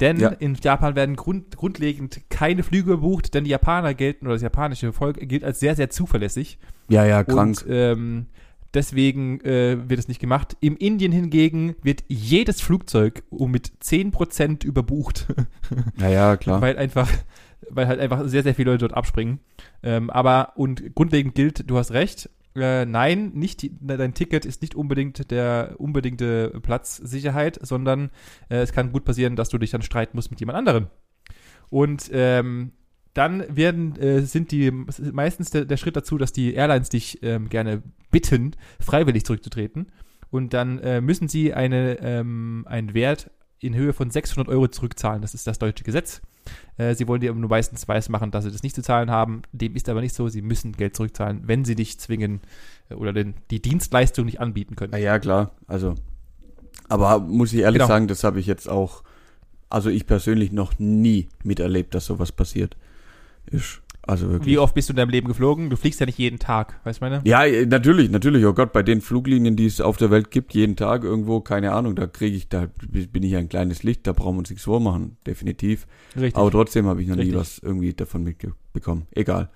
Denn 0.01 0.18
Ja. 0.20 0.29
in 0.29 0.55
Japan 0.55 0.94
werden 0.94 1.16
grund, 1.16 1.57
grundlegend 1.57 2.20
keine 2.31 2.62
Flüge 2.62 2.92
gebucht, 2.92 3.35
denn 3.35 3.42
die 3.44 3.51
Japaner 3.51 3.94
gelten, 3.94 4.27
oder 4.27 4.37
das 4.37 4.42
japanische 4.42 4.92
Volk 4.92 5.18
gilt 5.29 5.42
als 5.42 5.59
sehr, 5.59 5.74
sehr 5.74 5.90
zuverlässig. 5.90 6.59
Ja, 6.88 7.05
ja, 7.05 7.24
krank. 7.24 7.64
Und 7.64 7.66
ähm, 7.68 8.27
deswegen 8.74 9.40
äh, 9.40 9.88
wird 9.88 10.00
es 10.00 10.09
nicht 10.09 10.20
gemacht. 10.20 10.57
Im 10.61 10.76
Indien 10.76 11.12
hingegen 11.12 11.76
wird 11.83 12.04
jedes 12.09 12.61
Flugzeug 12.61 13.22
um 13.31 13.50
mit 13.50 13.72
10% 13.83 14.64
überbucht. 14.64 15.26
ja, 15.98 16.09
ja, 16.09 16.37
klar. 16.37 16.61
weil 16.61 16.76
einfach, 16.76 17.11
weil 17.70 17.87
halt 17.87 18.00
einfach 18.00 18.26
sehr, 18.26 18.42
sehr 18.42 18.54
viele 18.54 18.72
Leute 18.72 18.88
dort 18.88 18.96
abspringen. 18.96 19.40
Ähm, 19.83 20.11
aber 20.11 20.52
und 20.57 20.94
grundlegend 20.94 21.35
gilt, 21.35 21.68
du 21.70 21.78
hast 21.78 21.92
recht. 21.92 22.31
Äh, 22.57 22.87
nein, 22.87 23.33
nicht 23.35 23.62
die, 23.62 23.76
dein 23.81 24.14
Ticket 24.14 24.44
ist 24.44 24.62
nicht 24.62 24.74
unbedingt 24.74 25.31
der 25.31 25.76
unbedingte 25.78 26.59
Platzsicherheit, 26.62 27.59
sondern 27.62 28.11
äh, 28.48 28.57
es 28.57 28.72
kann 28.72 28.92
gut 28.92 29.04
passieren, 29.04 29.37
dass 29.37 29.48
du 29.48 29.59
dich 29.59 29.70
dann 29.70 29.83
streiten 29.83 30.16
musst 30.16 30.31
mit 30.31 30.40
jemand 30.40 30.59
anderem. 30.59 30.87
Und 31.70 32.11
ähm, 32.12 32.72
dann 33.18 33.44
werden, 33.54 33.96
äh, 33.96 34.20
sind 34.22 34.52
die 34.52 34.70
meistens 34.70 35.50
der, 35.50 35.64
der 35.64 35.76
Schritt 35.76 35.96
dazu, 35.96 36.18
dass 36.18 36.33
die 36.33 36.54
Airlines 36.54 36.88
dich 36.88 37.18
ähm, 37.22 37.48
gerne 37.48 37.83
bitten, 38.12 38.52
freiwillig 38.78 39.24
zurückzutreten. 39.24 39.88
Und 40.31 40.54
dann 40.54 40.78
äh, 40.78 41.00
müssen 41.00 41.26
sie 41.26 41.52
eine, 41.52 41.98
ähm, 42.00 42.64
einen 42.68 42.94
Wert 42.94 43.31
in 43.59 43.74
Höhe 43.74 43.92
von 43.92 44.11
600 44.11 44.48
Euro 44.48 44.68
zurückzahlen. 44.68 45.20
Das 45.20 45.35
ist 45.35 45.48
das 45.48 45.59
deutsche 45.59 45.83
Gesetz. 45.83 46.20
Äh, 46.76 46.94
sie 46.94 47.09
wollen 47.09 47.20
dir 47.20 47.31
aber 47.31 47.40
nur 47.40 47.50
meistens 47.50 47.88
weiß 47.88 48.09
machen, 48.09 48.31
dass 48.31 48.44
sie 48.44 48.52
das 48.52 48.62
nicht 48.62 48.76
zu 48.76 48.83
zahlen 48.83 49.11
haben. 49.11 49.42
Dem 49.50 49.74
ist 49.74 49.88
aber 49.88 50.00
nicht 50.00 50.14
so. 50.14 50.28
Sie 50.28 50.42
müssen 50.42 50.72
Geld 50.72 50.94
zurückzahlen, 50.94 51.42
wenn 51.46 51.64
sie 51.64 51.74
dich 51.74 51.98
zwingen 51.98 52.40
äh, 52.88 52.94
oder 52.94 53.12
den, 53.12 53.35
die 53.50 53.61
Dienstleistung 53.61 54.26
nicht 54.26 54.38
anbieten 54.38 54.76
können. 54.76 54.92
Ja, 54.92 54.98
ja, 54.98 55.18
klar. 55.18 55.50
Also, 55.66 55.96
aber 56.88 57.18
muss 57.18 57.52
ich 57.52 57.61
ehrlich 57.61 57.78
Genau. 57.81 57.88
sagen, 57.88 58.07
das 58.07 58.22
habe 58.22 58.38
ich 58.38 58.46
jetzt 58.46 58.68
auch, 58.68 59.02
also 59.70 59.90
ich 59.90 60.07
persönlich 60.07 60.52
noch 60.52 60.78
nie 60.78 61.28
miterlebt, 61.42 61.96
dass 61.96 62.07
sowas 62.07 62.31
passiert 62.31 62.76
ist. 63.49 63.83
Also 64.09 64.31
wirklich. 64.31 64.55
Wie 64.55 64.59
oft 64.59 64.75
bist 64.75 64.89
du 64.89 64.95
in 64.95 64.97
deinem 64.97 65.11
Leben 65.11 65.29
geflogen? 65.29 65.69
Du 65.69 65.77
fliegst 65.77 66.01
ja 66.01 66.07
nicht 66.07 66.19
jeden 66.19 66.39
Tag, 66.39 66.81
weißt 66.85 67.01
du 67.01 67.05
meine? 67.05 67.21
Ja, 67.25 67.45
äh, 67.45 67.67
natürlich, 67.67 68.09
natürlich. 68.09 68.47
Oh 68.47 68.55
Gott, 68.55 68.73
bei 68.73 68.83
den 68.83 69.03
Fluglinien, 69.03 69.55
die 69.55 69.67
es 69.67 69.83
auf 69.83 69.99
der 69.99 70.11
Welt 70.11 70.31
gibt, 70.31 70.55
jeden 70.55 70.77
Tag 70.77 71.05
irgendwo, 71.05 71.41
keine 71.41 71.73
Ahnung, 71.73 71.95
da 71.95 72.07
kriege 72.07 72.35
ich, 72.35 72.49
da 72.49 72.69
bin 72.89 73.23
ich 73.23 73.37
ein 73.37 73.51
kleines 73.51 73.83
Licht, 73.83 74.07
da 74.07 74.15
brauchen 74.15 74.37
wir 74.37 74.39
uns 74.39 74.49
nichts 74.49 74.65
vormachen, 74.65 75.19
definitiv. 75.27 75.87
Richtig. 76.17 76.37
Aber 76.37 76.51
trotzdem 76.51 76.87
habe 76.87 77.03
ich 77.03 77.09
noch 77.09 77.17
nie 77.17 77.23
Richtig. 77.23 77.39
was 77.39 77.59
irgendwie 77.59 77.93
davon 77.93 78.23
mitbekommen. 78.23 79.07
Egal. 79.11 79.51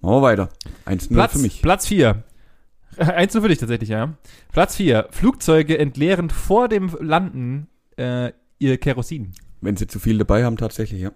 Machen 0.00 0.14
wir 0.14 0.22
weiter. 0.22 0.48
1-0 0.86 1.12
Platz, 1.12 1.32
für 1.32 1.38
mich. 1.40 1.60
Platz 1.60 1.86
4. 1.86 2.24
Eins 2.96 3.34
nur 3.34 3.42
für 3.42 3.48
dich 3.50 3.58
tatsächlich, 3.58 3.90
ja. 3.90 4.14
Platz 4.52 4.76
4. 4.76 5.08
Flugzeuge 5.10 5.78
entleeren 5.78 6.30
vor 6.30 6.68
dem 6.68 6.96
Landen 6.98 7.68
äh, 7.98 8.32
ihr 8.58 8.78
Kerosin. 8.78 9.32
Wenn 9.60 9.76
sie 9.76 9.86
zu 9.86 10.00
viel 10.00 10.16
dabei 10.16 10.44
haben, 10.44 10.56
tatsächlich, 10.56 11.02
ja. 11.02 11.12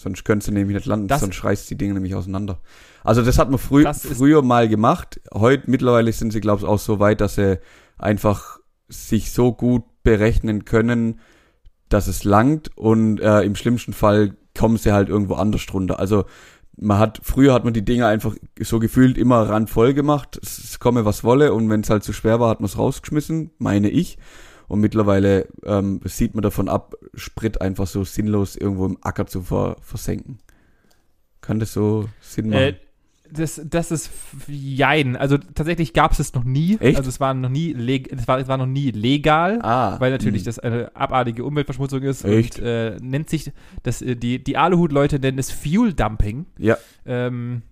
Sonst 0.00 0.24
können 0.24 0.40
sie 0.40 0.50
nämlich 0.50 0.74
nicht 0.76 0.86
landen, 0.86 1.08
Das- 1.08 1.20
sonst 1.20 1.44
reißt 1.44 1.68
die 1.68 1.76
Dinge 1.76 1.92
nämlich 1.94 2.14
auseinander. 2.14 2.58
Also 3.04 3.20
das 3.22 3.38
hat 3.38 3.50
man 3.50 3.58
frü 3.58 3.84
früher 3.92 4.40
mal 4.42 4.66
gemacht. 4.68 5.20
Heute 5.32 5.70
mittlerweile 5.70 6.10
sind 6.12 6.32
sie, 6.32 6.40
glaube 6.40 6.60
ich, 6.62 6.66
auch 6.66 6.78
so 6.78 7.00
weit, 7.00 7.20
dass 7.20 7.34
sie 7.34 7.58
einfach 7.98 8.58
sich 8.88 9.30
so 9.30 9.52
gut 9.52 9.84
berechnen 10.02 10.64
können, 10.64 11.20
dass 11.90 12.06
es 12.06 12.24
langt 12.24 12.76
und 12.78 13.20
äh, 13.20 13.42
im 13.42 13.54
schlimmsten 13.56 13.92
Fall 13.92 14.36
kommen 14.58 14.78
sie 14.78 14.92
halt 14.92 15.08
irgendwo 15.10 15.34
anders 15.34 15.66
drunter. 15.66 15.98
Also 15.98 16.24
man 16.78 16.98
hat, 16.98 17.20
früher 17.22 17.52
hat 17.52 17.64
man 17.64 17.74
die 17.74 17.84
Dinger 17.84 18.06
einfach 18.06 18.34
so 18.58 18.78
gefühlt 18.78 19.18
immer 19.18 19.48
randvoll 19.50 19.92
gemacht, 19.92 20.38
es, 20.42 20.58
es 20.64 20.78
komme 20.78 21.04
was 21.04 21.24
wolle 21.24 21.52
und 21.52 21.68
wenn 21.68 21.82
es 21.82 21.90
halt 21.90 22.04
zu 22.04 22.14
schwer 22.14 22.40
war, 22.40 22.48
hat 22.48 22.60
man 22.60 22.66
es 22.70 22.78
rausgeschmissen, 22.78 23.50
meine 23.58 23.90
ich. 23.90 24.16
Und 24.70 24.78
mittlerweile 24.78 25.48
ähm, 25.64 26.00
sieht 26.04 26.36
man 26.36 26.42
davon 26.42 26.68
ab, 26.68 26.94
Sprit 27.14 27.60
einfach 27.60 27.88
so 27.88 28.04
sinnlos 28.04 28.54
irgendwo 28.54 28.86
im 28.86 28.98
Acker 29.00 29.26
zu 29.26 29.42
ver 29.42 29.74
versenken. 29.80 30.38
Kann 31.40 31.58
das 31.58 31.72
so 31.72 32.08
Sinn 32.20 32.50
machen? 32.50 32.60
Äh, 32.60 32.74
das, 33.32 33.60
das 33.64 33.90
ist 33.90 34.10
jein. 34.46 35.16
Also 35.16 35.38
tatsächlich 35.38 35.92
gab 35.92 36.12
es 36.12 36.20
es 36.20 36.34
noch 36.34 36.44
nie. 36.44 36.76
Echt? 36.78 36.98
Also 36.98 37.08
es 37.08 37.18
war 37.18 37.34
noch 37.34 37.48
nie 37.48 37.72
leg 37.72 38.12
es 38.12 38.28
war, 38.28 38.38
es 38.38 38.46
war 38.46 38.58
noch 38.58 38.66
nie 38.66 38.92
legal. 38.92 39.58
ah, 39.60 39.98
Weil 39.98 40.12
natürlich 40.12 40.42
hm. 40.42 40.46
das 40.46 40.60
eine 40.60 40.94
abartige 40.94 41.44
Umweltverschmutzung 41.44 42.02
ist 42.02 42.24
Echt? 42.24 42.60
und 42.60 42.64
äh, 42.64 42.96
nennt 43.00 43.28
sich 43.28 43.50
das 43.82 44.02
äh, 44.02 44.14
die 44.14 44.38
die 44.38 44.56
Aluhut-Leute 44.56 45.18
nennen 45.18 45.40
es 45.40 45.50
Fuel 45.50 45.94
Dumping. 45.94 46.46
Ja, 46.58 46.78
Ähm, 47.04 47.62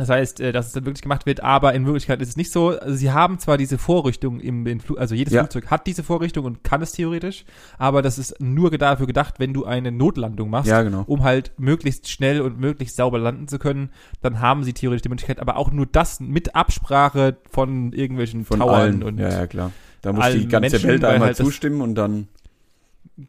das 0.00 0.08
heißt, 0.08 0.40
äh, 0.40 0.52
dass 0.52 0.66
es 0.66 0.72
dann 0.72 0.84
wirklich 0.86 1.02
gemacht 1.02 1.26
wird, 1.26 1.42
aber 1.42 1.72
in 1.74 1.86
Wirklichkeit 1.86 2.20
ist 2.20 2.28
es 2.30 2.36
nicht 2.36 2.50
so. 2.50 2.70
Also 2.70 2.94
sie 2.96 3.12
haben 3.12 3.38
zwar 3.38 3.56
diese 3.56 3.78
Vorrichtung 3.78 4.40
im, 4.40 4.66
im 4.66 4.80
Flug, 4.80 4.98
also 4.98 5.14
jedes 5.14 5.32
Ja. 5.32 5.42
Flugzeug 5.42 5.70
hat 5.70 5.86
diese 5.86 6.02
Vorrichtung 6.02 6.44
und 6.44 6.64
kann 6.64 6.82
es 6.82 6.92
theoretisch, 6.92 7.44
aber 7.78 8.02
das 8.02 8.18
ist 8.18 8.40
nur 8.40 8.70
dafür 8.70 9.06
gedacht, 9.06 9.34
wenn 9.38 9.52
du 9.54 9.64
eine 9.64 9.92
Notlandung 9.92 10.50
machst, 10.50 10.68
ja, 10.70 10.82
genau. 10.82 11.04
um 11.06 11.22
halt 11.22 11.52
möglichst 11.58 12.08
schnell 12.10 12.40
und 12.40 12.58
möglichst 12.58 12.96
sauber 12.96 13.18
landen 13.18 13.46
zu 13.48 13.58
können, 13.58 13.90
dann 14.22 14.40
haben 14.40 14.64
sie 14.64 14.72
theoretisch 14.72 15.02
die 15.02 15.08
Möglichkeit, 15.08 15.38
aber 15.40 15.56
auch 15.56 15.70
nur 15.70 15.86
das 15.86 16.20
mit 16.20 16.54
Absprache 16.54 17.36
von 17.50 17.92
irgendwelchen 17.92 18.44
Von 18.44 18.60
Towern 18.60 18.74
allen. 18.74 19.02
und 19.02 19.18
ja, 19.18 19.28
ja, 19.28 19.46
klar. 19.46 19.72
Da 20.02 20.12
muss 20.12 20.30
die 20.30 20.48
ganze 20.48 20.70
Menschen, 20.76 20.88
Welt 20.88 21.04
einmal 21.04 21.26
halt 21.28 21.36
zustimmen 21.36 21.80
und 21.82 21.94
dann. 21.94 22.28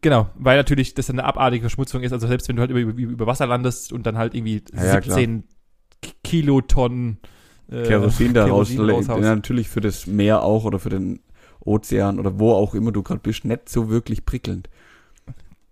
Genau, 0.02 0.30
weil 0.36 0.56
natürlich 0.58 0.94
das 0.94 1.10
eine 1.10 1.24
abartige 1.26 1.64
Verschmutzung 1.64 2.02
ist. 2.02 2.14
Also 2.14 2.28
selbst 2.28 2.48
wenn 2.48 2.56
du 2.56 2.62
halt 2.62 2.72
über, 2.72 2.80
über, 2.80 2.98
über 2.98 3.28
Wasser 3.28 3.46
landest 3.46 3.92
und 3.92 4.06
dann 4.06 4.18
halt 4.18 4.34
irgendwie 4.34 4.64
Ja, 4.74 4.86
ja, 4.86 5.02
klar. 5.02 5.18
17 5.18 5.42
K- 5.42 5.48
Kilotonnen 6.32 7.18
äh, 7.70 7.84
Kerosin 7.84 8.34
da 8.34 8.46
raushaust. 8.46 9.22
ja, 9.22 9.36
natürlich 9.36 9.68
für 9.68 9.82
das 9.82 10.08
Meer 10.08 10.44
auch 10.44 10.64
oder 10.64 10.80
für 10.80 10.90
den 10.90 11.20
Ozean 11.60 12.20
oder 12.20 12.40
wo 12.40 12.54
auch 12.54 12.74
immer 12.74 12.94
du 12.94 13.04
gerade 13.04 13.20
bist, 13.20 13.44
nicht 13.44 13.68
so 13.68 13.90
wirklich 13.90 14.26
prickelnd. 14.26 14.70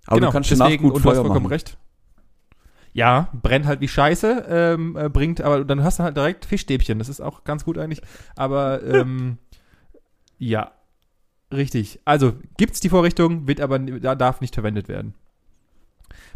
Aber 0.05 0.19
du 0.19 0.29
kannst 0.29 0.51
deswegen, 0.51 0.83
gut 0.83 0.95
und 0.95 1.05
du 1.05 1.09
hast 1.09 1.15
Feuer 1.15 1.23
vollkommen 1.23 1.43
machen. 1.43 1.53
recht. 1.53 1.77
Ja, 2.91 3.29
brennt 3.41 3.67
halt 3.67 3.79
wie 3.79 3.87
Scheiße, 3.87 4.45
ähm, 4.49 4.97
äh, 4.97 5.07
bringt, 5.07 5.39
aber 5.39 5.63
dann 5.63 5.81
hast 5.81 5.99
du 5.99 6.03
halt 6.03 6.17
direkt 6.17 6.43
Fischstäbchen. 6.43 6.99
Das 6.99 7.07
ist 7.07 7.21
auch 7.21 7.45
ganz 7.45 7.63
gut 7.63 7.77
eigentlich. 7.77 8.01
Aber 8.35 8.83
ähm, 8.93 9.37
ja, 10.39 10.71
richtig. 11.53 12.01
Also 12.03 12.33
gibt's 12.57 12.81
die 12.81 12.89
Vorrichtung, 12.89 13.47
wird 13.47 13.61
aber 13.61 13.79
da 13.79 14.15
darf 14.15 14.41
nicht 14.41 14.55
verwendet 14.55 14.89
werden. 14.89 15.13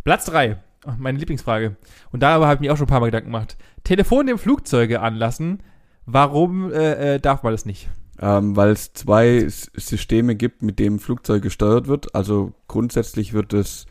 Platz 0.06 0.26
3. 0.26 0.58
Meine 0.98 1.18
Lieblingsfrage. 1.18 1.76
Und 2.12 2.24
darüber 2.24 2.48
habe 2.48 2.56
ich 2.56 2.62
mich 2.62 2.72
auch 2.72 2.78
schon 2.78 2.86
ein 2.86 2.90
paar 2.90 3.00
Mal 3.00 3.08
Gedanken 3.08 3.32
gemacht. 3.32 3.58
Telefon 3.84 4.28
im 4.28 4.38
Flugzeuge 4.38 5.02
anlassen. 5.02 5.64
Warum 6.06 6.72
äh, 6.72 7.16
äh, 7.16 7.20
darf 7.20 7.44
man 7.44 7.54
das 7.54 7.66
nicht? 7.66 7.90
Ähm, 8.20 8.56
weil 8.56 8.72
es 8.72 8.94
zwei 8.94 9.38
S 9.38 9.72
Systeme 9.76 10.36
gibt, 10.36 10.62
mit 10.62 10.80
denen 10.80 11.00
Flugzeug 11.00 11.42
gesteuert 11.42 11.88
wird. 11.88 12.14
Also 12.14 12.54
grundsätzlich 12.68 13.34
wird 13.34 13.54
es 13.54 13.86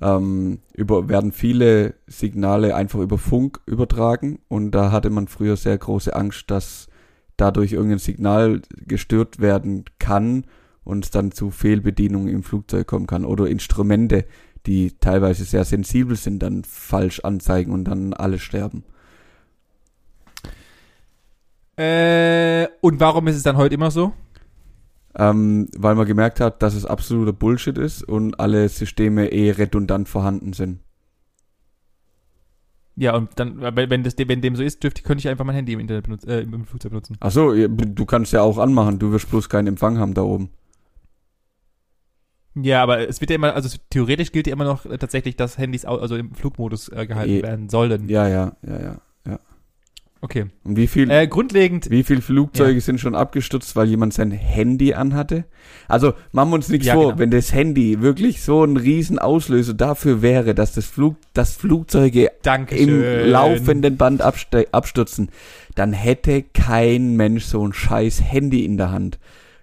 ähm, 0.00 0.60
über 0.74 1.08
werden 1.08 1.32
viele 1.32 1.94
Signale 2.06 2.74
einfach 2.74 3.00
über 3.00 3.18
Funk 3.18 3.60
übertragen 3.66 4.38
und 4.48 4.70
da 4.70 4.90
hatte 4.90 5.10
man 5.10 5.28
früher 5.28 5.56
sehr 5.56 5.76
große 5.76 6.14
Angst, 6.14 6.50
dass 6.50 6.88
dadurch 7.36 7.72
irgendein 7.72 7.98
Signal 7.98 8.62
gestört 8.86 9.40
werden 9.40 9.84
kann 9.98 10.44
und 10.84 11.04
es 11.04 11.10
dann 11.10 11.32
zu 11.32 11.50
Fehlbedienungen 11.50 12.28
im 12.28 12.42
Flugzeug 12.42 12.86
kommen 12.86 13.06
kann 13.06 13.24
oder 13.24 13.46
Instrumente, 13.48 14.24
die 14.66 14.92
teilweise 15.00 15.44
sehr 15.44 15.64
sensibel 15.64 16.16
sind, 16.16 16.40
dann 16.40 16.64
falsch 16.64 17.20
anzeigen 17.20 17.72
und 17.72 17.84
dann 17.84 18.12
alle 18.14 18.38
sterben. 18.38 18.84
Äh, 21.76 22.68
und 22.80 23.00
warum 23.00 23.26
ist 23.28 23.36
es 23.36 23.42
dann 23.42 23.56
heute 23.56 23.74
immer 23.74 23.90
so? 23.90 24.12
Ähm, 25.14 25.68
weil 25.76 25.94
man 25.94 26.06
gemerkt 26.06 26.40
hat, 26.40 26.62
dass 26.62 26.74
es 26.74 26.86
absoluter 26.86 27.32
Bullshit 27.32 27.76
ist 27.76 28.02
und 28.02 28.38
alle 28.40 28.68
Systeme 28.68 29.30
eh 29.32 29.50
redundant 29.50 30.08
vorhanden 30.08 30.52
sind. 30.52 30.80
Ja, 32.94 33.16
und 33.16 33.30
dann, 33.36 33.60
wenn, 33.60 34.02
das, 34.02 34.14
wenn 34.18 34.42
dem 34.42 34.54
so 34.54 34.62
ist, 34.62 34.82
dürfte, 34.82 35.02
könnte 35.02 35.20
ich 35.20 35.28
einfach 35.28 35.44
mein 35.44 35.54
Handy 35.54 35.72
im 35.72 35.80
Internet 35.80 36.04
benutzen, 36.04 36.28
äh, 36.28 36.40
im 36.40 36.64
Flugzeug 36.66 36.90
benutzen. 36.90 37.16
Ach 37.20 37.30
so, 37.30 37.52
du 37.52 38.06
kannst 38.06 38.32
ja 38.32 38.42
auch 38.42 38.58
anmachen, 38.58 38.98
du 38.98 39.12
wirst 39.12 39.30
bloß 39.30 39.48
keinen 39.48 39.68
Empfang 39.68 39.98
haben 39.98 40.14
da 40.14 40.22
oben. 40.22 40.50
Ja, 42.54 42.82
aber 42.82 43.08
es 43.08 43.20
wird 43.20 43.30
ja 43.30 43.36
immer, 43.36 43.54
also 43.54 43.76
theoretisch 43.90 44.30
gilt 44.32 44.46
ja 44.46 44.52
immer 44.52 44.64
noch 44.64 44.84
äh, 44.86 44.98
tatsächlich, 44.98 45.36
dass 45.36 45.56
Handys 45.58 45.86
au- 45.86 45.98
also 45.98 46.16
im 46.16 46.34
Flugmodus 46.34 46.88
äh, 46.90 47.06
gehalten 47.06 47.32
Eh. 47.32 47.42
werden 47.42 47.68
sollen. 47.70 48.08
Ja, 48.08 48.28
ja, 48.28 48.52
ja, 48.66 48.80
ja. 48.80 49.38
Okay. 50.24 50.46
Und 50.62 50.76
wie 50.76 50.86
viel, 50.86 51.10
Äh, 51.10 51.26
grundlegend, 51.26 51.90
wie 51.90 52.04
viel 52.04 52.20
Flugzeuge 52.20 52.80
sind 52.80 53.00
schon 53.00 53.16
abgestürzt, 53.16 53.74
weil 53.74 53.88
jemand 53.88 54.14
sein 54.14 54.30
Handy 54.30 54.94
anhatte? 54.94 55.46
Also, 55.88 56.12
machen 56.30 56.50
wir 56.50 56.54
uns 56.54 56.68
nichts 56.68 56.86
Ja, 56.86 56.94
vor, 56.94 57.06
genau. 57.06 57.18
wenn 57.18 57.30
das 57.32 57.52
Handy 57.52 58.02
wirklich 58.02 58.40
so 58.40 58.62
ein 58.62 58.76
riesen 58.76 59.18
Auslöser 59.18 59.74
dafür 59.74 60.22
wäre, 60.22 60.54
dass 60.54 60.74
das 60.74 60.86
Flug, 60.86 61.16
dass 61.34 61.54
Flugzeuge 61.56 62.30
danke 62.42 62.76
im 62.76 63.02
laufenden 63.30 63.96
Band 63.96 64.22
abste- 64.22 64.68
abstürzen, 64.70 65.30
dann 65.74 65.92
hätte 65.92 66.44
kein 66.54 67.16
Mensch 67.16 67.44
so 67.46 67.66
ein 67.66 67.72
scheiß 67.72 68.22
Handy 68.22 68.64
in 68.64 68.76
der 68.76 68.92
Hand. 68.92 69.18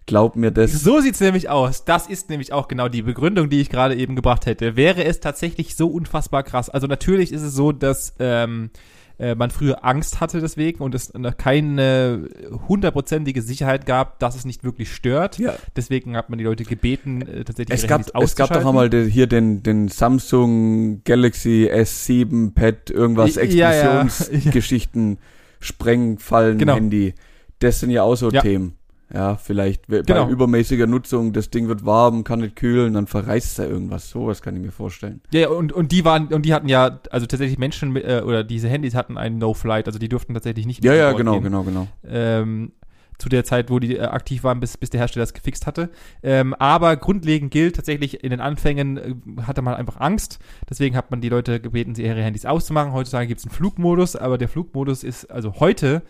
Glaub 0.10 0.36
mir 0.36 0.52
das. 0.52 0.72
So 0.74 1.00
sieht's 1.00 1.20
nämlich 1.22 1.50
aus. 1.50 1.86
Das 1.86 2.08
ist 2.08 2.30
nämlich 2.30 2.52
auch 2.52 2.68
genau 2.68 2.90
die 2.90 3.04
Begründung, 3.04 3.50
die 3.50 3.62
ich 3.62 3.70
gerade 3.70 3.96
eben 3.96 4.16
gebracht 4.16 4.46
hätte. 4.46 4.76
Wäre 4.76 5.04
es 5.06 5.20
tatsächlich 5.20 5.76
so 5.76 5.88
unfassbar 5.88 6.44
krass. 6.44 6.70
Also 6.70 6.88
natürlich 6.88 7.32
ist 7.32 7.44
es 7.44 7.54
so, 7.54 7.72
dass 7.72 8.14
ähm, 8.20 8.72
äh, 9.20 9.36
man 9.36 9.52
früher 9.52 9.86
Angst 9.86 10.20
hatte 10.22 10.40
deswegen 10.40 10.82
und 10.82 10.96
es 10.96 11.14
noch 11.14 11.36
keine 11.38 12.30
hundertprozentige 12.68 13.42
Sicherheit 13.42 13.86
gab, 13.86 14.18
dass 14.20 14.36
es 14.36 14.46
nicht 14.46 14.64
wirklich 14.64 14.92
stört. 14.94 15.38
Ja. 15.38 15.56
Deswegen 15.76 16.16
hat 16.16 16.30
man 16.30 16.40
die 16.40 16.46
Leute 16.46 16.64
gebeten, 16.64 17.22
äh, 17.22 17.44
tatsächlich 17.44 17.84
Es 17.84 17.88
gab, 17.88 18.02
es 18.22 18.36
gab 18.36 18.52
doch 18.52 18.66
einmal 18.66 18.90
den, 18.90 19.10
hier 19.10 19.28
den, 19.28 19.62
den 19.62 19.90
Samsung 19.90 21.04
Galaxy 21.04 21.70
S7 21.72 22.54
Pad, 22.54 22.90
irgendwas 22.90 23.36
Ja, 23.36 23.44
ja. 23.74 24.02
Explosionsgeschichten, 24.04 25.18
Sprengfallen, 25.60 26.58
Genau. 26.58 26.76
Handy. 26.76 27.14
Das 27.60 27.82
sind 27.82 27.90
ja 27.90 28.04
auch 28.04 28.16
so 28.16 28.32
Ja. 28.32 28.42
Themen. 28.42 28.79
Ja, 29.14 29.36
vielleicht 29.38 29.88
bei 29.88 30.02
Genau. 30.02 30.30
übermäßiger 30.30 30.86
Nutzung, 30.86 31.34
das 31.34 31.50
Ding 31.50 31.68
wird 31.68 31.86
warm, 31.86 32.24
kann 32.24 32.40
nicht 32.40 32.56
kühlen, 32.56 32.94
dann 32.94 33.08
verreißt 33.08 33.58
da 33.60 33.66
irgendwas. 33.66 34.10
Sowas 34.10 34.42
kann 34.42 34.56
ich 34.56 34.62
mir 34.62 34.72
vorstellen. 34.72 35.22
Ja, 35.34 35.50
und, 35.50 35.74
und 35.74 35.92
die 35.92 36.06
waren, 36.06 36.28
und 36.28 36.46
die 36.46 36.54
hatten 36.54 36.70
ja, 36.70 37.00
also 37.10 37.26
tatsächlich 37.26 37.58
Menschen, 37.58 37.92
mit, 37.92 38.06
äh, 38.06 38.22
oder 38.24 38.44
diese 38.44 38.70
Handys 38.70 38.94
hatten 38.94 39.18
einen 39.18 39.40
No-Flight, 39.40 39.88
also 39.88 39.98
die 39.98 40.10
durften 40.10 40.34
tatsächlich 40.36 40.66
nicht 40.68 40.84
Ja, 40.86 40.92
an 40.92 40.98
ja, 40.98 41.06
Bord 41.10 41.18
genau, 41.18 41.34
gehen. 41.34 41.44
genau, 41.44 41.64
genau. 41.64 41.88
ähm, 42.08 42.72
zu 43.20 43.30
der 43.30 43.44
Zeit, 43.44 43.70
wo 43.70 43.78
die 43.80 43.98
äh, 43.98 44.02
aktiv 44.02 44.44
waren, 44.44 44.60
bis, 44.60 44.78
bis 44.78 44.90
der 44.90 45.00
Hersteller 45.00 45.24
das 45.24 45.34
gefixt 45.34 45.68
hatte. 45.68 45.90
Ähm, 46.24 46.56
aber 46.56 46.98
grundlegend 46.98 47.52
gilt 47.52 47.76
tatsächlich, 47.76 48.24
in 48.24 48.32
den 48.32 48.40
Anfängen 48.40 48.98
äh, 48.98 49.16
hatte 49.44 49.62
man 49.62 49.76
einfach 49.76 50.00
Angst. 50.00 50.40
Deswegen 50.68 50.96
hat 50.96 51.12
man 51.12 51.22
die 51.22 51.30
Leute 51.30 51.60
gebeten, 51.60 51.94
ihre 51.96 52.24
Handys 52.24 52.46
auszumachen. 52.46 52.94
Heutzutage 52.94 53.28
gibt 53.28 53.40
es 53.40 53.46
einen 53.46 53.54
Flugmodus, 53.54 54.16
aber 54.16 54.38
der 54.38 54.48
Flugmodus 54.48 55.04
ist, 55.04 55.26
also 55.26 55.60
heute 55.60 56.02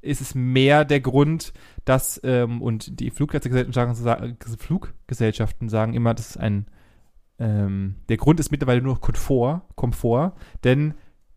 ist 0.00 0.20
es 0.20 0.34
mehr 0.34 0.84
der 0.84 1.00
Grund, 1.00 1.52
dass, 1.84 2.20
ähm, 2.24 2.62
und 2.62 2.98
die 2.98 3.10
Fluggesellschaften 3.10 3.94
sagen, 3.94 4.36
Fluggesellschaften 4.58 5.68
sagen 5.68 5.92
immer, 5.92 6.14
das 6.14 6.30
ist 6.30 6.36
ein, 6.38 6.66
ähm, 7.38 7.96
der 8.08 8.16
Grund 8.16 8.40
ist 8.40 8.50
mittlerweile 8.50 8.80
nur 8.80 9.00
Komfort, 9.00 9.62
Komfort, 9.76 10.32
denn 10.64 10.94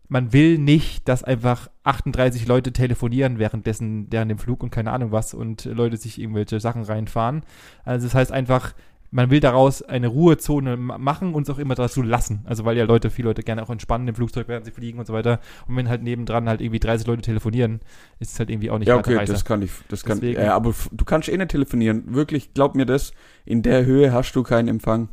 man 0.08 0.32
will 0.32 0.58
nicht, 0.58 1.08
dass 1.08 1.22
einfach 1.22 1.68
38 1.84 2.46
Leute 2.46 2.72
telefonieren 2.72 3.38
währenddessen, 3.38 4.06
während 4.10 4.30
dem 4.30 4.38
Flug 4.38 4.62
und 4.62 4.70
keine 4.70 4.92
Ahnung 4.92 5.12
was 5.12 5.34
und 5.34 5.64
Leute 5.66 5.96
sich 5.96 6.20
irgendwelche 6.20 6.60
Sachen 6.60 6.82
reinfahren. 6.82 7.42
Also 7.84 8.06
das 8.06 8.14
heißt 8.14 8.32
einfach, 8.32 8.74
man 9.10 9.30
will 9.30 9.40
daraus 9.40 9.80
eine 9.82 10.06
Ruhezone 10.08 10.76
ma- 10.76 10.98
machen 10.98 11.32
und 11.32 11.42
es 11.42 11.50
auch 11.54 11.58
immer 11.58 11.74
dazu 11.74 12.02
lassen. 12.02 12.40
Also 12.44 12.64
weil 12.66 12.76
ja 12.76 12.84
Leute, 12.84 13.08
viele 13.10 13.28
Leute 13.28 13.42
gerne 13.42 13.62
auch 13.62 13.70
entspannen 13.70 14.06
im 14.08 14.14
Flugzeug, 14.14 14.48
während 14.48 14.66
sie 14.66 14.70
fliegen 14.70 14.98
und 14.98 15.06
so 15.06 15.14
weiter. 15.14 15.40
Und 15.66 15.76
wenn 15.76 15.88
halt 15.88 16.02
nebendran 16.02 16.46
halt 16.48 16.60
irgendwie 16.60 16.78
30 16.80 17.06
Leute 17.06 17.22
telefonieren, 17.22 17.80
ist 18.18 18.32
es 18.32 18.38
halt 18.38 18.50
irgendwie 18.50 18.70
auch 18.70 18.78
nicht 18.78 18.88
Ja, 18.88 18.96
okay, 18.96 19.16
heißer. 19.16 19.32
das 19.32 19.44
kann 19.46 19.62
ich, 19.62 19.70
das 19.88 20.04
kann, 20.04 20.20
Deswegen- 20.20 20.40
ja, 20.42 20.54
aber 20.54 20.74
du 20.92 21.04
kannst 21.06 21.28
eh 21.30 21.36
nicht 21.38 21.50
telefonieren. 21.50 22.02
Wirklich, 22.14 22.52
glaub 22.52 22.74
mir 22.74 22.84
das, 22.84 23.12
in 23.46 23.62
der 23.62 23.86
Höhe 23.86 24.12
hast 24.12 24.32
du 24.36 24.42
keinen 24.42 24.68
Empfang. 24.68 25.08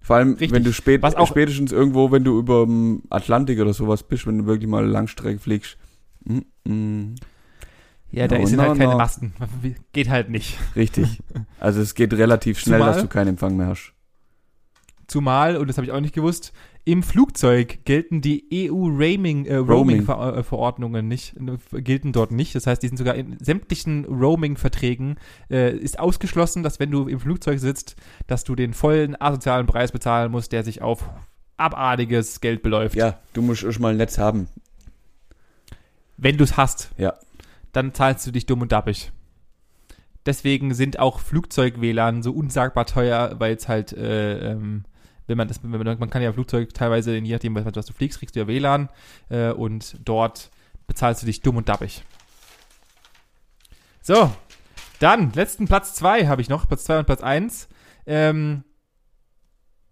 Vor 0.00 0.16
allem, 0.16 0.30
Richtig. 0.30 0.52
wenn 0.52 0.64
du 0.64 0.72
spät, 0.72 1.02
Was 1.02 1.14
auch- 1.16 1.28
spätestens 1.28 1.72
irgendwo, 1.72 2.10
wenn 2.10 2.24
du 2.24 2.38
über 2.38 2.64
dem 2.64 3.02
Atlantik 3.10 3.60
oder 3.60 3.74
sowas 3.74 4.02
bist, 4.02 4.26
wenn 4.26 4.38
du 4.38 4.46
wirklich 4.46 4.68
mal 4.68 4.86
Langstrecke 4.86 5.38
fliegst. 5.38 5.76
Mm, 6.24 6.38
mm, 6.64 7.14
ja, 8.10 8.26
da 8.26 8.38
No, 8.38 8.44
ist 8.44 8.52
no, 8.52 8.62
halt 8.62 8.78
keine 8.78 8.92
no. 8.92 8.96
Masten. 8.98 9.32
Geht 9.92 10.08
halt 10.08 10.30
nicht. 10.30 10.56
richtig. 10.76 11.20
Also 11.60 11.80
es 11.82 11.94
geht 11.94 12.14
relativ 12.14 12.58
schnell, 12.58 12.78
Zumal- 12.78 12.92
dass 12.94 13.02
du 13.02 13.08
keinen 13.08 13.28
Empfang 13.28 13.56
mehr 13.56 13.66
hast. 13.66 13.92
Zumal, 15.08 15.56
und 15.56 15.68
das 15.68 15.76
habe 15.78 15.86
ich 15.86 15.92
auch 15.92 16.00
nicht 16.00 16.14
gewusst, 16.14 16.52
im 16.88 17.02
Flugzeug 17.02 17.84
gelten 17.84 18.22
die 18.22 18.70
EU-Roaming 18.70 19.44
äh. 19.44 19.56
Roaming-Verordnungen 19.56 21.06
nicht, 21.06 21.36
äh, 21.36 21.82
gelten 21.82 22.12
dort 22.12 22.32
nicht. 22.32 22.54
Das 22.54 22.66
heißt, 22.66 22.82
die 22.82 22.88
sind 22.88 22.96
sogar 22.96 23.14
in 23.14 23.36
sämtlichen 23.40 24.06
Roaming-Verträgen 24.06 25.16
äh, 25.50 25.76
ist 25.76 25.98
ausgeschlossen, 25.98 26.62
dass 26.62 26.80
wenn 26.80 26.90
du 26.90 27.06
im 27.06 27.20
Flugzeug 27.20 27.58
sitzt, 27.58 27.96
dass 28.26 28.42
du 28.44 28.54
den 28.54 28.72
vollen 28.72 29.20
asozialen 29.20 29.66
Preis 29.66 29.92
bezahlen 29.92 30.32
musst, 30.32 30.52
der 30.52 30.64
sich 30.64 30.80
auf 30.80 31.10
abartiges 31.58 32.40
Geld 32.40 32.62
beläuft. 32.62 32.94
Ja, 32.96 33.18
du 33.34 33.42
musst 33.42 33.64
erst 33.64 33.80
mal 33.80 33.90
ein 33.90 33.98
Netz 33.98 34.16
haben. 34.16 34.48
Wenn 36.16 36.38
du 36.38 36.44
es 36.44 36.56
hast, 36.56 36.92
Ja. 36.96 37.12
dann 37.72 37.92
zahlst 37.92 38.26
du 38.26 38.30
dich 38.30 38.46
dumm 38.46 38.62
und 38.62 38.72
dappig. 38.72 39.12
Deswegen 40.24 40.72
sind 40.72 40.98
auch 40.98 41.20
Flugzeug-WLAN 41.20 42.22
so 42.22 42.32
unsagbar 42.32 42.86
teuer, 42.86 43.34
weil 43.38 43.54
es 43.56 43.68
halt, 43.68 43.92
äh, 43.92 44.52
ähm, 44.52 44.84
wenn 45.28 45.38
man 45.38 45.46
das, 45.46 45.60
wenn 45.62 45.70
man, 45.70 45.98
man 45.98 46.10
kann 46.10 46.22
ja 46.22 46.32
Flugzeug 46.32 46.74
teilweise, 46.74 47.16
je 47.16 47.32
nachdem, 47.32 47.54
was, 47.54 47.86
du 47.86 47.92
fliegst, 47.92 48.18
kriegst 48.18 48.34
du 48.34 48.40
ja 48.40 48.48
WLAN 48.48 48.88
äh, 49.28 49.50
und 49.50 49.96
dort 50.04 50.50
bezahlst 50.86 51.22
du 51.22 51.26
dich 51.26 51.42
dumm 51.42 51.58
und 51.58 51.68
dappig. 51.68 52.02
So, 54.02 54.32
dann, 55.00 55.32
letzten 55.34 55.66
Platz 55.66 55.94
2 55.94 56.26
habe 56.26 56.40
ich 56.42 56.48
noch, 56.48 56.66
Platz 56.66 56.84
2 56.84 57.00
und 57.00 57.04
Platz 57.04 57.20
1. 57.20 57.68
Ähm, 58.06 58.64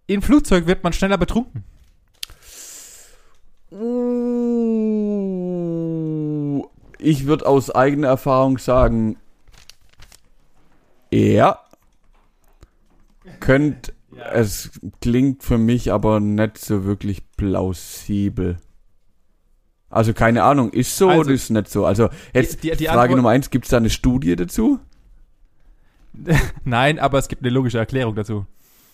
Im 0.06 0.22
Flugzeug 0.22 0.66
wird 0.66 0.82
man 0.82 0.94
schneller 0.94 1.18
betrunken. 1.18 1.64
Uh, 3.70 3.76
ich 6.98 7.26
würde 7.26 7.46
aus 7.46 7.70
eigener 7.70 8.08
Erfahrung 8.08 8.58
sagen, 8.58 9.18
ja. 11.10 11.60
Es 14.32 14.70
klingt 15.00 15.42
für 15.42 15.58
mich 15.58 15.92
aber 15.92 16.20
nicht 16.20 16.58
so 16.58 16.84
wirklich 16.84 17.22
plausibel. 17.36 18.56
Also 19.90 20.12
keine 20.14 20.42
Ahnung, 20.42 20.70
ist 20.70 20.96
so 20.96 21.08
Also, 21.08 21.20
oder 21.22 21.30
ist 21.30 21.50
nicht 21.50 21.68
so? 21.68 21.84
Also 21.86 22.08
jetzt 22.34 22.62
die- 22.64 22.70
die 22.72 22.86
Frage 22.86 23.00
Antwort- 23.02 23.16
Nummer 23.16 23.30
eins, 23.30 23.50
gibt 23.50 23.64
es 23.66 23.70
da 23.70 23.76
eine 23.78 23.90
Studie 23.90 24.34
dazu? 24.36 24.78
Nein, 26.64 26.98
aber 26.98 27.18
es 27.18 27.28
gibt 27.28 27.42
eine 27.42 27.50
logische 27.50 27.78
Erklärung 27.78 28.14
dazu. 28.14 28.46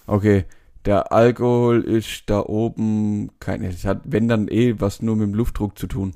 Okay, 0.06 0.44
der 0.84 1.12
Alkohol 1.12 1.82
ist 1.82 2.24
da 2.26 2.40
oben, 2.40 3.30
keine, 3.38 3.68
es 3.68 3.84
hat 3.84 4.00
wenn 4.04 4.28
dann 4.28 4.48
eh 4.48 4.74
was 4.80 5.00
nur 5.02 5.16
mit 5.16 5.28
dem 5.28 5.34
Luftdruck 5.34 5.78
zu 5.78 5.86
tun. 5.86 6.14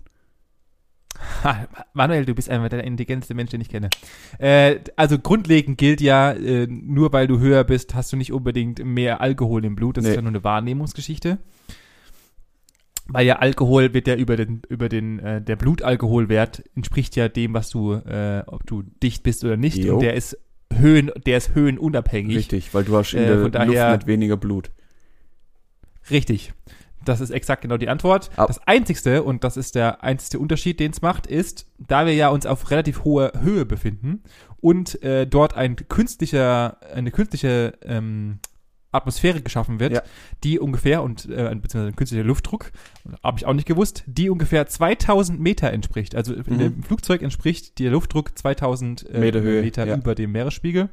Ha, 1.45 1.67
Manuel, 1.93 2.25
du 2.27 2.35
bist 2.35 2.49
einfach 2.51 2.69
der 2.69 2.85
intelligenteste 2.85 3.35
Mensch, 3.35 3.51
den 3.51 3.61
ich 3.61 3.69
kenne. 3.69 3.89
Äh, 4.39 4.81
also 4.97 5.19
grundlegend 5.19 5.79
gilt 5.79 6.01
ja, 6.01 6.33
äh, 6.33 6.67
nur 6.69 7.13
weil 7.13 7.27
du 7.27 7.39
höher 7.39 7.65
bist, 7.65 7.95
hast 7.95 8.13
du 8.13 8.17
nicht 8.17 8.33
unbedingt 8.33 8.85
mehr 8.85 9.21
Alkohol 9.21 9.65
im 9.65 9.77
Blut. 9.77 9.97
Das 9.97 10.05
Nee. 10.05 10.11
ist 10.11 10.17
ja 10.17 10.23
nur 10.23 10.31
eine 10.31 10.45
Wahrnehmungsgeschichte. 10.45 11.39
Weil 13.09 13.27
ja 13.27 13.37
Alkohol 13.37 13.95
wird 13.95 14.09
ja 14.09 14.17
über 14.17 14.37
den, 14.37 14.63
über 14.69 14.89
den, 14.89 15.21
äh, 15.21 15.41
der 15.41 15.55
Blutalkoholwert 15.57 16.65
entspricht 16.75 17.15
ja 17.15 17.29
dem, 17.29 17.55
was 17.55 17.71
du, 17.71 17.93
äh, 17.95 18.43
ob 18.47 18.67
du 18.67 18.83
dicht 19.03 19.23
bist 19.23 19.45
oder 19.45 19.57
nicht. 19.57 19.79
Jo. 19.79 19.95
Und 19.95 20.01
der 20.03 20.15
ist 20.15 20.37
Höhen, 20.75 21.13
der 21.25 21.39
ist 21.39 21.55
höhenunabhängig. 21.55 22.37
Richtig, 22.37 22.75
weil 22.75 22.83
du 22.85 22.97
hast 22.97 23.15
in 23.15 23.21
Äh, 23.23 23.27
der 23.29 23.43
von 23.43 23.53
daher- 23.53 23.67
Luft 23.93 23.99
nicht 23.99 24.07
weniger 24.09 24.37
Blut. 24.37 24.71
Richtig. 26.11 26.53
Das 27.09 27.21
ist 27.21 27.31
exakt 27.31 27.63
genau 27.63 27.77
die 27.77 27.89
Antwort. 27.89 28.31
Au. 28.37 28.47
Das 28.47 28.59
einzigste, 28.67 29.23
und 29.23 29.45
das 29.45 29.57
ist 29.57 29.75
der 29.75 30.03
einzigste 30.05 30.39
Unterschied, 30.39 30.79
den 30.81 30.91
es 30.93 31.01
macht, 31.03 31.27
ist, 31.27 31.67
da 31.79 32.05
wir 32.07 32.15
ja 32.15 32.29
uns 32.29 32.47
auf 32.47 32.71
relativ 32.71 33.05
hoher 33.05 33.33
Höhe 33.41 33.65
befinden 33.65 34.23
und 34.61 35.03
äh, 35.03 35.27
dort 35.27 35.57
ein 35.57 35.77
künstlicher, 35.89 36.79
eine 36.95 37.11
künstliche 37.11 37.75
ähm, 37.83 38.39
Atmosphäre 38.93 39.43
geschaffen 39.43 39.79
wird, 39.79 39.93
Ja. 39.93 40.03
die 40.43 40.59
ungefähr, 40.59 41.03
und 41.03 41.27
äh, 41.27 41.29
beziehungsweise 41.55 41.87
ein 41.89 41.97
künstlicher 41.97 42.25
Luftdruck, 42.25 42.73
habe 43.23 43.39
ich 43.39 43.45
auch 43.47 43.53
nicht 43.53 43.67
gewusst, 43.69 44.05
die 44.07 44.31
ungefähr 44.31 44.67
2000 44.67 45.39
Meter 45.39 45.71
entspricht. 45.71 46.15
Also 46.15 46.33
in 46.35 46.45
Mhm. 46.55 46.59
dem 46.59 46.83
Flugzeug 46.83 47.23
entspricht 47.23 47.79
der 47.79 47.91
Luftdruck 47.91 48.37
2000 48.39 49.11
äh, 49.11 49.21
Meter 49.21 49.41
Höhe, 49.43 49.63
Meter 49.63 49.87
ja. 49.87 49.97
über 49.97 50.15
dem 50.15 50.33
Meeresspiegel. 50.33 50.89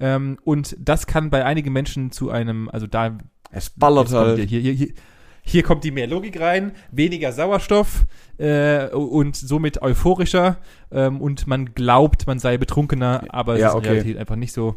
Ähm, 0.00 0.38
und 0.44 0.76
das 0.78 1.06
kann 1.06 1.30
bei 1.30 1.44
einigen 1.44 1.72
Menschen 1.72 2.12
zu 2.12 2.30
einem, 2.30 2.68
also 2.68 2.86
da 2.86 3.18
Es 3.50 3.70
ballert 3.70 4.12
halt. 4.12 4.38
Hier, 4.48 4.60
hier, 4.60 4.72
hier, 4.72 4.92
hier 5.46 5.62
kommt 5.62 5.84
die 5.84 5.90
mehr 5.90 6.06
Logik 6.06 6.40
rein, 6.40 6.72
weniger 6.90 7.30
Sauerstoff 7.32 8.06
äh, 8.38 8.86
und 8.88 9.36
somit 9.36 9.82
euphorischer 9.82 10.56
ähm, 10.90 11.20
und 11.20 11.46
man 11.46 11.74
glaubt, 11.74 12.26
man 12.26 12.38
sei 12.38 12.56
betrunkener, 12.56 13.24
aber 13.28 13.54
es 13.54 13.60
Ja, 13.60 13.68
ist 13.68 13.74
in 13.74 13.78
okay. 13.80 13.88
Realität 13.90 14.18
einfach 14.18 14.36
nicht 14.36 14.52
so. 14.52 14.76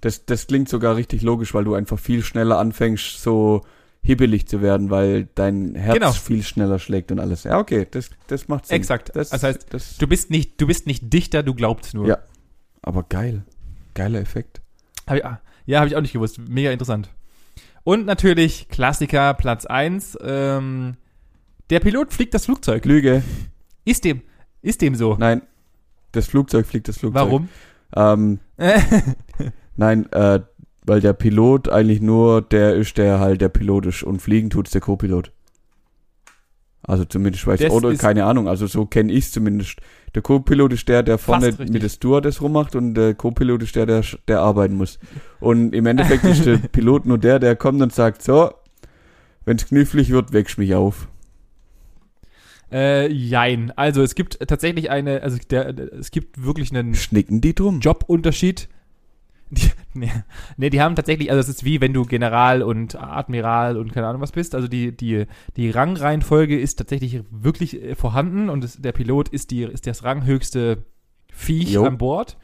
Das, 0.00 0.26
das 0.26 0.46
klingt 0.48 0.68
sogar 0.68 0.96
richtig 0.96 1.22
logisch, 1.22 1.54
weil 1.54 1.64
du 1.64 1.74
einfach 1.74 1.98
viel 1.98 2.22
schneller 2.22 2.58
anfängst, 2.58 3.22
so 3.22 3.62
hibbelig 4.02 4.46
zu 4.46 4.60
werden, 4.60 4.90
weil 4.90 5.28
dein 5.34 5.74
Herz 5.76 5.94
Genau. 5.94 6.12
viel 6.12 6.42
schneller 6.42 6.78
schlägt 6.78 7.10
und 7.10 7.20
alles. 7.20 7.44
Ja, 7.44 7.58
okay, 7.58 7.86
das, 7.90 8.10
das 8.26 8.48
macht 8.48 8.66
Sinn. 8.66 8.76
Exakt. 8.76 9.12
Das, 9.14 9.30
Das 9.30 9.42
heißt, 9.42 9.66
das, 9.70 9.96
Du 9.96 10.06
bist 10.06 10.28
nicht, 10.30 10.60
du 10.60 10.66
bist 10.66 10.86
nicht 10.86 11.10
Dichter, 11.10 11.42
du 11.42 11.54
glaubst 11.54 11.94
nur. 11.94 12.06
Ja. 12.06 12.18
aber 12.82 13.04
geil. 13.04 13.44
Geiler 13.94 14.20
Effekt. 14.20 14.60
Hab 15.06 15.16
ich, 15.16 15.24
ah, 15.24 15.40
ja, 15.64 15.78
habe 15.78 15.88
ich 15.88 15.96
auch 15.96 16.02
nicht 16.02 16.12
gewusst. 16.12 16.38
Mega 16.38 16.70
interessant. 16.70 17.08
Und 17.84 18.06
natürlich 18.06 18.68
Klassiker, 18.68 19.34
Platz 19.34 19.66
1. 19.66 20.18
Ähm, 20.22 20.96
der 21.70 21.80
Pilot 21.80 22.12
fliegt 22.12 22.34
das 22.34 22.46
Flugzeug. 22.46 22.84
Lüge. 22.84 23.22
Ist 23.84 24.04
dem, 24.04 24.22
ist 24.62 24.80
dem 24.80 24.94
so. 24.94 25.16
Nein. 25.18 25.42
Das 26.12 26.26
Flugzeug 26.26 26.66
fliegt 26.66 26.88
das 26.88 26.98
Flugzeug. 26.98 27.22
Warum? 27.22 27.48
Ähm, 27.94 28.38
nein, 29.76 30.10
äh, 30.12 30.40
weil 30.86 31.00
der 31.00 31.12
Pilot 31.12 31.68
eigentlich 31.68 32.00
nur 32.00 32.42
der 32.42 32.74
ist, 32.74 32.96
der 32.98 33.20
halt 33.20 33.40
der 33.40 33.48
Pilot 33.48 33.86
ist 33.86 34.02
und 34.02 34.20
fliegen 34.20 34.50
tut's 34.50 34.70
der 34.70 34.80
Co-Pilot. 34.80 35.32
Also 36.82 37.04
zumindest 37.04 37.46
weiß 37.46 37.60
ich, 37.60 37.70
oder 37.70 37.94
keine 37.96 38.24
Ahnung, 38.24 38.46
also 38.46 38.66
so 38.66 38.84
kenne 38.84 39.12
ich's 39.12 39.32
zumindest. 39.32 39.80
Der 40.14 40.22
Co-Pilot 40.22 40.72
ist 40.72 40.88
der, 40.88 41.02
der 41.02 41.18
vorne 41.18 41.52
mit 41.58 41.82
der 41.82 41.88
Stewardess 41.88 42.40
rummacht 42.40 42.76
und 42.76 42.94
der 42.94 43.14
Co-Pilot 43.14 43.62
ist 43.64 43.74
der, 43.74 43.86
der, 43.86 44.04
der 44.28 44.40
arbeiten 44.40 44.74
muss. 44.74 44.98
Und 45.40 45.74
im 45.74 45.86
Endeffekt 45.86 46.24
ist 46.24 46.46
der 46.46 46.56
Pilot 46.72 47.04
nur 47.04 47.18
der, 47.18 47.40
der 47.40 47.56
kommt 47.56 47.82
und 47.82 47.92
sagt, 47.92 48.22
so, 48.22 48.52
wenn's 49.44 49.66
knifflig 49.66 50.10
wird, 50.10 50.32
wächst 50.32 50.56
mich 50.58 50.74
auf. 50.74 51.08
Äh, 52.72 53.12
jein. 53.12 53.72
Also 53.76 54.02
es 54.02 54.14
gibt 54.14 54.38
tatsächlich 54.48 54.90
eine, 54.90 55.22
also 55.22 55.38
der, 55.50 55.76
es 55.98 56.10
gibt 56.10 56.42
wirklich 56.42 56.70
einen 56.70 56.94
Schnicken 56.94 57.40
die 57.40 57.54
drum. 57.54 57.80
Jobunterschied. 57.80 58.68
Die, 59.50 59.70
nee, 59.94 60.10
nee, 60.56 60.70
die 60.70 60.80
haben 60.80 60.96
tatsächlich, 60.96 61.30
also 61.30 61.40
es 61.40 61.48
ist 61.48 61.64
wie 61.64 61.80
wenn 61.80 61.92
du 61.92 62.04
General 62.04 62.62
und 62.62 62.96
Admiral 62.96 63.76
und 63.76 63.92
keine 63.92 64.06
Ahnung 64.06 64.22
was 64.22 64.32
bist. 64.32 64.54
Also 64.54 64.68
die, 64.68 64.96
die, 64.96 65.26
die 65.56 65.70
Rangreihenfolge 65.70 66.58
ist 66.58 66.76
tatsächlich 66.76 67.22
wirklich 67.30 67.82
äh, 67.82 67.94
vorhanden 67.94 68.50
und 68.50 68.64
es, 68.64 68.80
der 68.80 68.92
Pilot 68.92 69.28
ist, 69.28 69.50
die, 69.50 69.62
ist 69.62 69.86
das 69.86 70.04
ranghöchste 70.04 70.84
Viech 71.32 71.72
Jo. 71.72 71.84
an 71.84 71.98
Bord. 71.98 72.36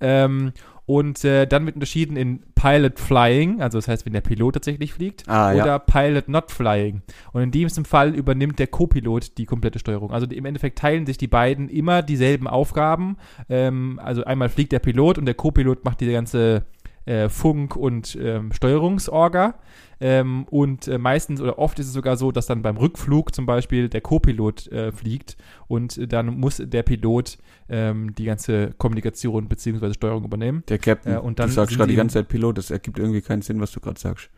Ähm, 0.00 0.52
und 0.86 1.24
äh, 1.24 1.46
dann 1.46 1.66
wird 1.66 1.74
unterschieden 1.74 2.16
in 2.16 2.42
Pilot 2.54 2.98
Flying, 2.98 3.60
also 3.60 3.78
das 3.78 3.88
heißt, 3.88 4.06
wenn 4.06 4.12
der 4.12 4.20
Pilot 4.20 4.54
tatsächlich 4.54 4.94
fliegt, 4.94 5.28
Ah, 5.28 5.52
oder 5.52 5.66
ja. 5.66 5.78
Pilot 5.78 6.28
Not 6.28 6.50
Flying. 6.52 7.02
Und 7.32 7.42
in 7.42 7.50
diesem 7.50 7.84
Fall 7.84 8.14
übernimmt 8.14 8.58
der 8.60 8.68
Co-Pilot 8.68 9.36
die 9.36 9.46
komplette 9.46 9.80
Steuerung. 9.80 10.12
Also 10.12 10.26
im 10.26 10.44
Endeffekt 10.44 10.78
teilen 10.78 11.04
sich 11.04 11.18
die 11.18 11.26
beiden 11.26 11.68
immer 11.68 12.02
dieselben 12.02 12.46
Aufgaben. 12.46 13.16
Ähm, 13.48 14.00
also 14.02 14.24
einmal 14.24 14.48
fliegt 14.48 14.72
der 14.72 14.78
Pilot 14.78 15.18
und 15.18 15.26
der 15.26 15.34
Co-Pilot 15.34 15.84
macht 15.84 16.00
diese 16.00 16.12
ganze 16.12 16.64
äh, 17.06 17.28
Funk- 17.28 17.76
und 17.76 18.16
ähm, 18.20 18.52
Steuerungsorga. 18.52 19.54
Ähm, 19.98 20.44
und 20.50 20.88
äh, 20.88 20.98
meistens 20.98 21.40
oder 21.40 21.58
oft 21.58 21.78
ist 21.78 21.86
es 21.86 21.94
sogar 21.94 22.18
so, 22.18 22.30
dass 22.30 22.46
dann 22.46 22.60
beim 22.60 22.76
Rückflug 22.76 23.34
zum 23.34 23.46
Beispiel 23.46 23.88
der 23.88 24.02
Co-Pilot 24.02 24.70
äh, 24.70 24.92
fliegt 24.92 25.38
und 25.68 26.12
dann 26.12 26.38
muss 26.38 26.60
der 26.62 26.82
Pilot 26.82 27.38
ähm, 27.70 28.14
die 28.14 28.24
ganze 28.24 28.74
Kommunikation 28.76 29.48
bzw. 29.48 29.94
Steuerung 29.94 30.24
übernehmen. 30.24 30.64
Der 30.68 30.78
Captain. 30.78 31.14
Äh, 31.14 31.18
und 31.18 31.38
dann 31.38 31.48
du 31.48 31.54
sagst 31.54 31.76
gerade 31.78 31.88
die 31.88 31.96
ganze 31.96 32.14
Zeit 32.14 32.28
Pilot, 32.28 32.58
das 32.58 32.70
ergibt 32.70 32.98
irgendwie 32.98 33.22
keinen 33.22 33.40
Sinn, 33.40 33.58
was 33.58 33.72
du 33.72 33.80
gerade 33.80 33.98
sagst. 33.98 34.28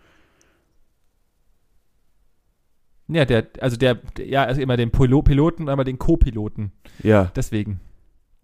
Ja, 3.09 3.25
der, 3.25 3.47
also 3.61 3.77
der, 3.77 3.99
ja, 4.19 4.45
also 4.45 4.61
immer 4.61 4.77
den 4.77 4.91
Pilo 4.91 5.23
Piloten 5.23 5.63
und 5.63 5.69
einmal 5.71 5.87
den 5.87 5.99
Co-Piloten. 5.99 6.73
Ja. 7.03 7.33
Deswegen. 7.35 7.81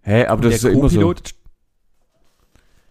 Hä, 0.00 0.24
aber 0.24 0.36
Und 0.36 0.44
das 0.46 0.54
ist 0.54 0.64
ja 0.64 0.70
immer 0.70 0.88
so. 0.88 1.14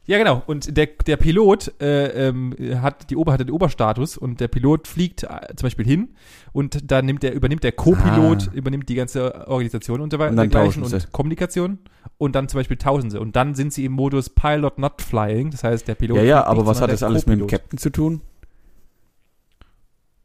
Ja, 0.05 0.17
genau. 0.17 0.43
Und 0.47 0.75
der, 0.75 0.87
der 1.07 1.15
Pilot 1.15 1.79
äh, 1.81 2.27
ähm, 2.27 2.53
hat 2.81 3.09
die 3.09 3.15
Ober 3.15 3.31
hat 3.31 3.39
den 3.39 3.51
Oberstatus 3.51 4.17
und 4.17 4.41
der 4.41 4.49
Pilot 4.49 4.87
fliegt 4.87 5.23
äh, 5.23 5.27
zum 5.55 5.67
Beispiel 5.67 5.85
hin 5.85 6.09
und 6.51 6.91
dann 6.91 7.05
nimmt 7.05 7.23
der, 7.23 7.33
übernimmt 7.33 7.63
der 7.63 7.71
Co-Pilot, 7.71 8.49
Ah. 8.49 8.53
übernimmt 8.53 8.89
die 8.89 8.95
ganze 8.95 9.47
Organisation 9.47 10.01
und, 10.01 10.11
weiter 10.11 10.29
Und 10.31 10.35
dann 10.35 10.49
dergleichen 10.49 10.83
und 10.83 11.11
Kommunikation 11.13 11.79
und 12.17 12.35
dann 12.35 12.49
zum 12.49 12.59
Beispiel 12.59 12.75
tauschen 12.75 13.11
sie. 13.11 13.19
Und 13.19 13.37
dann 13.37 13.55
sind 13.55 13.71
sie 13.71 13.85
im 13.85 13.93
Modus 13.93 14.29
Pilot 14.29 14.77
Not 14.77 15.01
Flying. 15.01 15.51
Das 15.51 15.63
heißt, 15.63 15.87
der 15.87 15.95
Pilot. 15.95 16.17
Ja, 16.17 16.23
ja, 16.23 16.43
aber 16.43 16.65
was 16.65 16.81
hat 16.81 16.91
das 16.91 17.01
alles 17.01 17.25
mit 17.25 17.39
dem. 17.39 17.47
Captain 17.47 17.77
zu 17.79 17.89
tun? 17.89 18.19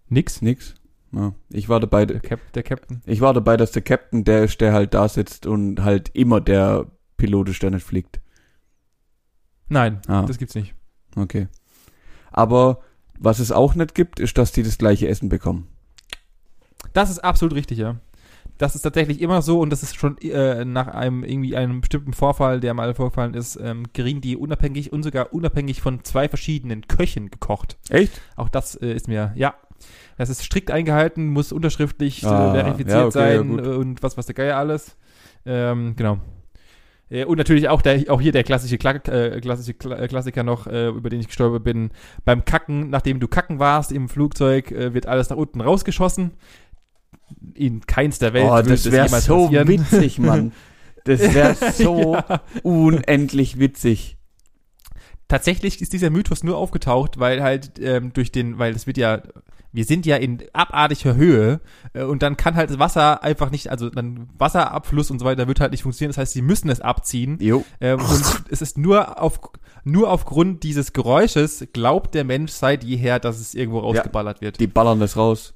Nix. 0.08 0.42
Nix. 0.42 0.74
Ja. 1.12 1.32
Ich 1.50 1.68
war 1.68 1.80
dabei, 1.80 2.04
Der, 2.04 2.20
Cap 2.20 2.40
der 2.52 2.62
Captain. 2.62 3.00
ich 3.06 3.20
war 3.20 3.32
dabei, 3.32 3.56
dass 3.56 3.72
der 3.72 3.82
Captain 3.82 4.24
der 4.24 4.44
ist, 4.44 4.60
der 4.60 4.72
halt 4.72 4.92
da 4.92 5.08
sitzt 5.08 5.46
und 5.46 5.82
halt 5.82 6.10
immer 6.14 6.40
der 6.40 6.86
Pilot 7.16 7.48
ist, 7.50 7.62
der 7.62 7.70
nicht 7.70 7.86
fliegt. 7.86 8.20
Nein, 9.68 10.00
Ah. 10.09 10.22
das 10.26 10.38
gibt's 10.38 10.54
nicht. 10.54 10.74
Okay. 11.16 11.48
Aber 12.31 12.81
was 13.18 13.38
es 13.38 13.52
auch 13.52 13.74
nicht 13.74 13.94
gibt, 13.94 14.20
ist, 14.20 14.38
dass 14.38 14.52
die 14.52 14.62
das 14.62 14.78
gleiche 14.78 15.09
Essen 15.09 15.28
bekommen. 15.28 15.66
Das 16.92 17.11
ist 17.11 17.18
absolut 17.18 17.54
richtig, 17.54 17.78
ja. 17.78 17.96
Das 18.59 18.74
ist 18.74 18.83
tatsächlich 18.83 19.20
immer 19.20 19.40
so 19.40 19.61
und 19.61 19.70
das 19.70 19.85
ist 19.85 19.94
schon 19.96 20.18
äh, 20.18 20.64
nach 20.64 20.88
einem 20.88 21.22
irgendwie 21.22 21.57
einem 21.57 21.81
bestimmten 21.81 22.12
Vorfall, 22.12 22.59
der 22.59 22.74
mal 22.74 22.92
vorgefallen 22.94 23.35
ist, 23.35 23.57
ähm, 23.62 23.92
kriegen 23.92 24.20
die 24.20 24.37
unabhängig 24.37 24.92
und 24.92 25.04
sogar 25.04 25.33
unabhängig 25.33 25.81
von 25.81 26.02
zwei 26.02 26.28
verschiedenen 26.28 26.88
Köchen 26.88 27.31
gekocht. 27.31 27.76
Echt? 27.88 28.20
Auch 28.35 28.48
das 28.48 28.74
äh, 28.74 28.92
ist 28.92 29.07
mir, 29.07 29.33
ja, 29.37 29.54
das 30.16 30.28
ist 30.28 30.42
strikt 30.42 30.72
eingehalten, 30.72 31.28
muss 31.28 31.52
unterschriftlich 31.52 32.26
Ah, 32.26 32.50
äh, 32.52 32.62
verifiziert 32.62 32.88
ja, 32.98 33.07
okay, 33.07 33.18
ja, 33.18 33.38
sein 33.38 33.59
äh, 33.61 33.68
und 33.76 34.02
was, 34.02 34.16
was 34.16 34.26
der 34.26 34.35
Geier 34.35 34.57
alles. 34.57 34.96
Ähm, 35.46 35.94
genau. 35.94 36.18
Äh, 37.10 37.24
Und 37.24 37.38
natürlich 37.38 37.68
auch, 37.68 37.82
der, 37.82 38.10
auch 38.10 38.20
hier 38.20 38.32
der 38.32 38.44
klassische, 38.44 38.78
Kla 38.78 38.92
äh, 38.92 39.40
klassische 39.40 39.74
Kla 39.74 39.98
äh, 39.98 40.08
Klassiker 40.08 40.42
noch, 40.42 40.66
äh, 40.66 40.88
über 40.88 41.10
den 41.10 41.20
ich 41.20 41.26
gestolpert 41.26 41.64
bin. 41.64 41.90
Beim 42.24 42.44
Kacken, 42.44 42.90
nachdem 42.90 43.20
du 43.20 43.28
kacken 43.28 43.58
warst 43.58 43.92
im 43.92 44.08
Flugzeug, 44.08 44.70
äh, 44.72 44.94
wird 44.94 45.06
alles 45.06 45.30
nach 45.30 45.36
unten 45.36 45.60
rausgeschossen. 45.60 46.32
In 47.54 47.86
keinster 47.86 48.32
Welt 48.32 48.48
oh, 48.50 48.62
das 48.62 48.90
wäre 48.90 49.08
so 49.08 49.44
passieren. 49.44 49.68
witzig, 49.68 50.18
Mann. 50.18 50.52
Das 51.04 51.20
wäre 51.32 51.54
so 51.72 52.18
unendlich 52.62 53.58
witzig. 53.58 54.18
Tatsächlich 55.26 55.80
ist 55.80 55.94
dieser 55.94 56.10
Mythos 56.10 56.44
nur 56.44 56.58
aufgetaucht, 56.58 57.18
weil 57.18 57.42
halt 57.42 57.78
ähm, 57.80 58.12
durch 58.12 58.30
den, 58.30 58.58
weil 58.58 58.74
es 58.74 58.86
wird 58.86 58.98
ja, 58.98 59.22
wir 59.72 59.85
sind 59.85 60.07
ja 60.07 60.16
in 60.16 60.42
abartiger 60.52 61.14
Höhe 61.14 61.61
äh, 61.92 62.02
und 62.02 62.22
dann 62.22 62.37
kann 62.37 62.54
halt 62.54 62.70
das 62.70 62.78
Wasser 62.78 63.22
einfach 63.22 63.50
nicht, 63.50 63.70
also 63.70 63.90
dann 63.90 64.28
Wasserabfluss 64.38 65.11
und 65.11 65.18
so 65.18 65.24
weiter 65.24 65.46
wird 65.46 65.61
halt 65.61 65.72
nicht 65.72 65.83
funktionieren. 65.83 66.11
Das 66.11 66.18
heißt, 66.18 66.33
sie 66.33 66.42
müssen 66.42 66.70
es 66.70 66.81
abziehen. 66.81 67.38
Jo. 67.40 67.64
Ähm, 67.81 68.00
und 68.00 68.44
es 68.50 68.62
ist 68.62 68.78
nur 68.78 69.20
auf 69.20 69.40
nur 69.85 70.11
aufgrund 70.11 70.62
dieses 70.64 70.92
Geräusches 70.92 71.66
glaubt 71.72 72.14
der 72.14 72.24
Mensch 72.24 72.52
seit 72.52 72.85
jeher, 72.85 73.18
dass 73.18 73.40
es 73.40 73.54
irgendwo 73.54 73.78
rausgeballert 73.81 74.40
wird. 74.40 74.61
Die 74.61 74.66
ballern 74.66 75.00
das 75.00 75.16
raus. 75.16 75.54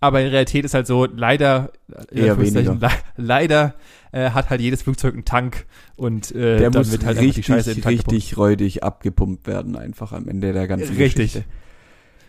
Aber 0.00 0.20
in 0.20 0.28
Realität 0.28 0.64
ist 0.64 0.74
halt 0.74 0.86
so, 0.86 1.06
leider, 1.06 1.72
Eher 2.10 2.32
Anführungszeichen, 2.32 2.80
Le 2.80 2.90
leider 3.16 3.74
äh, 4.12 4.30
hat 4.30 4.50
halt 4.50 4.60
jedes 4.60 4.82
Flugzeug 4.82 5.14
einen 5.14 5.24
Tank 5.24 5.66
und 5.96 6.34
äh, 6.34 6.58
Der 6.58 6.70
dann 6.70 6.80
muss 6.80 6.92
wird 6.92 7.04
halt 7.04 7.18
einfach 7.18 7.20
die 7.20 7.26
richtig, 7.26 7.46
Scheiße 7.46 7.84
richtig 7.86 8.36
räudig 8.36 8.82
abgepumpt 8.82 9.46
werden, 9.46 9.76
einfach 9.76 10.12
am 10.12 10.28
Ende 10.28 10.52
der 10.52 10.66
ganzen 10.66 10.96
Richtig. 10.96 11.32
Geschichte. 11.32 11.44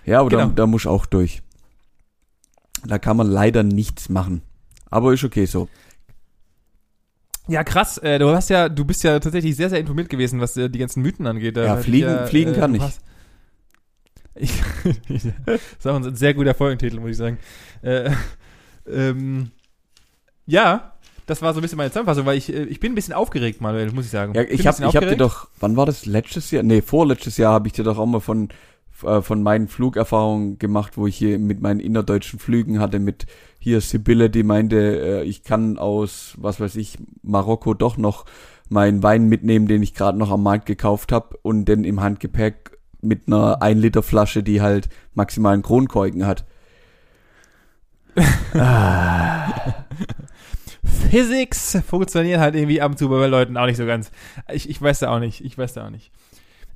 Ja, 0.06 0.20
aber 0.22 0.30
da, 0.30 0.38
Genau. 0.44 0.54
da 0.54 0.66
muss 0.68 0.86
auch 0.86 1.06
durch. 1.06 1.42
Da 2.86 2.98
kann 3.00 3.18
man 3.18 3.28
leider 3.28 3.64
nichts 3.64 4.10
machen. 4.10 4.42
Aber 4.90 5.14
ist 5.14 5.24
okay 5.24 5.46
so. 5.46 5.70
Ja, 7.48 7.64
krass. 7.64 7.98
Äh, 8.00 8.20
du 8.20 8.30
hast 8.30 8.50
ja, 8.50 8.70
du 8.70 8.86
bist 8.86 9.04
ja 9.04 9.20
tatsächlich 9.20 9.56
sehr, 9.56 9.70
sehr 9.70 9.80
informiert 9.80 10.10
gewesen, 10.10 10.40
was 10.40 10.56
äh, 10.58 10.70
die 10.70 10.80
ganzen 10.80 11.02
Mythen 11.02 11.28
angeht. 11.28 11.58
Da 11.58 11.64
Ja, 11.66 11.78
fliegen- 11.78 12.24
ich 12.24 12.30
fliegen 12.30 12.54
kann 12.54 12.74
du 12.74 12.78
ich. 12.78 12.84
Ich, 14.36 14.62
das 15.46 15.62
ist 15.80 15.88
auch 15.88 15.96
ein 15.96 16.16
sehr 16.16 16.34
guter 16.34 16.54
Folgentitel, 16.54 17.00
muss 17.00 17.12
ich 17.12 17.18
sagen. 17.18 17.38
Äh, 17.82 18.12
ähm, 18.90 19.52
ja, 20.46 20.94
das 21.26 21.42
war 21.42 21.54
so 21.54 21.60
ein 21.60 21.62
bisschen 21.62 21.78
meine 21.78 21.92
Zusammenfassung, 21.92 22.26
weil 22.26 22.38
ich, 22.38 22.52
äh, 22.54 22.64
ich 22.64 22.80
bin 22.80 22.94
ein 22.94 22.96
bisschen 22.96 23.14
aufgeregt, 23.14 23.60
Manuel, 23.62 23.92
muss 23.92 24.06
ich 24.06 24.12
sagen. 24.12 24.34
Ja, 24.34 24.42
ich 24.44 24.66
ein 24.68 24.74
habe 24.74 24.86
ich 24.90 24.96
hab 24.96 25.08
dir 25.08 25.18
doch, 25.18 25.50
wann 25.60 25.76
war 25.76 25.86
das? 25.86 26.06
Letztes 26.06 26.50
Jahr? 26.52 26.64
Nee, 26.64 26.82
vorletztes 26.82 27.38
Jahr 27.38 27.54
habe 27.54 27.68
ich 27.68 27.74
dir 27.74 27.84
doch 27.84 27.98
auch 27.98 28.06
mal 28.06 28.22
von, 28.22 28.50
äh, 29.04 29.22
von 29.22 29.44
meinen 29.44 29.68
Flugerfahrungen 29.68 30.60
gemacht, 30.60 30.98
wo 30.98 31.08
ich 31.08 31.18
hier 31.18 31.40
mit 31.40 31.62
meinen 31.62 31.80
innerdeutschen 31.80 32.40
Flügen 32.40 32.80
hatte, 32.80 33.00
mit 33.00 33.26
hier 33.60 33.82
Sibylle, 33.82 34.30
die 34.30 34.44
meinte, 34.44 34.78
äh, 34.78 35.24
ich 35.24 35.44
kann 35.44 35.78
aus, 35.78 36.36
was 36.38 36.60
weiß 36.60 36.76
ich, 36.76 36.98
Marokko 37.22 37.74
doch 37.74 37.98
noch 37.98 38.26
meinen 38.70 39.04
Wein 39.04 39.28
mitnehmen, 39.28 39.68
den 39.68 39.84
ich 39.84 39.94
gerade 39.94 40.18
noch 40.18 40.32
am 40.32 40.44
Markt 40.44 40.66
gekauft 40.66 41.12
habe 41.12 41.38
und 41.42 41.66
den 41.66 41.84
im 41.84 42.02
Handgepäck 42.02 42.78
mit 43.02 43.28
einer 43.28 43.62
1 43.62 43.82
Liter 43.82 44.04
Flasche, 44.04 44.44
die 44.44 44.62
halt 44.62 44.90
maximalen 45.14 45.62
Kronkorken 45.62 46.26
hat. 46.26 46.46
Physics 50.84 51.78
funktioniert 51.88 52.40
halt 52.40 52.56
irgendwie 52.56 52.82
ab 52.82 52.92
und 52.92 52.98
zu 52.98 53.10
bei 53.10 53.28
Leuten 53.28 53.58
auch 53.58 53.66
nicht 53.66 53.78
so 53.78 53.86
ganz. 53.86 54.12
Ich, 54.52 54.70
ich 54.70 54.82
weiß 54.82 55.00
da 55.00 55.14
auch 55.14 55.20
nicht. 55.20 55.44
Ich 55.44 55.58
weiß 55.58 55.74
da 55.74 55.86
auch 55.86 55.90
nicht. 55.90 56.12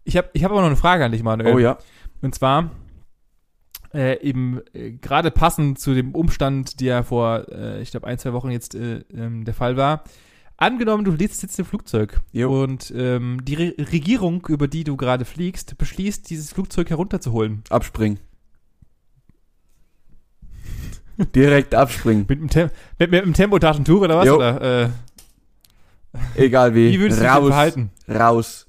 Ich 0.04 0.18
habe 0.18 0.30
ich 0.34 0.44
hab 0.44 0.52
aber 0.52 0.62
noch 0.62 0.68
eine 0.68 0.76
Frage 0.76 1.06
an 1.06 1.12
dich, 1.12 1.24
Manuel. 1.24 1.56
Oh 1.56 1.60
ja. 1.60 1.78
Und 2.26 2.34
zwar 2.34 2.72
äh, 3.94 4.20
eben 4.28 4.60
äh, 4.74 4.94
gerade 4.94 5.30
passend 5.30 5.80
zu 5.80 5.94
dem 5.94 6.16
Umstand, 6.16 6.82
der 6.82 7.04
vor, 7.04 7.46
äh, 7.52 7.84
ich 7.84 7.92
glaube, 7.92 8.08
ein, 8.08 8.18
zwei 8.18 8.34
Wochen 8.34 8.50
jetzt 8.50 8.74
äh, 8.74 9.04
ähm, 9.14 9.46
der 9.46 9.54
Fall 9.54 9.78
war. 9.78 10.04
Angenommen, 10.58 11.06
du 11.06 11.16
sitzt 11.16 11.44
jetzt 11.44 11.60
im 11.60 11.66
Flugzeug 11.66 12.20
Jo. 12.32 12.64
und 12.64 12.92
ähm, 12.96 13.46
die 13.46 13.54
Re 13.54 13.76
Regierung, 13.78 14.44
über 14.48 14.68
die 14.68 14.84
du 14.84 14.98
gerade 14.98 15.24
fliegst, 15.24 15.78
beschließt, 15.78 16.28
dieses 16.28 16.52
Flugzeug 16.52 16.90
herunterzuholen. 16.90 17.62
Abspringen. 17.70 18.18
Direkt 21.36 21.76
abspringen. 21.76 22.26
Mit, 22.28 22.40
dem 22.40 22.50
Tem 22.50 22.70
mit, 22.98 23.12
mit 23.12 23.24
dem 23.24 23.34
Tempo-Taschentuch 23.36 24.02
oder 24.02 24.18
was? 24.18 24.26
Jo. 24.26 24.38
Oder, 24.38 24.84
äh, 24.84 24.90
Egal 26.34 26.74
wie. 26.74 26.92
wie 26.92 27.00
würdest 27.02 27.20
du 27.20 27.24
dich 27.24 27.32
raus, 27.32 27.48
verhalten? 27.50 27.92
raus. 28.10 28.68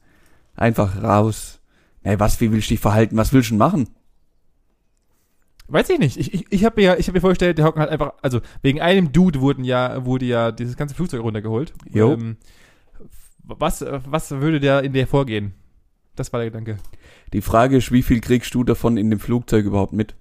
Einfach 0.56 1.02
raus. 1.02 1.55
Ey, 2.06 2.20
was, 2.20 2.40
wie 2.40 2.52
willst 2.52 2.70
du 2.70 2.74
dich 2.74 2.80
verhalten? 2.80 3.16
Was 3.16 3.32
willst 3.32 3.50
du 3.50 3.54
denn 3.54 3.58
machen? 3.58 3.88
Weiß 5.66 5.90
ich 5.90 5.98
nicht. 5.98 6.16
Ich, 6.16 6.32
ich, 6.32 6.46
ich 6.50 6.64
habe 6.64 6.80
mir, 6.80 7.00
ich 7.00 7.08
hab 7.08 7.14
mir 7.16 7.20
vorgestellt, 7.20 7.58
der 7.58 7.64
hocken 7.64 7.80
halt 7.80 7.90
einfach, 7.90 8.12
also 8.22 8.40
wegen 8.62 8.80
einem 8.80 9.10
Dude 9.10 9.40
wurden 9.40 9.64
ja, 9.64 10.04
wurde 10.04 10.24
ja 10.24 10.52
dieses 10.52 10.76
ganze 10.76 10.94
Flugzeug 10.94 11.22
runtergeholt. 11.22 11.74
Jo. 11.92 12.12
Ähm, 12.12 12.36
was, 13.42 13.84
was 13.84 14.30
würde 14.30 14.60
der 14.60 14.84
in 14.84 14.92
der 14.92 15.08
vorgehen? 15.08 15.54
Das 16.14 16.32
war 16.32 16.38
der 16.38 16.50
Gedanke. 16.50 16.76
Die 17.32 17.42
Frage 17.42 17.78
ist, 17.78 17.90
wie 17.90 18.04
viel 18.04 18.20
kriegst 18.20 18.54
du 18.54 18.62
davon 18.62 18.96
in 18.98 19.10
dem 19.10 19.18
Flugzeug 19.18 19.66
überhaupt 19.66 19.92
mit? 19.92 20.14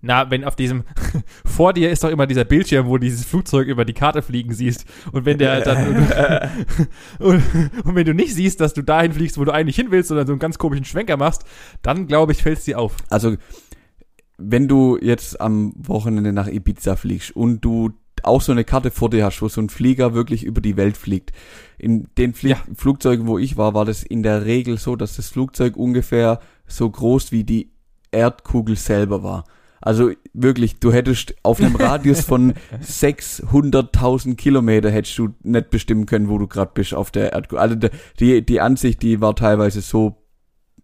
Na, 0.00 0.30
wenn 0.30 0.44
auf 0.44 0.56
diesem, 0.56 0.84
vor 1.44 1.72
dir 1.72 1.90
ist 1.90 2.04
doch 2.04 2.10
immer 2.10 2.26
dieser 2.26 2.44
Bildschirm, 2.44 2.86
wo 2.86 2.98
du 2.98 3.06
dieses 3.06 3.24
Flugzeug 3.24 3.68
über 3.68 3.84
die 3.84 3.94
Karte 3.94 4.22
fliegen 4.22 4.52
siehst. 4.52 4.84
Und 5.12 5.24
wenn 5.24 5.38
der 5.38 5.60
dann, 5.60 5.96
und, 7.18 7.42
und 7.84 7.94
wenn 7.94 8.04
du 8.06 8.14
nicht 8.14 8.34
siehst, 8.34 8.60
dass 8.60 8.74
du 8.74 8.82
dahin 8.82 9.12
fliegst, 9.12 9.38
wo 9.38 9.44
du 9.44 9.52
eigentlich 9.52 9.76
hin 9.76 9.90
willst, 9.90 10.08
sondern 10.08 10.26
so 10.26 10.32
einen 10.32 10.40
ganz 10.40 10.58
komischen 10.58 10.84
Schwenker 10.84 11.16
machst, 11.16 11.44
dann 11.82 12.06
glaube 12.06 12.32
ich, 12.32 12.42
fällt 12.42 12.58
es 12.58 12.64
dir 12.64 12.78
auf. 12.78 12.96
Also, 13.08 13.36
wenn 14.36 14.68
du 14.68 14.98
jetzt 15.00 15.40
am 15.40 15.72
Wochenende 15.76 16.32
nach 16.32 16.46
Ibiza 16.46 16.94
fliegst 16.94 17.34
und 17.34 17.64
du 17.64 17.92
auch 18.22 18.40
so 18.40 18.52
eine 18.52 18.64
Karte 18.64 18.90
vor 18.90 19.10
dir 19.10 19.24
hast, 19.24 19.42
wo 19.42 19.48
so 19.48 19.60
ein 19.60 19.68
Flieger 19.68 20.14
wirklich 20.14 20.44
über 20.44 20.60
die 20.60 20.76
Welt 20.76 20.96
fliegt. 20.96 21.32
In 21.78 22.08
den 22.18 22.34
Flie 22.34 22.50
Ja. 22.50 22.58
Flugzeugen, 22.74 23.26
wo 23.26 23.38
ich 23.38 23.56
war, 23.56 23.74
war 23.74 23.84
das 23.84 24.02
in 24.02 24.22
der 24.22 24.44
Regel 24.44 24.78
so, 24.78 24.96
dass 24.96 25.16
das 25.16 25.28
Flugzeug 25.28 25.76
ungefähr 25.76 26.40
so 26.66 26.88
groß 26.88 27.32
wie 27.32 27.44
die 27.44 27.70
Erdkugel 28.10 28.76
selber 28.76 29.22
war. 29.22 29.44
Also 29.80 30.10
wirklich, 30.32 30.80
du 30.80 30.92
hättest 30.92 31.34
auf 31.42 31.60
einem 31.60 31.76
Radius 31.76 32.22
von 32.22 32.54
600.000 32.82 34.34
Kilometer 34.36 34.90
hättest 34.90 35.18
du 35.18 35.34
nicht 35.42 35.70
bestimmen 35.70 36.06
können, 36.06 36.28
wo 36.28 36.38
du 36.38 36.46
gerade 36.46 36.72
bist 36.74 36.94
auf 36.94 37.10
der 37.10 37.32
Erdkugel. 37.32 37.60
Also 37.60 37.76
die, 38.18 38.44
die 38.44 38.60
Ansicht, 38.60 39.02
die 39.02 39.20
war 39.20 39.36
teilweise 39.36 39.80
so 39.80 40.22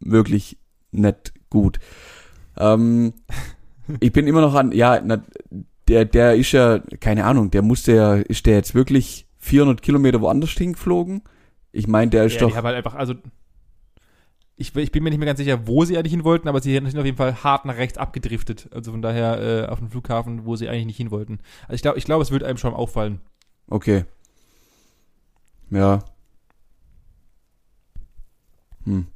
wirklich 0.00 0.58
nicht 0.92 1.34
gut. 1.50 1.78
Ähm, 2.56 3.14
ich 4.00 4.12
bin 4.12 4.26
immer 4.26 4.40
noch 4.40 4.54
an, 4.54 4.72
ja, 4.72 5.00
na, 5.04 5.22
der, 5.88 6.04
der 6.04 6.34
ist 6.34 6.52
ja, 6.52 6.78
keine 7.00 7.24
Ahnung, 7.24 7.50
der 7.50 7.62
musste 7.62 7.94
ja, 7.94 8.14
ist 8.14 8.46
der 8.46 8.54
jetzt 8.54 8.74
wirklich 8.74 9.26
400 9.38 9.82
Kilometer 9.82 10.20
woanders 10.20 10.50
hingeflogen? 10.50 11.22
Ich 11.72 11.88
meine, 11.88 12.10
der 12.10 12.24
ist 12.24 12.34
Ja, 12.34 12.40
doch, 12.42 12.50
die 12.50 12.56
haben 12.56 12.66
halt 12.66 12.76
einfach, 12.76 12.94
also 12.94 13.14
ich, 14.56 14.74
ich 14.76 14.92
bin 14.92 15.02
mir 15.02 15.10
nicht 15.10 15.18
mehr 15.18 15.26
ganz 15.26 15.38
sicher, 15.38 15.66
wo 15.66 15.84
sie 15.84 15.98
eigentlich 15.98 16.12
hin 16.12 16.24
wollten, 16.24 16.48
aber 16.48 16.60
sie 16.60 16.72
sind 16.72 16.98
auf 16.98 17.04
jeden 17.04 17.16
Fall 17.16 17.42
hart 17.42 17.64
nach 17.64 17.76
rechts 17.76 17.98
abgedriftet. 17.98 18.68
Also 18.72 18.92
von 18.92 19.02
daher 19.02 19.40
äh, 19.40 19.66
auf 19.66 19.80
dem 19.80 19.90
Flughafen, 19.90 20.44
wo 20.44 20.54
sie 20.54 20.68
eigentlich 20.68 20.86
nicht 20.86 20.96
hin 20.96 21.10
wollten. 21.10 21.40
Also 21.62 21.74
ich 21.74 21.82
glaube, 21.82 21.98
ich 21.98 22.04
glaube, 22.04 22.22
es 22.22 22.30
wird 22.30 22.44
einem 22.44 22.58
schon 22.58 22.74
auffallen. 22.74 23.20
okay. 23.68 24.04
Ja. 25.70 26.04
Hm. 28.84 29.06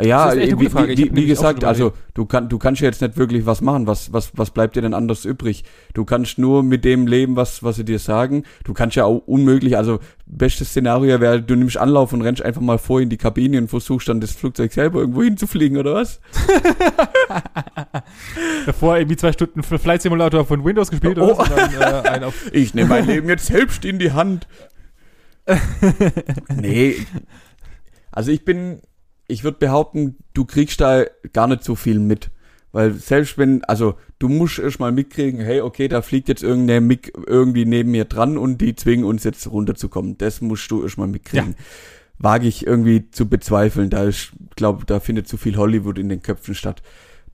Ja, 0.00 0.26
eine 0.26 0.42
wie, 0.42 0.72
wie, 0.72 1.10
wie, 1.14 1.26
gesagt, 1.26 1.64
also 1.64 1.92
du, 2.12 2.26
kann, 2.26 2.50
du 2.50 2.58
kannst 2.58 2.82
ja 2.82 2.86
jetzt 2.86 3.00
nicht 3.00 3.16
wirklich 3.16 3.46
was 3.46 3.62
machen. 3.62 3.86
Was, 3.86 4.12
was, 4.12 4.32
was 4.34 4.50
bleibt 4.50 4.76
dir 4.76 4.82
denn 4.82 4.92
anders 4.92 5.24
übrig? 5.24 5.64
Du 5.94 6.04
kannst 6.04 6.38
nur 6.38 6.62
mit 6.62 6.84
dem 6.84 7.06
leben, 7.06 7.36
was, 7.36 7.62
was 7.62 7.76
sie 7.76 7.84
dir 7.84 7.98
sagen. 7.98 8.44
Du 8.64 8.74
kannst 8.74 8.96
ja 8.96 9.04
auch 9.04 9.22
unmöglich, 9.26 9.76
also 9.76 10.00
bestes 10.26 10.68
Szenario 10.68 11.20
wäre, 11.20 11.40
du 11.40 11.54
nimmst 11.54 11.78
Anlauf 11.78 12.12
und 12.12 12.20
rennst 12.20 12.42
einfach 12.42 12.60
mal 12.60 12.78
vor 12.78 13.00
in 13.00 13.08
die 13.08 13.16
Kabine 13.16 13.58
und 13.58 13.68
versuchst 13.68 14.08
dann 14.08 14.20
das 14.20 14.32
Flugzeug 14.32 14.72
selber 14.72 15.00
irgendwo 15.00 15.22
hinzufliegen, 15.22 15.78
oder 15.78 15.94
was? 15.94 16.20
Davor 18.66 18.98
irgendwie 18.98 19.16
zwei 19.16 19.32
Stunden 19.32 19.62
Flight 19.62 20.02
Simulator 20.02 20.44
von 20.44 20.62
Windows 20.62 20.90
gespielt 20.90 21.18
Oh. 21.18 21.32
oder 21.32 21.44
dann, 21.44 22.04
äh, 22.04 22.08
einen 22.08 22.24
auf 22.24 22.34
Ich 22.52 22.74
nehme 22.74 22.88
mein 22.88 23.06
Leben 23.06 23.28
jetzt 23.28 23.46
selbst 23.46 23.84
in 23.84 23.98
die 23.98 24.12
Hand. 24.12 24.46
nee. 26.54 26.96
Also 28.10 28.30
ich 28.30 28.44
bin, 28.44 28.80
ich 29.28 29.44
würde 29.44 29.58
behaupten, 29.58 30.16
du 30.34 30.44
kriegst 30.44 30.80
da 30.80 31.04
gar 31.32 31.46
nicht 31.46 31.64
so 31.64 31.74
viel 31.74 31.98
mit. 31.98 32.30
Weil 32.72 32.92
selbst 32.92 33.38
wenn, 33.38 33.64
also 33.64 33.94
du 34.18 34.28
musst 34.28 34.58
erst 34.58 34.80
mal 34.80 34.92
mitkriegen, 34.92 35.40
hey, 35.40 35.60
okay, 35.62 35.88
da 35.88 36.02
fliegt 36.02 36.28
jetzt 36.28 36.42
irgendeine 36.42 36.82
MIG 36.82 37.12
irgendwie 37.26 37.64
neben 37.64 37.90
mir 37.90 38.04
dran 38.04 38.36
und 38.36 38.60
die 38.60 38.74
zwingen 38.74 39.06
uns 39.06 39.24
jetzt 39.24 39.50
runterzukommen. 39.50 40.18
Das 40.18 40.40
musst 40.40 40.70
du 40.70 40.82
erst 40.82 40.98
mal 40.98 41.06
mitkriegen. 41.06 41.56
Wage 42.18 42.48
ich 42.48 42.66
irgendwie 42.66 43.10
zu 43.10 43.28
bezweifeln. 43.28 43.88
Da 43.88 44.04
ist, 44.04 44.32
glaube, 44.56 44.84
da 44.84 45.00
findet 45.00 45.26
zu 45.26 45.36
viel 45.36 45.56
Hollywood 45.56 45.98
in 45.98 46.08
den 46.08 46.22
Köpfen 46.22 46.54
statt. 46.54 46.82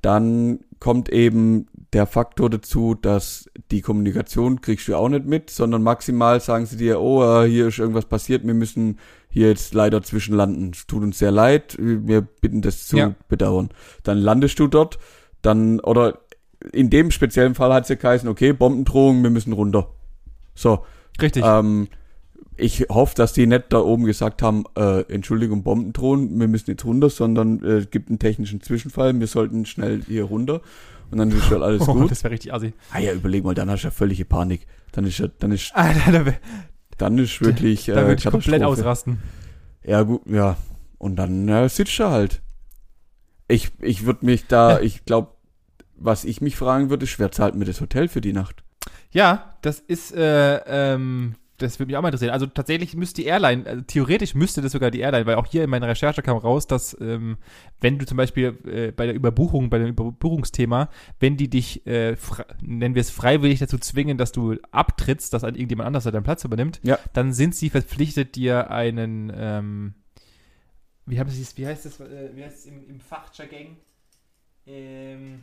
Dann 0.01 0.61
kommt 0.83 1.11
eben 1.11 1.67
der 1.93 2.07
Faktor 2.07 2.51
dazu, 2.51 2.97
dass 2.97 3.49
die 3.71 3.83
Kommunikation 3.83 4.61
kriegst 4.63 4.89
du 4.89 4.97
auch 4.97 5.09
nicht 5.09 5.27
mit, 5.27 5.49
sondern 5.49 5.81
maximal 5.85 6.41
sagen 6.41 6.67
sie 6.67 6.77
dir, 6.77 7.01
oh, 7.01 7.23
äh, 7.23 7.49
hier 7.49 7.69
ist 7.69 7.79
irgendwas 7.79 8.07
passiert, 8.07 8.45
wir 8.45 8.53
müssen 8.55 8.99
hier 9.29 9.47
jetzt 9.47 9.75
leider 9.75 10.03
zwischenlanden. 10.03 10.73
Es 10.75 10.89
tut 10.89 11.05
uns 11.05 11.21
sehr 11.21 11.31
leid, 11.31 11.77
wir 11.79 12.23
bitten 12.23 12.63
das 12.63 12.89
zu 12.89 12.97
Ja. 12.97 13.15
bedauern. 13.29 13.69
Dann 14.03 14.19
landest 14.19 14.59
du 14.59 14.67
dort, 14.67 14.99
dann, 15.41 15.79
oder 15.79 16.19
in 16.73 16.91
dem 16.91 17.13
speziellen 17.13 17.55
Fall 17.55 17.73
hat 17.73 17.85
es 17.85 17.89
ja 17.89 17.95
geheißen, 17.95 18.29
okay, 18.29 18.53
Bombendrohung, 18.53 19.23
wir 19.23 19.31
müssen 19.31 19.53
runter. 19.53 19.89
So, 20.57 20.85
Richtig. 21.21 21.45
ähm, 21.47 21.87
ich 22.63 22.87
hoffe, 22.89 23.15
dass 23.17 23.33
die 23.33 23.47
nicht 23.47 23.65
da 23.71 23.79
oben 23.79 24.05
gesagt 24.05 24.43
haben, 24.43 24.65
äh, 24.77 25.01
Entschuldigung, 25.13 25.63
Bombendrohnen, 25.63 26.39
wir 26.39 26.49
müssen 26.49 26.71
jetzt 26.71 26.85
runter, 26.85 27.11
sondern 27.11 27.63
äh, 27.63 27.79
es 27.79 27.91
gibt 27.91 28.09
einen 28.09 28.19
technischen 28.19 28.61
Zwischenfall, 28.61 29.19
wir 29.19 29.27
sollten 29.27 29.67
schnell 29.67 30.03
hier 30.07 30.25
runter 30.25 30.61
und 31.11 31.19
dann 31.19 31.31
ist 31.31 31.45
schon 31.45 31.63
alles 31.63 31.83
oh, 31.89 31.95
gut. 31.95 32.11
das 32.11 32.23
wäre 32.25 32.33
richtig 32.33 32.55
assi. 32.55 32.73
Ah 32.93 32.99
ja, 33.01 33.13
überleg 33.13 33.45
mal, 33.45 33.55
dann 33.55 33.71
hast 33.71 33.83
du 33.83 33.89
ja 33.89 33.91
völlige 33.91 34.25
Panik. 34.25 34.67
Dann 34.93 35.05
ist 35.05 35.19
ja, 35.19 35.29
dann 35.39 35.53
ist, 35.53 35.73
Alter, 35.75 36.13
da, 36.13 36.27
wär- 36.27 36.39
dann 36.99 37.19
ist 37.19 37.41
wirklich 37.41 37.87
da 37.87 37.93
äh, 37.93 38.07
würde 38.07 38.15
ich 38.25 38.31
komplett 38.31 38.63
ausrasten. 38.63 39.19
Ja, 39.85 40.03
gut, 40.03 40.23
ja. 40.27 40.57
Und 40.99 41.17
dann 41.17 41.49
äh, 41.49 41.69
sitzt 41.69 41.99
er 41.99 42.11
halt. 42.11 42.43
Ich, 43.49 43.73
ich 43.81 44.07
würde 44.07 44.25
mich 44.25 44.47
da, 44.47 44.81
ich 44.81 45.05
glaube, 45.05 45.33
was 45.97 46.25
ich 46.25 46.41
mich 46.41 46.57
fragen 46.57 46.91
würde, 46.91 47.05
ist, 47.05 47.19
wer 47.19 47.33
zahlt 47.33 47.55
mir 47.57 47.65
das 47.65 47.81
Hotel 47.81 48.09
für 48.09 48.21
die 48.21 48.33
Nacht? 48.33 48.63
Ja, 49.11 49.57
das 49.63 49.81
ist, 49.81 50.15
äh, 50.15 50.57
ähm, 50.67 51.35
das 51.63 51.79
würde 51.79 51.89
mich 51.89 51.97
auch 51.97 52.03
mal 52.03 52.09
interessieren. 52.09 52.33
Also 52.33 52.47
tatsächlich 52.47 52.95
müsste 52.95 53.23
die 53.23 53.27
Airline, 53.29 53.67
also 53.67 53.83
theoretisch 53.83 54.35
müsste 54.35 54.61
das 54.61 54.73
sogar 54.73 54.91
die 54.91 55.01
Airline, 55.01 55.25
weil 55.27 55.37
auch 55.37 55.47
hier 55.47 55.65
in 55.65 55.71
meiner 55.71 55.89
Recherche 55.89 56.23
kam 56.23 56.37
raus, 56.37 56.67
dass 56.67 56.97
ähm, 57.01 57.39
wenn 57.81 57.99
du 57.99 58.05
zum 58.07 58.17
Beispiel 58.17 58.59
äh, 58.67 58.93
bei 58.93 59.07
der 59.07 59.15
Überbuchung, 59.15 59.71
bei 59.71 59.79
dem 59.79 59.89
Überbuchungsthema, 59.89 60.91
wenn 61.21 61.37
die 61.37 61.49
dich, 61.49 61.87
äh, 61.87 62.17
nennen 62.61 62.95
wir 62.95 63.01
es 63.01 63.11
freiwillig 63.11 63.61
dazu 63.61 63.79
zwingen, 63.79 64.19
dass 64.19 64.33
du 64.33 64.57
abtrittst, 64.71 65.33
dass 65.33 65.43
irgendjemand 65.43 65.87
anders 65.87 66.05
deinen 66.05 66.23
Platz 66.23 66.45
übernimmt, 66.45 66.81
Ja. 66.83 66.99
dann 67.13 67.33
sind 67.33 67.55
sie 67.55 67.71
verpflichtet, 67.71 68.37
dir 68.37 68.71
einen, 68.71 69.33
ähm, 69.35 69.95
wie 71.07 71.19
haben 71.19 71.31
sie 71.31 71.43
es, 71.43 71.57
wie 71.57 71.67
heißt 71.67 71.85
das, 71.87 72.01
äh, 72.01 72.31
wie 72.35 72.45
heißt 72.45 72.59
es 72.59 72.67
im, 72.67 72.89
im 72.89 73.01
Fachjargon? 73.01 73.77
Ähm, 74.67 75.43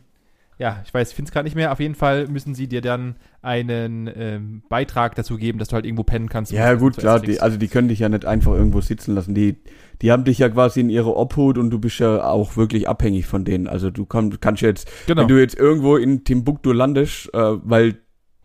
ja, 0.60 0.84
ich 0.86 0.93
weiß, 0.93 1.10
ich 1.10 1.16
finde 1.16 1.30
es 1.30 1.34
gerade 1.34 1.45
nicht 1.45 1.55
mehr. 1.55 1.72
Auf 1.72 1.80
jeden 1.80 1.95
Fall 1.95 2.28
müssen 2.28 2.53
sie 2.53 2.68
dir 2.68 2.82
dann 2.82 3.16
einen 3.41 4.12
ähm, 4.14 4.62
Beitrag 4.68 5.16
dazu 5.16 5.38
geben, 5.38 5.57
dass 5.57 5.70
du 5.70 5.76
halt 5.76 5.86
irgendwo 5.86 6.03
pennen 6.03 6.28
kannst. 6.28 6.51
Ja, 6.51 6.74
gut, 6.74 6.97
klar, 6.97 7.22
die, 7.22 7.39
also 7.39 7.57
die 7.57 7.70
können 7.70 7.88
dich 7.88 7.99
ja 7.99 8.10
nicht 8.10 8.26
einfach 8.26 8.51
irgendwo 8.51 8.82
sitzen 8.82 9.16
lassen. 9.16 9.34
Die, 9.34 9.55
die 10.01 10.12
haben 10.12 10.26
dich 10.26 10.39
ja 10.39 10.49
quasi 10.49 10.82
in 10.82 10.89
ihre 10.89 11.16
Obhut 11.16 11.57
und 11.57 11.70
du 11.70 11.80
bist 11.80 11.99
ja 11.99 12.26
auch 12.26 12.57
wirklich 12.57 12.89
abhängig 12.89 13.26
von 13.26 13.45
denen. 13.45 13.68
Also 13.68 13.89
du 13.89 14.05
komm, 14.05 14.38
kannst 14.41 14.62
jetzt, 14.62 14.91
genau. 15.07 15.22
wenn 15.22 15.30
du 15.30 15.39
jetzt 15.39 15.57
irgendwo 15.57 15.95
in 15.95 16.26
Timbuktu 16.26 16.74
landest, 16.74 17.34
äh, 17.34 17.39
weil 17.64 17.95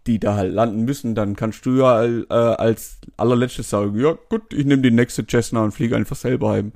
die 0.06 0.20
da 0.20 0.36
halt 0.36 0.52
landen 0.52 0.84
müssen, 0.84 1.16
dann 1.16 1.34
kannst 1.34 1.66
du 1.66 1.78
ja 1.78 2.04
äh, 2.04 2.24
als 2.30 2.98
allerletztes 3.16 3.70
sagen, 3.70 3.98
ja 3.98 4.16
gut, 4.28 4.52
ich 4.52 4.66
nehme 4.66 4.82
die 4.82 4.92
nächste 4.92 5.26
Cessna 5.28 5.64
und 5.64 5.72
fliege 5.72 5.96
einfach 5.96 6.16
selber 6.16 6.52
heim. 6.52 6.72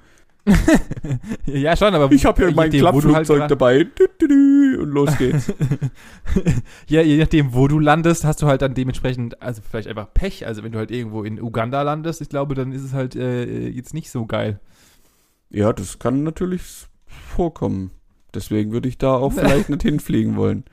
ja, 1.47 1.77
schon, 1.77 1.95
aber 1.95 2.11
Ich 2.13 2.25
habe 2.25 2.45
hier 2.47 2.55
mein 2.55 2.69
nachdem, 2.71 2.85
halt 2.85 2.93
Klappflugzeug 3.03 3.43
gra- 3.43 3.49
dabei 3.49 3.87
und 4.79 4.91
los 4.91 5.17
geht's. 5.19 5.53
ja, 6.89 7.01
je 7.03 7.17
nachdem, 7.19 7.53
wo 7.55 7.69
du 7.69 7.79
landest, 7.79 8.25
hast 8.25 8.43
du 8.43 8.47
halt 8.47 8.63
dann 8.63 8.75
dementsprechend, 8.75 9.41
also 9.43 9.63
vielleicht 9.69 9.89
einfach 9.89 10.13
Pech. 10.15 10.47
Also 10.47 10.63
wenn 10.63 10.73
du 10.73 10.79
halt 10.79 10.91
irgendwo 10.91 11.23
in 11.23 11.41
Uganda 11.41 11.83
landest, 11.83 12.21
ich 12.21 12.29
glaube, 12.29 12.55
dann 12.55 12.73
ist 12.73 12.83
es 12.83 12.93
halt 12.93 13.17
äh, 13.17 13.69
jetzt 13.69 13.95
nicht 13.95 14.11
so 14.11 14.27
geil. 14.27 14.61
ja, 15.51 15.73
das 15.73 15.99
kann 15.99 16.23
natürlich 16.23 16.63
vorkommen. 17.07 17.91
Deswegen 18.35 18.73
würde 18.73 18.89
ich 18.89 18.99
da 18.99 19.15
auch 19.15 19.33
vielleicht 19.35 19.69
nicht 19.71 19.83
hinfliegen 19.83 20.37
wollen. 20.37 20.65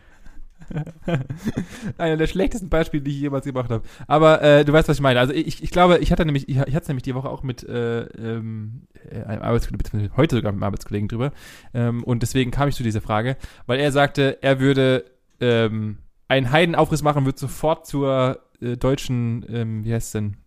Einer 1.98 2.18
der 2.18 2.28
schlechtesten 2.28 2.70
Beispiele, 2.70 3.04
die 3.04 3.12
ich 3.12 3.20
jemals 3.22 3.46
gemacht 3.46 3.70
habe. 3.70 3.84
Aber 4.08 4.42
äh, 4.42 4.66
du 4.66 4.74
weißt, 4.74 4.88
was 4.90 4.98
ich 4.98 5.02
meine. 5.02 5.20
Also 5.20 5.34
ich, 5.34 5.64
ich 5.64 5.72
glaube, 5.72 5.98
ich 6.00 6.12
hatte 6.12 6.26
nämlich, 6.26 6.50
ich, 6.50 6.58
ich 6.58 6.76
hatte 6.76 6.88
nämlich 6.88 7.04
die 7.04 7.16
Woche 7.16 7.30
auch 7.30 7.44
mit 7.44 7.64
äh, 7.64 8.02
ähm, 8.04 8.84
äh, 9.10 9.24
einem 9.24 9.42
Arbeitskollegen, 9.42 9.78
beziehungsweise 9.78 10.18
heute 10.18 10.36
sogar 10.38 10.52
mit 10.52 10.58
einem 10.58 10.64
Arbeitskollegen 10.68 11.08
drüber. 11.08 11.32
Ähm, 11.74 12.04
und 12.04 12.22
deswegen 12.22 12.52
kam 12.52 12.70
ich 12.70 12.76
zu 12.76 12.84
dieser 12.84 13.02
Frage, 13.02 13.38
weil 13.66 13.80
er 13.80 13.92
sagte, 13.92 14.40
er 14.42 14.60
würde 14.60 15.06
ähm, 15.40 15.98
einen 16.28 16.52
Heidenaufriss 16.52 17.04
machen, 17.04 17.26
wird 17.26 17.38
sofort 17.38 17.86
zur 17.86 18.40
äh, 18.62 18.78
deutschen, 18.78 19.46
ähm, 19.50 19.84
wie 19.86 19.94
heißt 19.94 20.08
es 20.08 20.12
denn? 20.14 20.38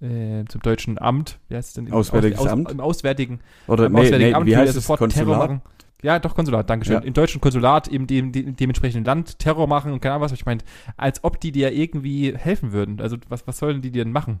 Äh, 0.00 0.44
zum 0.48 0.60
deutschen 0.62 0.98
Amt, 0.98 1.38
wie 1.48 1.54
heißt 1.54 1.68
es 1.68 1.74
denn? 1.74 1.86
Im 1.86 1.92
Auswärtiges 1.92 2.38
Aus- 2.40 2.48
Amt? 2.48 2.70
Im 2.72 2.80
Auswärtigen, 2.80 3.38
Oder 3.68 3.86
im 3.86 3.92
nee, 3.92 4.00
Auswärtigen 4.00 4.30
nee, 4.30 4.34
Amt 4.34 4.46
wie 4.46 4.50
würde 4.50 4.60
heißt 4.62 4.70
es? 4.76 4.84
sofort 4.86 4.98
Terror 5.12 5.36
Konsulat? 5.36 5.50
machen. 5.50 5.62
Ja, 6.02 6.18
doch, 6.18 6.34
Konsulat, 6.34 6.68
Dankeschön. 6.68 6.94
Ja. 6.94 7.00
Im 7.00 7.14
deutschen 7.14 7.40
Konsulat 7.40 7.86
im 7.88 8.06
dem, 8.06 8.32
dem, 8.32 8.56
dementsprechenden 8.56 9.04
Land 9.04 9.38
Terror 9.38 9.68
machen 9.68 9.92
und 9.92 10.00
keine 10.00 10.14
Ahnung 10.14 10.24
was. 10.24 10.32
Ich 10.32 10.44
meine, 10.44 10.60
als 10.96 11.22
ob 11.22 11.40
die 11.40 11.52
dir 11.52 11.72
irgendwie 11.72 12.36
helfen 12.36 12.72
würden. 12.72 13.00
Also, 13.00 13.16
was, 13.28 13.46
was 13.46 13.58
sollen 13.58 13.82
die 13.82 13.92
dir 13.92 14.04
denn 14.04 14.12
machen? 14.12 14.40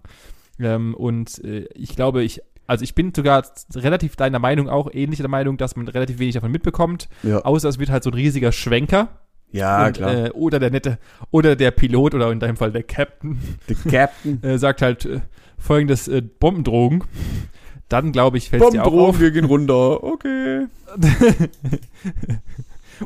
Ähm, 0.58 0.94
und 0.94 1.42
äh, 1.44 1.66
ich 1.74 1.94
glaube, 1.94 2.24
ich, 2.24 2.40
also 2.66 2.82
ich 2.82 2.94
bin 2.94 3.12
sogar 3.14 3.44
relativ 3.74 4.16
deiner 4.16 4.38
Meinung 4.38 4.68
auch, 4.68 4.88
ähnlicher 4.92 5.22
der 5.22 5.30
Meinung, 5.30 5.56
dass 5.56 5.76
man 5.76 5.88
relativ 5.88 6.18
wenig 6.18 6.34
davon 6.34 6.50
mitbekommt. 6.50 7.08
Ja, 7.22 7.38
Außer 7.38 7.68
es 7.68 7.78
wird 7.78 7.90
halt 7.90 8.02
so 8.02 8.10
ein 8.10 8.14
riesiger 8.14 8.50
Schwenker. 8.52 9.20
ja 9.52 9.86
und, 9.86 9.96
klar. 9.96 10.26
Äh, 10.26 10.30
oder 10.30 10.58
der 10.58 10.70
nette, 10.70 10.98
oder 11.30 11.54
der 11.54 11.70
Pilot 11.70 12.14
oder 12.14 12.30
in 12.32 12.40
deinem 12.40 12.56
Fall 12.56 12.72
der 12.72 12.82
Captain 12.82 13.38
The 13.68 13.74
Captain. 13.74 14.42
äh, 14.42 14.58
sagt 14.58 14.82
halt 14.82 15.04
äh, 15.06 15.20
folgendes 15.58 16.08
äh, 16.08 16.22
Bombendrohung. 16.22 17.04
Dann 17.92 18.12
glaube 18.12 18.38
ich, 18.38 18.48
fällt 18.50 18.62
es 18.62 18.70
dir 18.70 18.84
auch 18.86 18.92
auf. 18.92 19.20
wir 19.20 19.30
gehen 19.30 19.44
runter. 19.44 20.02
Okay. 20.02 20.66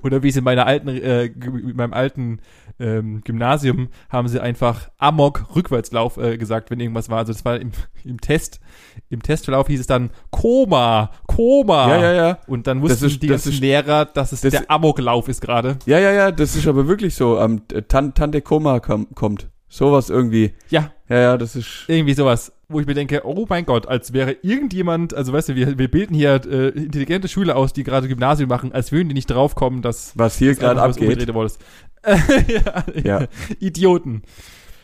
Oder 0.03 0.22
wie 0.22 0.28
es 0.28 0.37
in 0.37 0.45
meiner 0.45 0.66
alten, 0.66 0.89
äh, 0.89 1.30
meinem 1.74 1.95
alten 1.95 2.41
ähm, 2.78 3.22
Gymnasium 3.24 3.89
haben 4.11 4.28
sie 4.28 4.41
einfach 4.43 4.91
Amok 4.99 5.47
Rückwärtslauf 5.57 6.18
äh, 6.18 6.37
gesagt, 6.37 6.70
wenn 6.70 6.80
irgendwas 6.80 7.09
war. 7.09 7.18
Also 7.18 7.32
das 7.32 7.45
war 7.47 7.59
im, 7.59 7.70
im 8.05 8.20
Test, 8.20 8.61
im 9.09 9.22
Testverlauf 9.22 9.68
hieß 9.68 9.80
es 9.80 9.87
dann 9.87 10.11
Koma, 10.30 11.11
Koma. 11.26 11.89
Ja, 11.89 12.01
ja, 12.03 12.12
ja. 12.12 12.39
Und 12.47 12.66
dann 12.66 12.82
wussten 12.82 13.07
ist- 13.07 13.22
die 13.22 13.28
das 13.28 13.45
ganzen 13.45 13.53
ist- 13.55 13.61
Lehrer, 13.61 14.05
dass 14.05 14.32
es 14.32 14.43
das- 14.43 14.51
der 14.53 14.70
Amoklauf 14.70 15.28
ist 15.28 15.41
gerade. 15.41 15.78
Ja, 15.87 15.99
ja, 15.99 16.12
ja, 16.12 16.30
das 16.32 16.57
ist 16.57 16.66
aber 16.66 16.87
wirklich 16.89 17.14
so. 17.14 17.39
Am 17.39 17.62
Tan 17.89 18.12
Tante 18.12 18.43
Koma 18.43 18.80
kom 18.80 19.07
kommt. 19.14 19.49
Sowas 19.68 20.11
irgendwie. 20.11 20.53
Ja, 20.68 20.93
Ja, 21.09 21.18
ja, 21.18 21.37
das 21.39 21.57
ist. 21.57 21.84
irgendwie 21.89 22.14
sowas, 22.14 22.53
wo 22.68 22.80
ich 22.80 22.86
mir 22.86 22.94
denke, 22.94 23.22
oh 23.24 23.46
mein 23.48 23.64
Gott, 23.64 23.86
als 23.86 24.12
wäre 24.12 24.36
irgendjemand, 24.42 25.14
also 25.14 25.32
weißt 25.32 25.50
du, 25.50 25.54
wir, 25.54 25.78
wir 25.78 25.88
bilden 25.88 26.14
hier 26.14 26.40
äh, 26.44 26.68
intelligente 26.70 27.28
Schüler 27.28 27.56
aus, 27.56 27.72
die 27.72 27.84
gerade 27.84 28.08
Gymnasium 28.08 28.48
machen, 28.48 28.72
als 28.72 28.90
würden 28.90 29.08
die 29.08 29.14
nicht 29.14 29.30
draufkommen, 29.30 29.82
dass 29.82 30.16
Was 30.18 30.36
hier 30.36 30.54
gerade 30.54 30.80
was 30.80 30.96
abgeht. 30.96 31.28
ist. 31.28 31.60
ja, 32.48 32.84
Ja. 33.04 33.26
Idioten. 33.60 34.22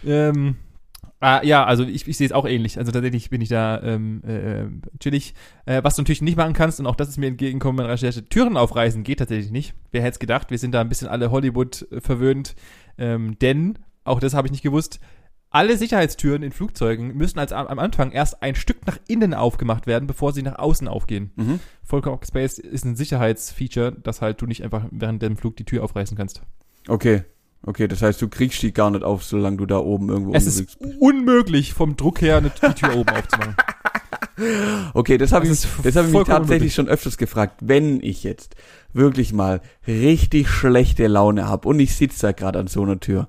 Ähm, 0.05 0.57
ah, 1.19 1.43
ja, 1.43 1.65
also 1.65 1.85
ich, 1.85 2.07
ich 2.07 2.17
sehe 2.17 2.27
es 2.27 2.33
auch 2.33 2.47
ähnlich. 2.47 2.79
Also 2.79 2.93
tatsächlich 2.93 3.31
bin 3.31 3.41
ich 3.41 3.49
da 3.49 3.83
ähm, 3.83 4.23
äh, 4.25 4.99
chillig. 5.01 5.35
Äh, 5.67 5.83
was 5.83 5.97
du 5.97 6.03
natürlich 6.03 6.23
nicht 6.23 6.37
machen 6.37 6.53
kannst, 6.53 6.79
und 6.79 6.87
auch 6.87 6.97
das 6.97 7.09
ist 7.09 7.19
mir 7.19 7.27
entgegengekommen 7.27 7.85
in 7.85 7.91
Recherche, 7.91 8.29
Türen 8.29 8.57
aufreißen 8.57 9.03
geht 9.03 9.19
tatsächlich 9.19 9.51
nicht. 9.51 9.75
Wer 9.91 10.03
hätte 10.03 10.13
es 10.13 10.19
gedacht, 10.21 10.51
wir 10.51 10.59
sind 10.59 10.73
da 10.73 10.81
ein 10.81 10.89
bisschen 10.89 11.09
alle 11.09 11.33
Hollywood 11.33 11.87
äh, 11.91 12.01
verwöhnt. 12.01 12.55
Ähm, 12.97 13.39
denn, 13.41 13.79
auch 14.05 14.21
das 14.21 14.35
habe 14.35 14.47
ich 14.47 14.53
nicht 14.53 14.63
gewusst, 14.63 15.01
alle 15.53 15.77
Sicherheitstüren 15.77 16.43
in 16.43 16.53
Flugzeugen 16.53 17.17
müssen 17.17 17.39
als 17.39 17.53
am 17.53 17.79
Anfang 17.79 18.11
erst 18.11 18.43
ein 18.43 18.55
Stück 18.55 18.87
nach 18.87 18.99
innen 19.07 19.35
aufgemacht 19.35 19.87
werden, 19.87 20.07
bevor 20.07 20.33
sie 20.33 20.43
nach 20.43 20.59
außen 20.59 20.89
aufgehen. 20.89 21.31
Mhm. 21.37 21.61
Vollkommen 21.85 22.19
Space 22.27 22.59
ist 22.59 22.85
ein 22.85 22.97
Sicherheitsfeature, 22.97 23.93
dass 23.93 24.21
halt 24.21 24.41
du 24.41 24.47
nicht 24.47 24.65
einfach 24.65 24.85
während 24.91 25.23
dem 25.23 25.37
Flug 25.37 25.57
die 25.57 25.65
Tür 25.65 25.85
aufreißen 25.85 26.17
kannst. 26.17 26.43
Okay. 26.89 27.25
Okay, 27.65 27.87
das 27.87 28.03
heißt, 28.03 28.21
du 28.21 28.29
kriegst 28.29 28.61
die 28.63 28.73
gar 28.73 28.91
nicht 28.91 29.05
auf, 29.05 29.23
solange 29.23 29.59
du 29.59 29.67
da 29.67 29.79
oben 29.79 30.09
irgendwo 30.09 30.35
Es 30.35 30.47
ist 30.47 30.79
unmöglich, 30.99 31.75
vom 31.75 31.97
Druck 31.97 32.21
her 32.21 32.39
eine, 32.39 32.51
die 32.51 32.75
Tür 32.75 32.97
oben 32.97 33.11
aufzumachen. 33.11 33.55
Okay, 34.95 35.19
das 35.19 35.31
habe 35.33 35.47
ich, 35.47 35.51
Das 35.51 35.97
habe 35.97 36.09
ich 36.09 36.15
mich 36.15 36.25
tatsächlich 36.25 36.41
unmöglich. 36.41 36.75
schon 36.75 36.89
öfters 36.89 37.17
gefragt. 37.17 37.61
Wenn 37.61 38.03
ich 38.03 38.25
jetzt 38.25 38.57
wirklich 38.93 39.33
mal 39.33 39.61
richtig 39.87 40.49
schlechte 40.49 41.07
Laune 41.07 41.47
habe 41.49 41.69
und 41.69 41.79
ich 41.79 41.95
sitze 41.95 42.27
da 42.29 42.33
gerade 42.33 42.59
an 42.59 42.67
so 42.67 42.83
einer 42.83 42.99
Tür, 42.99 43.27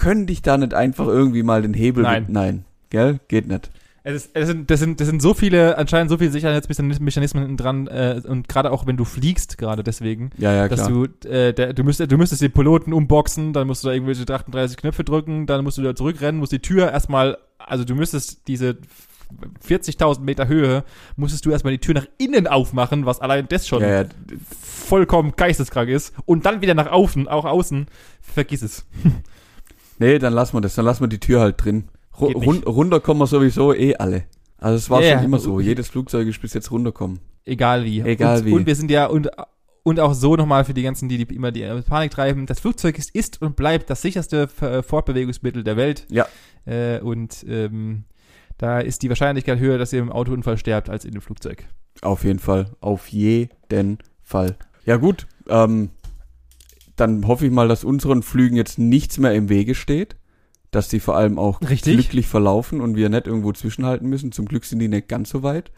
könnte 0.00 0.32
ich 0.32 0.40
da 0.42 0.56
nicht 0.56 0.74
einfach 0.74 1.06
irgendwie 1.06 1.42
mal 1.42 1.62
den 1.62 1.74
Hebel 1.74 2.02
Nein. 2.02 2.22
mit, 2.22 2.32
nein, 2.32 2.64
gell, 2.88 3.20
geht 3.28 3.46
nicht. 3.46 3.70
Es, 4.02 4.14
ist, 4.14 4.30
es 4.32 4.46
sind, 4.46 4.70
das, 4.70 4.80
sind, 4.80 4.98
das 4.98 5.08
sind 5.08 5.20
so 5.20 5.34
viele, 5.34 5.76
anscheinend 5.76 6.08
so 6.08 6.16
viele 6.16 6.30
Sicherheitsmechanismen 6.30 7.58
dran 7.58 7.86
äh, 7.86 8.22
und 8.26 8.48
gerade 8.48 8.72
auch 8.72 8.86
wenn 8.86 8.96
du 8.96 9.04
fliegst, 9.04 9.58
gerade 9.58 9.84
deswegen, 9.84 10.30
Ja, 10.38 10.54
ja, 10.54 10.68
dass 10.68 10.86
klar. 10.86 11.06
du, 11.20 11.28
äh, 11.28 11.52
der, 11.52 11.74
du, 11.74 11.84
müsstest, 11.84 12.10
du 12.10 12.16
müsstest 12.16 12.40
den 12.40 12.50
Piloten 12.50 12.94
umboxen, 12.94 13.52
dann 13.52 13.66
musst 13.66 13.84
du 13.84 13.88
da 13.88 13.94
irgendwelche 13.94 14.22
38 14.22 14.78
Knöpfe 14.78 15.04
drücken, 15.04 15.46
dann 15.46 15.62
musst 15.64 15.76
du 15.76 15.82
da 15.82 15.94
zurückrennen, 15.94 16.40
musst 16.40 16.52
die 16.52 16.60
Tür 16.60 16.90
erstmal, 16.90 17.36
also 17.58 17.84
du 17.84 17.94
müsstest 17.94 18.48
diese 18.48 18.78
40.000 19.68 20.20
Meter 20.20 20.48
Höhe, 20.48 20.82
musstest 21.16 21.44
du 21.44 21.50
erstmal 21.50 21.74
die 21.74 21.78
Tür 21.78 21.92
nach 21.92 22.06
innen 22.16 22.46
aufmachen, 22.46 23.04
was 23.04 23.20
allein 23.20 23.48
das 23.48 23.68
schon 23.68 23.82
ja, 23.82 24.00
ja, 24.02 24.08
vollkommen 24.62 25.34
geisteskrank 25.36 25.90
ist 25.90 26.14
und 26.24 26.46
dann 26.46 26.62
wieder 26.62 26.74
nach 26.74 26.90
außen, 26.90 27.28
auch 27.28 27.44
außen, 27.44 27.86
vergiss 28.22 28.62
es. 28.62 28.86
nee, 30.00 30.18
dann 30.18 30.32
lassen 30.32 30.56
wir 30.56 30.60
das, 30.60 30.74
dann 30.74 30.84
lassen 30.84 31.02
wir 31.02 31.08
die 31.08 31.20
Tür 31.20 31.40
halt 31.40 31.62
drin. 31.62 31.84
Ru 32.18 32.26
run 32.26 32.62
runter 32.64 33.00
kommen 33.00 33.20
wir 33.20 33.26
sowieso 33.26 33.72
eh 33.72 33.94
alle. 33.96 34.24
Also 34.58 34.76
es 34.76 34.90
war 34.90 35.02
Ja, 35.02 35.16
schon 35.16 35.24
immer 35.24 35.38
so. 35.38 35.60
Jedes 35.60 35.88
Flugzeug 35.88 36.26
ist 36.28 36.40
bis 36.42 36.52
jetzt 36.54 36.70
runterkommen. 36.70 37.20
Egal 37.44 37.84
wie. 37.84 38.00
Egal 38.00 38.40
und, 38.40 38.44
wie. 38.44 38.52
Und 38.52 38.66
wir 38.66 38.74
sind 38.74 38.90
ja, 38.90 39.06
und, 39.06 39.30
und 39.82 40.00
auch 40.00 40.12
so 40.12 40.36
nochmal 40.36 40.64
für 40.64 40.74
die 40.74 40.82
ganzen, 40.82 41.08
die, 41.08 41.24
die 41.24 41.34
immer 41.34 41.52
die 41.52 41.62
äh, 41.62 41.82
Panik 41.82 42.10
treiben, 42.10 42.46
das 42.46 42.60
Flugzeug 42.60 42.98
ist, 42.98 43.14
ist 43.14 43.40
und 43.40 43.56
bleibt 43.56 43.88
das 43.88 44.02
sicherste 44.02 44.48
äh, 44.60 44.82
Fortbewegungsmittel 44.82 45.64
der 45.64 45.76
Welt. 45.76 46.06
Ja. 46.10 46.26
Äh, 46.66 47.00
und 47.00 47.44
ähm, 47.48 48.04
da 48.58 48.80
ist 48.80 49.02
die 49.02 49.08
Wahrscheinlichkeit 49.08 49.58
höher, 49.58 49.78
dass 49.78 49.92
ihr 49.92 50.00
im 50.00 50.12
Autounfall 50.12 50.58
sterbt, 50.58 50.90
als 50.90 51.06
in 51.06 51.12
dem 51.12 51.22
Flugzeug. 51.22 51.64
Auf 52.02 52.24
jeden 52.24 52.38
Fall. 52.38 52.70
Auf 52.80 53.08
jeden 53.08 53.98
Fall. 54.22 54.56
Ja 54.84 54.96
gut, 54.96 55.26
ähm, 55.48 55.90
dann 57.00 57.26
hoffe 57.26 57.46
ich 57.46 57.52
mal, 57.52 57.68
dass 57.68 57.84
unseren 57.84 58.22
Flügen 58.22 58.56
jetzt 58.56 58.78
nichts 58.78 59.18
mehr 59.18 59.34
im 59.34 59.48
Wege 59.48 59.74
steht. 59.74 60.16
Dass 60.70 60.88
die 60.88 61.00
vor 61.00 61.16
allem 61.16 61.36
auch 61.36 61.60
Richtig. 61.62 61.94
glücklich 61.94 62.28
verlaufen 62.28 62.80
und 62.80 62.94
wir 62.94 63.08
nicht 63.08 63.26
irgendwo 63.26 63.50
zwischenhalten 63.52 64.08
müssen. 64.08 64.30
Zum 64.30 64.46
Glück 64.46 64.64
sind 64.64 64.78
die 64.78 64.86
nicht 64.86 65.08
ganz 65.08 65.30
so 65.30 65.42
weit. 65.42 65.72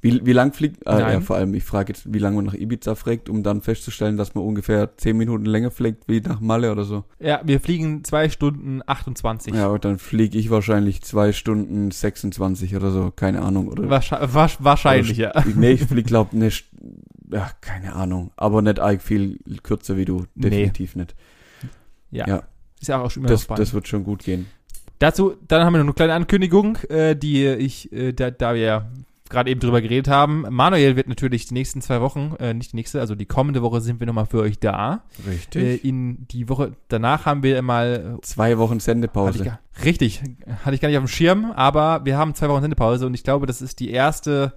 Wie, 0.00 0.24
wie 0.24 0.32
lang 0.32 0.52
fliegt, 0.52 0.86
äh, 0.86 1.00
ja, 1.00 1.20
vor 1.20 1.34
allem, 1.34 1.54
ich 1.54 1.64
frage 1.64 1.92
jetzt, 1.92 2.12
wie 2.12 2.20
lange 2.20 2.36
man 2.36 2.44
nach 2.44 2.54
Ibiza 2.54 2.94
fliegt, 2.94 3.28
um 3.28 3.42
dann 3.42 3.62
festzustellen, 3.62 4.16
dass 4.16 4.32
man 4.32 4.44
ungefähr 4.44 4.96
10 4.96 5.16
Minuten 5.16 5.44
länger 5.44 5.72
fliegt 5.72 6.04
wie 6.06 6.20
nach 6.20 6.38
Malle 6.38 6.70
oder 6.70 6.84
so. 6.84 7.04
Ja, 7.18 7.40
wir 7.42 7.58
fliegen 7.58 8.04
zwei 8.04 8.28
Stunden 8.28 8.80
28. 8.86 9.54
Ja, 9.54 9.66
und 9.66 9.84
dann 9.84 9.98
fliege 9.98 10.38
ich 10.38 10.50
wahrscheinlich 10.50 11.02
zwei 11.02 11.32
Stunden 11.32 11.90
26 11.90 12.76
oder 12.76 12.92
so, 12.92 13.10
keine 13.10 13.42
Ahnung. 13.42 13.66
Oder 13.66 13.90
Wahrscheinlich, 13.90 14.32
wahrscheinlich, 14.60 15.16
ja. 15.16 15.32
Nee, 15.56 15.72
ich 15.72 15.82
flieg 15.82 16.06
glaub 16.06 16.32
nicht, 16.32 16.66
ja, 17.30 17.50
keine 17.60 17.94
Ahnung, 17.94 18.30
aber 18.36 18.62
nicht 18.62 18.78
arg 18.80 19.02
viel 19.02 19.38
kürzer 19.62 19.96
wie 19.96 20.04
du, 20.04 20.26
Nee. 20.34 20.50
definitiv 20.50 20.96
nicht. 20.96 21.14
Ja. 22.10 22.26
Ja. 22.26 22.42
Ist 22.80 22.88
ja 22.88 23.00
auch 23.00 23.10
schon 23.10 23.22
immer 23.22 23.30
Das, 23.30 23.42
spannend. 23.42 23.60
das 23.60 23.74
wird 23.74 23.88
schon 23.88 24.04
gut 24.04 24.22
gehen. 24.24 24.46
Dazu, 25.00 25.36
dann 25.46 25.64
haben 25.64 25.72
wir 25.74 25.78
noch 25.78 25.84
eine 25.86 25.94
kleine 25.94 26.14
Ankündigung, 26.14 26.76
äh, 26.88 27.14
die 27.14 27.46
ich, 27.46 27.92
äh, 27.92 28.12
da, 28.12 28.30
da 28.30 28.54
wir 28.54 28.60
ja 28.60 28.90
gerade 29.30 29.50
eben 29.50 29.60
drüber 29.60 29.80
geredet 29.80 30.08
haben. 30.08 30.44
Manuel 30.50 30.96
wird 30.96 31.08
natürlich 31.08 31.46
die 31.46 31.54
nächsten 31.54 31.80
zwei 31.80 32.00
Wochen, 32.00 32.34
äh, 32.38 32.54
nicht 32.54 32.72
die 32.72 32.76
nächste, 32.76 33.00
also 33.00 33.14
die 33.14 33.26
kommende 33.26 33.62
Woche 33.62 33.80
sind 33.80 34.00
wir 34.00 34.06
nochmal 34.06 34.26
für 34.26 34.40
euch 34.40 34.58
da. 34.58 35.02
Richtig. 35.26 35.62
Äh, 35.62 35.88
in 35.88 36.26
die 36.28 36.48
Woche 36.48 36.72
danach 36.88 37.26
haben 37.26 37.42
wir 37.42 37.60
mal, 37.62 38.18
Zwei 38.22 38.58
Wochen 38.58 38.64
äh, 38.64 38.74
hatte 38.74 38.78
ich 38.78 38.84
Sendepause. 38.84 39.58
richtig, 39.84 40.22
hatte 40.64 40.74
ich 40.74 40.80
gar 40.80 40.88
nicht 40.88 40.98
auf 40.98 41.04
dem 41.04 41.08
Schirm, 41.08 41.52
aber 41.54 42.04
wir 42.04 42.16
haben 42.16 42.34
zwei 42.34 42.48
Wochen 42.48 42.62
Sendepause 42.62 43.06
und 43.06 43.14
ich 43.14 43.24
glaube, 43.24 43.46
das 43.46 43.62
ist 43.62 43.80
die 43.80 43.90
erste 43.90 44.52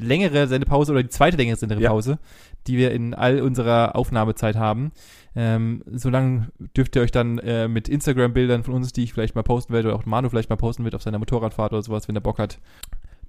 längere 0.00 0.46
Sendepause 0.46 0.92
oder 0.92 1.02
die 1.02 1.08
zweite 1.10 1.36
längere 1.36 1.56
Sendepause, 1.56 2.18
die 2.66 2.78
wir 2.78 2.92
in 2.92 3.14
all 3.14 3.40
unserer 3.42 3.96
Aufnahmezeit 3.96 4.56
haben. 4.56 4.92
Ähm, 5.36 5.82
solange 5.92 6.48
dürft 6.76 6.94
ihr 6.94 7.02
euch 7.02 7.10
dann 7.10 7.38
äh, 7.38 7.66
mit 7.66 7.88
Instagram-Bildern 7.88 8.62
von 8.62 8.74
uns, 8.74 8.92
die 8.92 9.02
ich 9.02 9.12
vielleicht 9.12 9.34
mal 9.34 9.42
posten 9.42 9.72
werde, 9.72 9.88
oder 9.88 9.96
auch 9.96 10.06
Manu 10.06 10.28
vielleicht 10.28 10.48
mal 10.48 10.56
posten 10.56 10.84
wird 10.84 10.94
auf 10.94 11.02
seiner 11.02 11.18
Motorradfahrt 11.18 11.72
oder 11.72 11.82
sowas, 11.82 12.06
wenn 12.06 12.14
er 12.14 12.20
Bock 12.20 12.38
hat, 12.38 12.58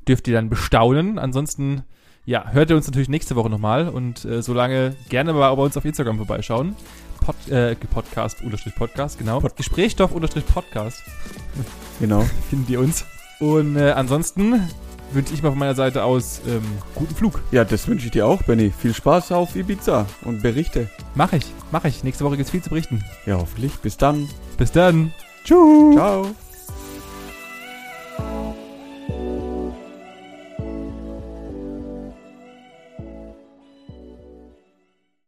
dürft 0.08 0.28
ihr 0.28 0.34
dann 0.36 0.50
bestaunen. 0.50 1.20
Ansonsten, 1.20 1.84
ja, 2.26 2.50
hört 2.52 2.70
ihr 2.70 2.76
uns 2.76 2.88
natürlich 2.88 3.10
nächste 3.10 3.36
Woche 3.36 3.50
nochmal 3.50 3.90
und 3.90 4.26
äh, 4.26 4.42
solange 4.42 4.96
gerne 5.10 5.34
mal 5.34 5.54
bei 5.56 5.64
uns 5.64 5.78
auf 5.78 5.86
Instagram 5.86 6.18
vorbeischauen. 6.18 6.76
Pod, 7.22 7.36
äh, 7.50 7.76
Podcast, 7.76 8.42
unterstrich 8.44 8.76
Podcast, 8.76 9.18
genau. 9.18 9.42
Gesprächsstoff, 9.56 10.12
unterstrich 10.12 10.46
Podcast 10.46 11.02
Genau. 12.00 12.24
finden 12.50 12.72
ihr 12.72 12.80
uns. 12.80 13.06
Und 13.40 13.76
äh, 13.78 13.92
ansonsten 13.92 14.70
wünsche 15.12 15.34
ich 15.34 15.42
mal 15.42 15.50
von 15.50 15.60
meiner 15.60 15.76
Seite 15.76 16.04
aus 16.04 16.42
ähm, 16.48 16.62
guten 16.94 17.16
Flug. 17.16 17.42
Ja, 17.52 17.64
das 17.66 17.88
wünsche 17.88 18.06
ich 18.06 18.12
dir 18.12 18.28
auch, 18.28 18.44
Benny. 18.44 18.72
Viel 18.78 18.94
Spaß 18.94 19.32
auf 19.32 19.56
Ibiza 19.56 20.06
und 20.24 20.42
Berichte. 20.42 20.90
Mach 21.16 21.34
ich, 21.34 21.46
mach 21.72 21.86
ich. 21.86 22.04
Nächste 22.04 22.26
Woche 22.26 22.38
gibt's 22.38 22.52
viel 22.52 22.62
zu 22.62 22.70
berichten. 22.70 23.04
Ja, 23.26 23.38
hoffentlich. 23.38 23.74
Bis 23.80 23.98
dann. 23.98 24.28
Bis 24.58 24.72
dann. 24.72 25.12
Tschüss. 25.44 25.96
Ciao. 25.96 26.45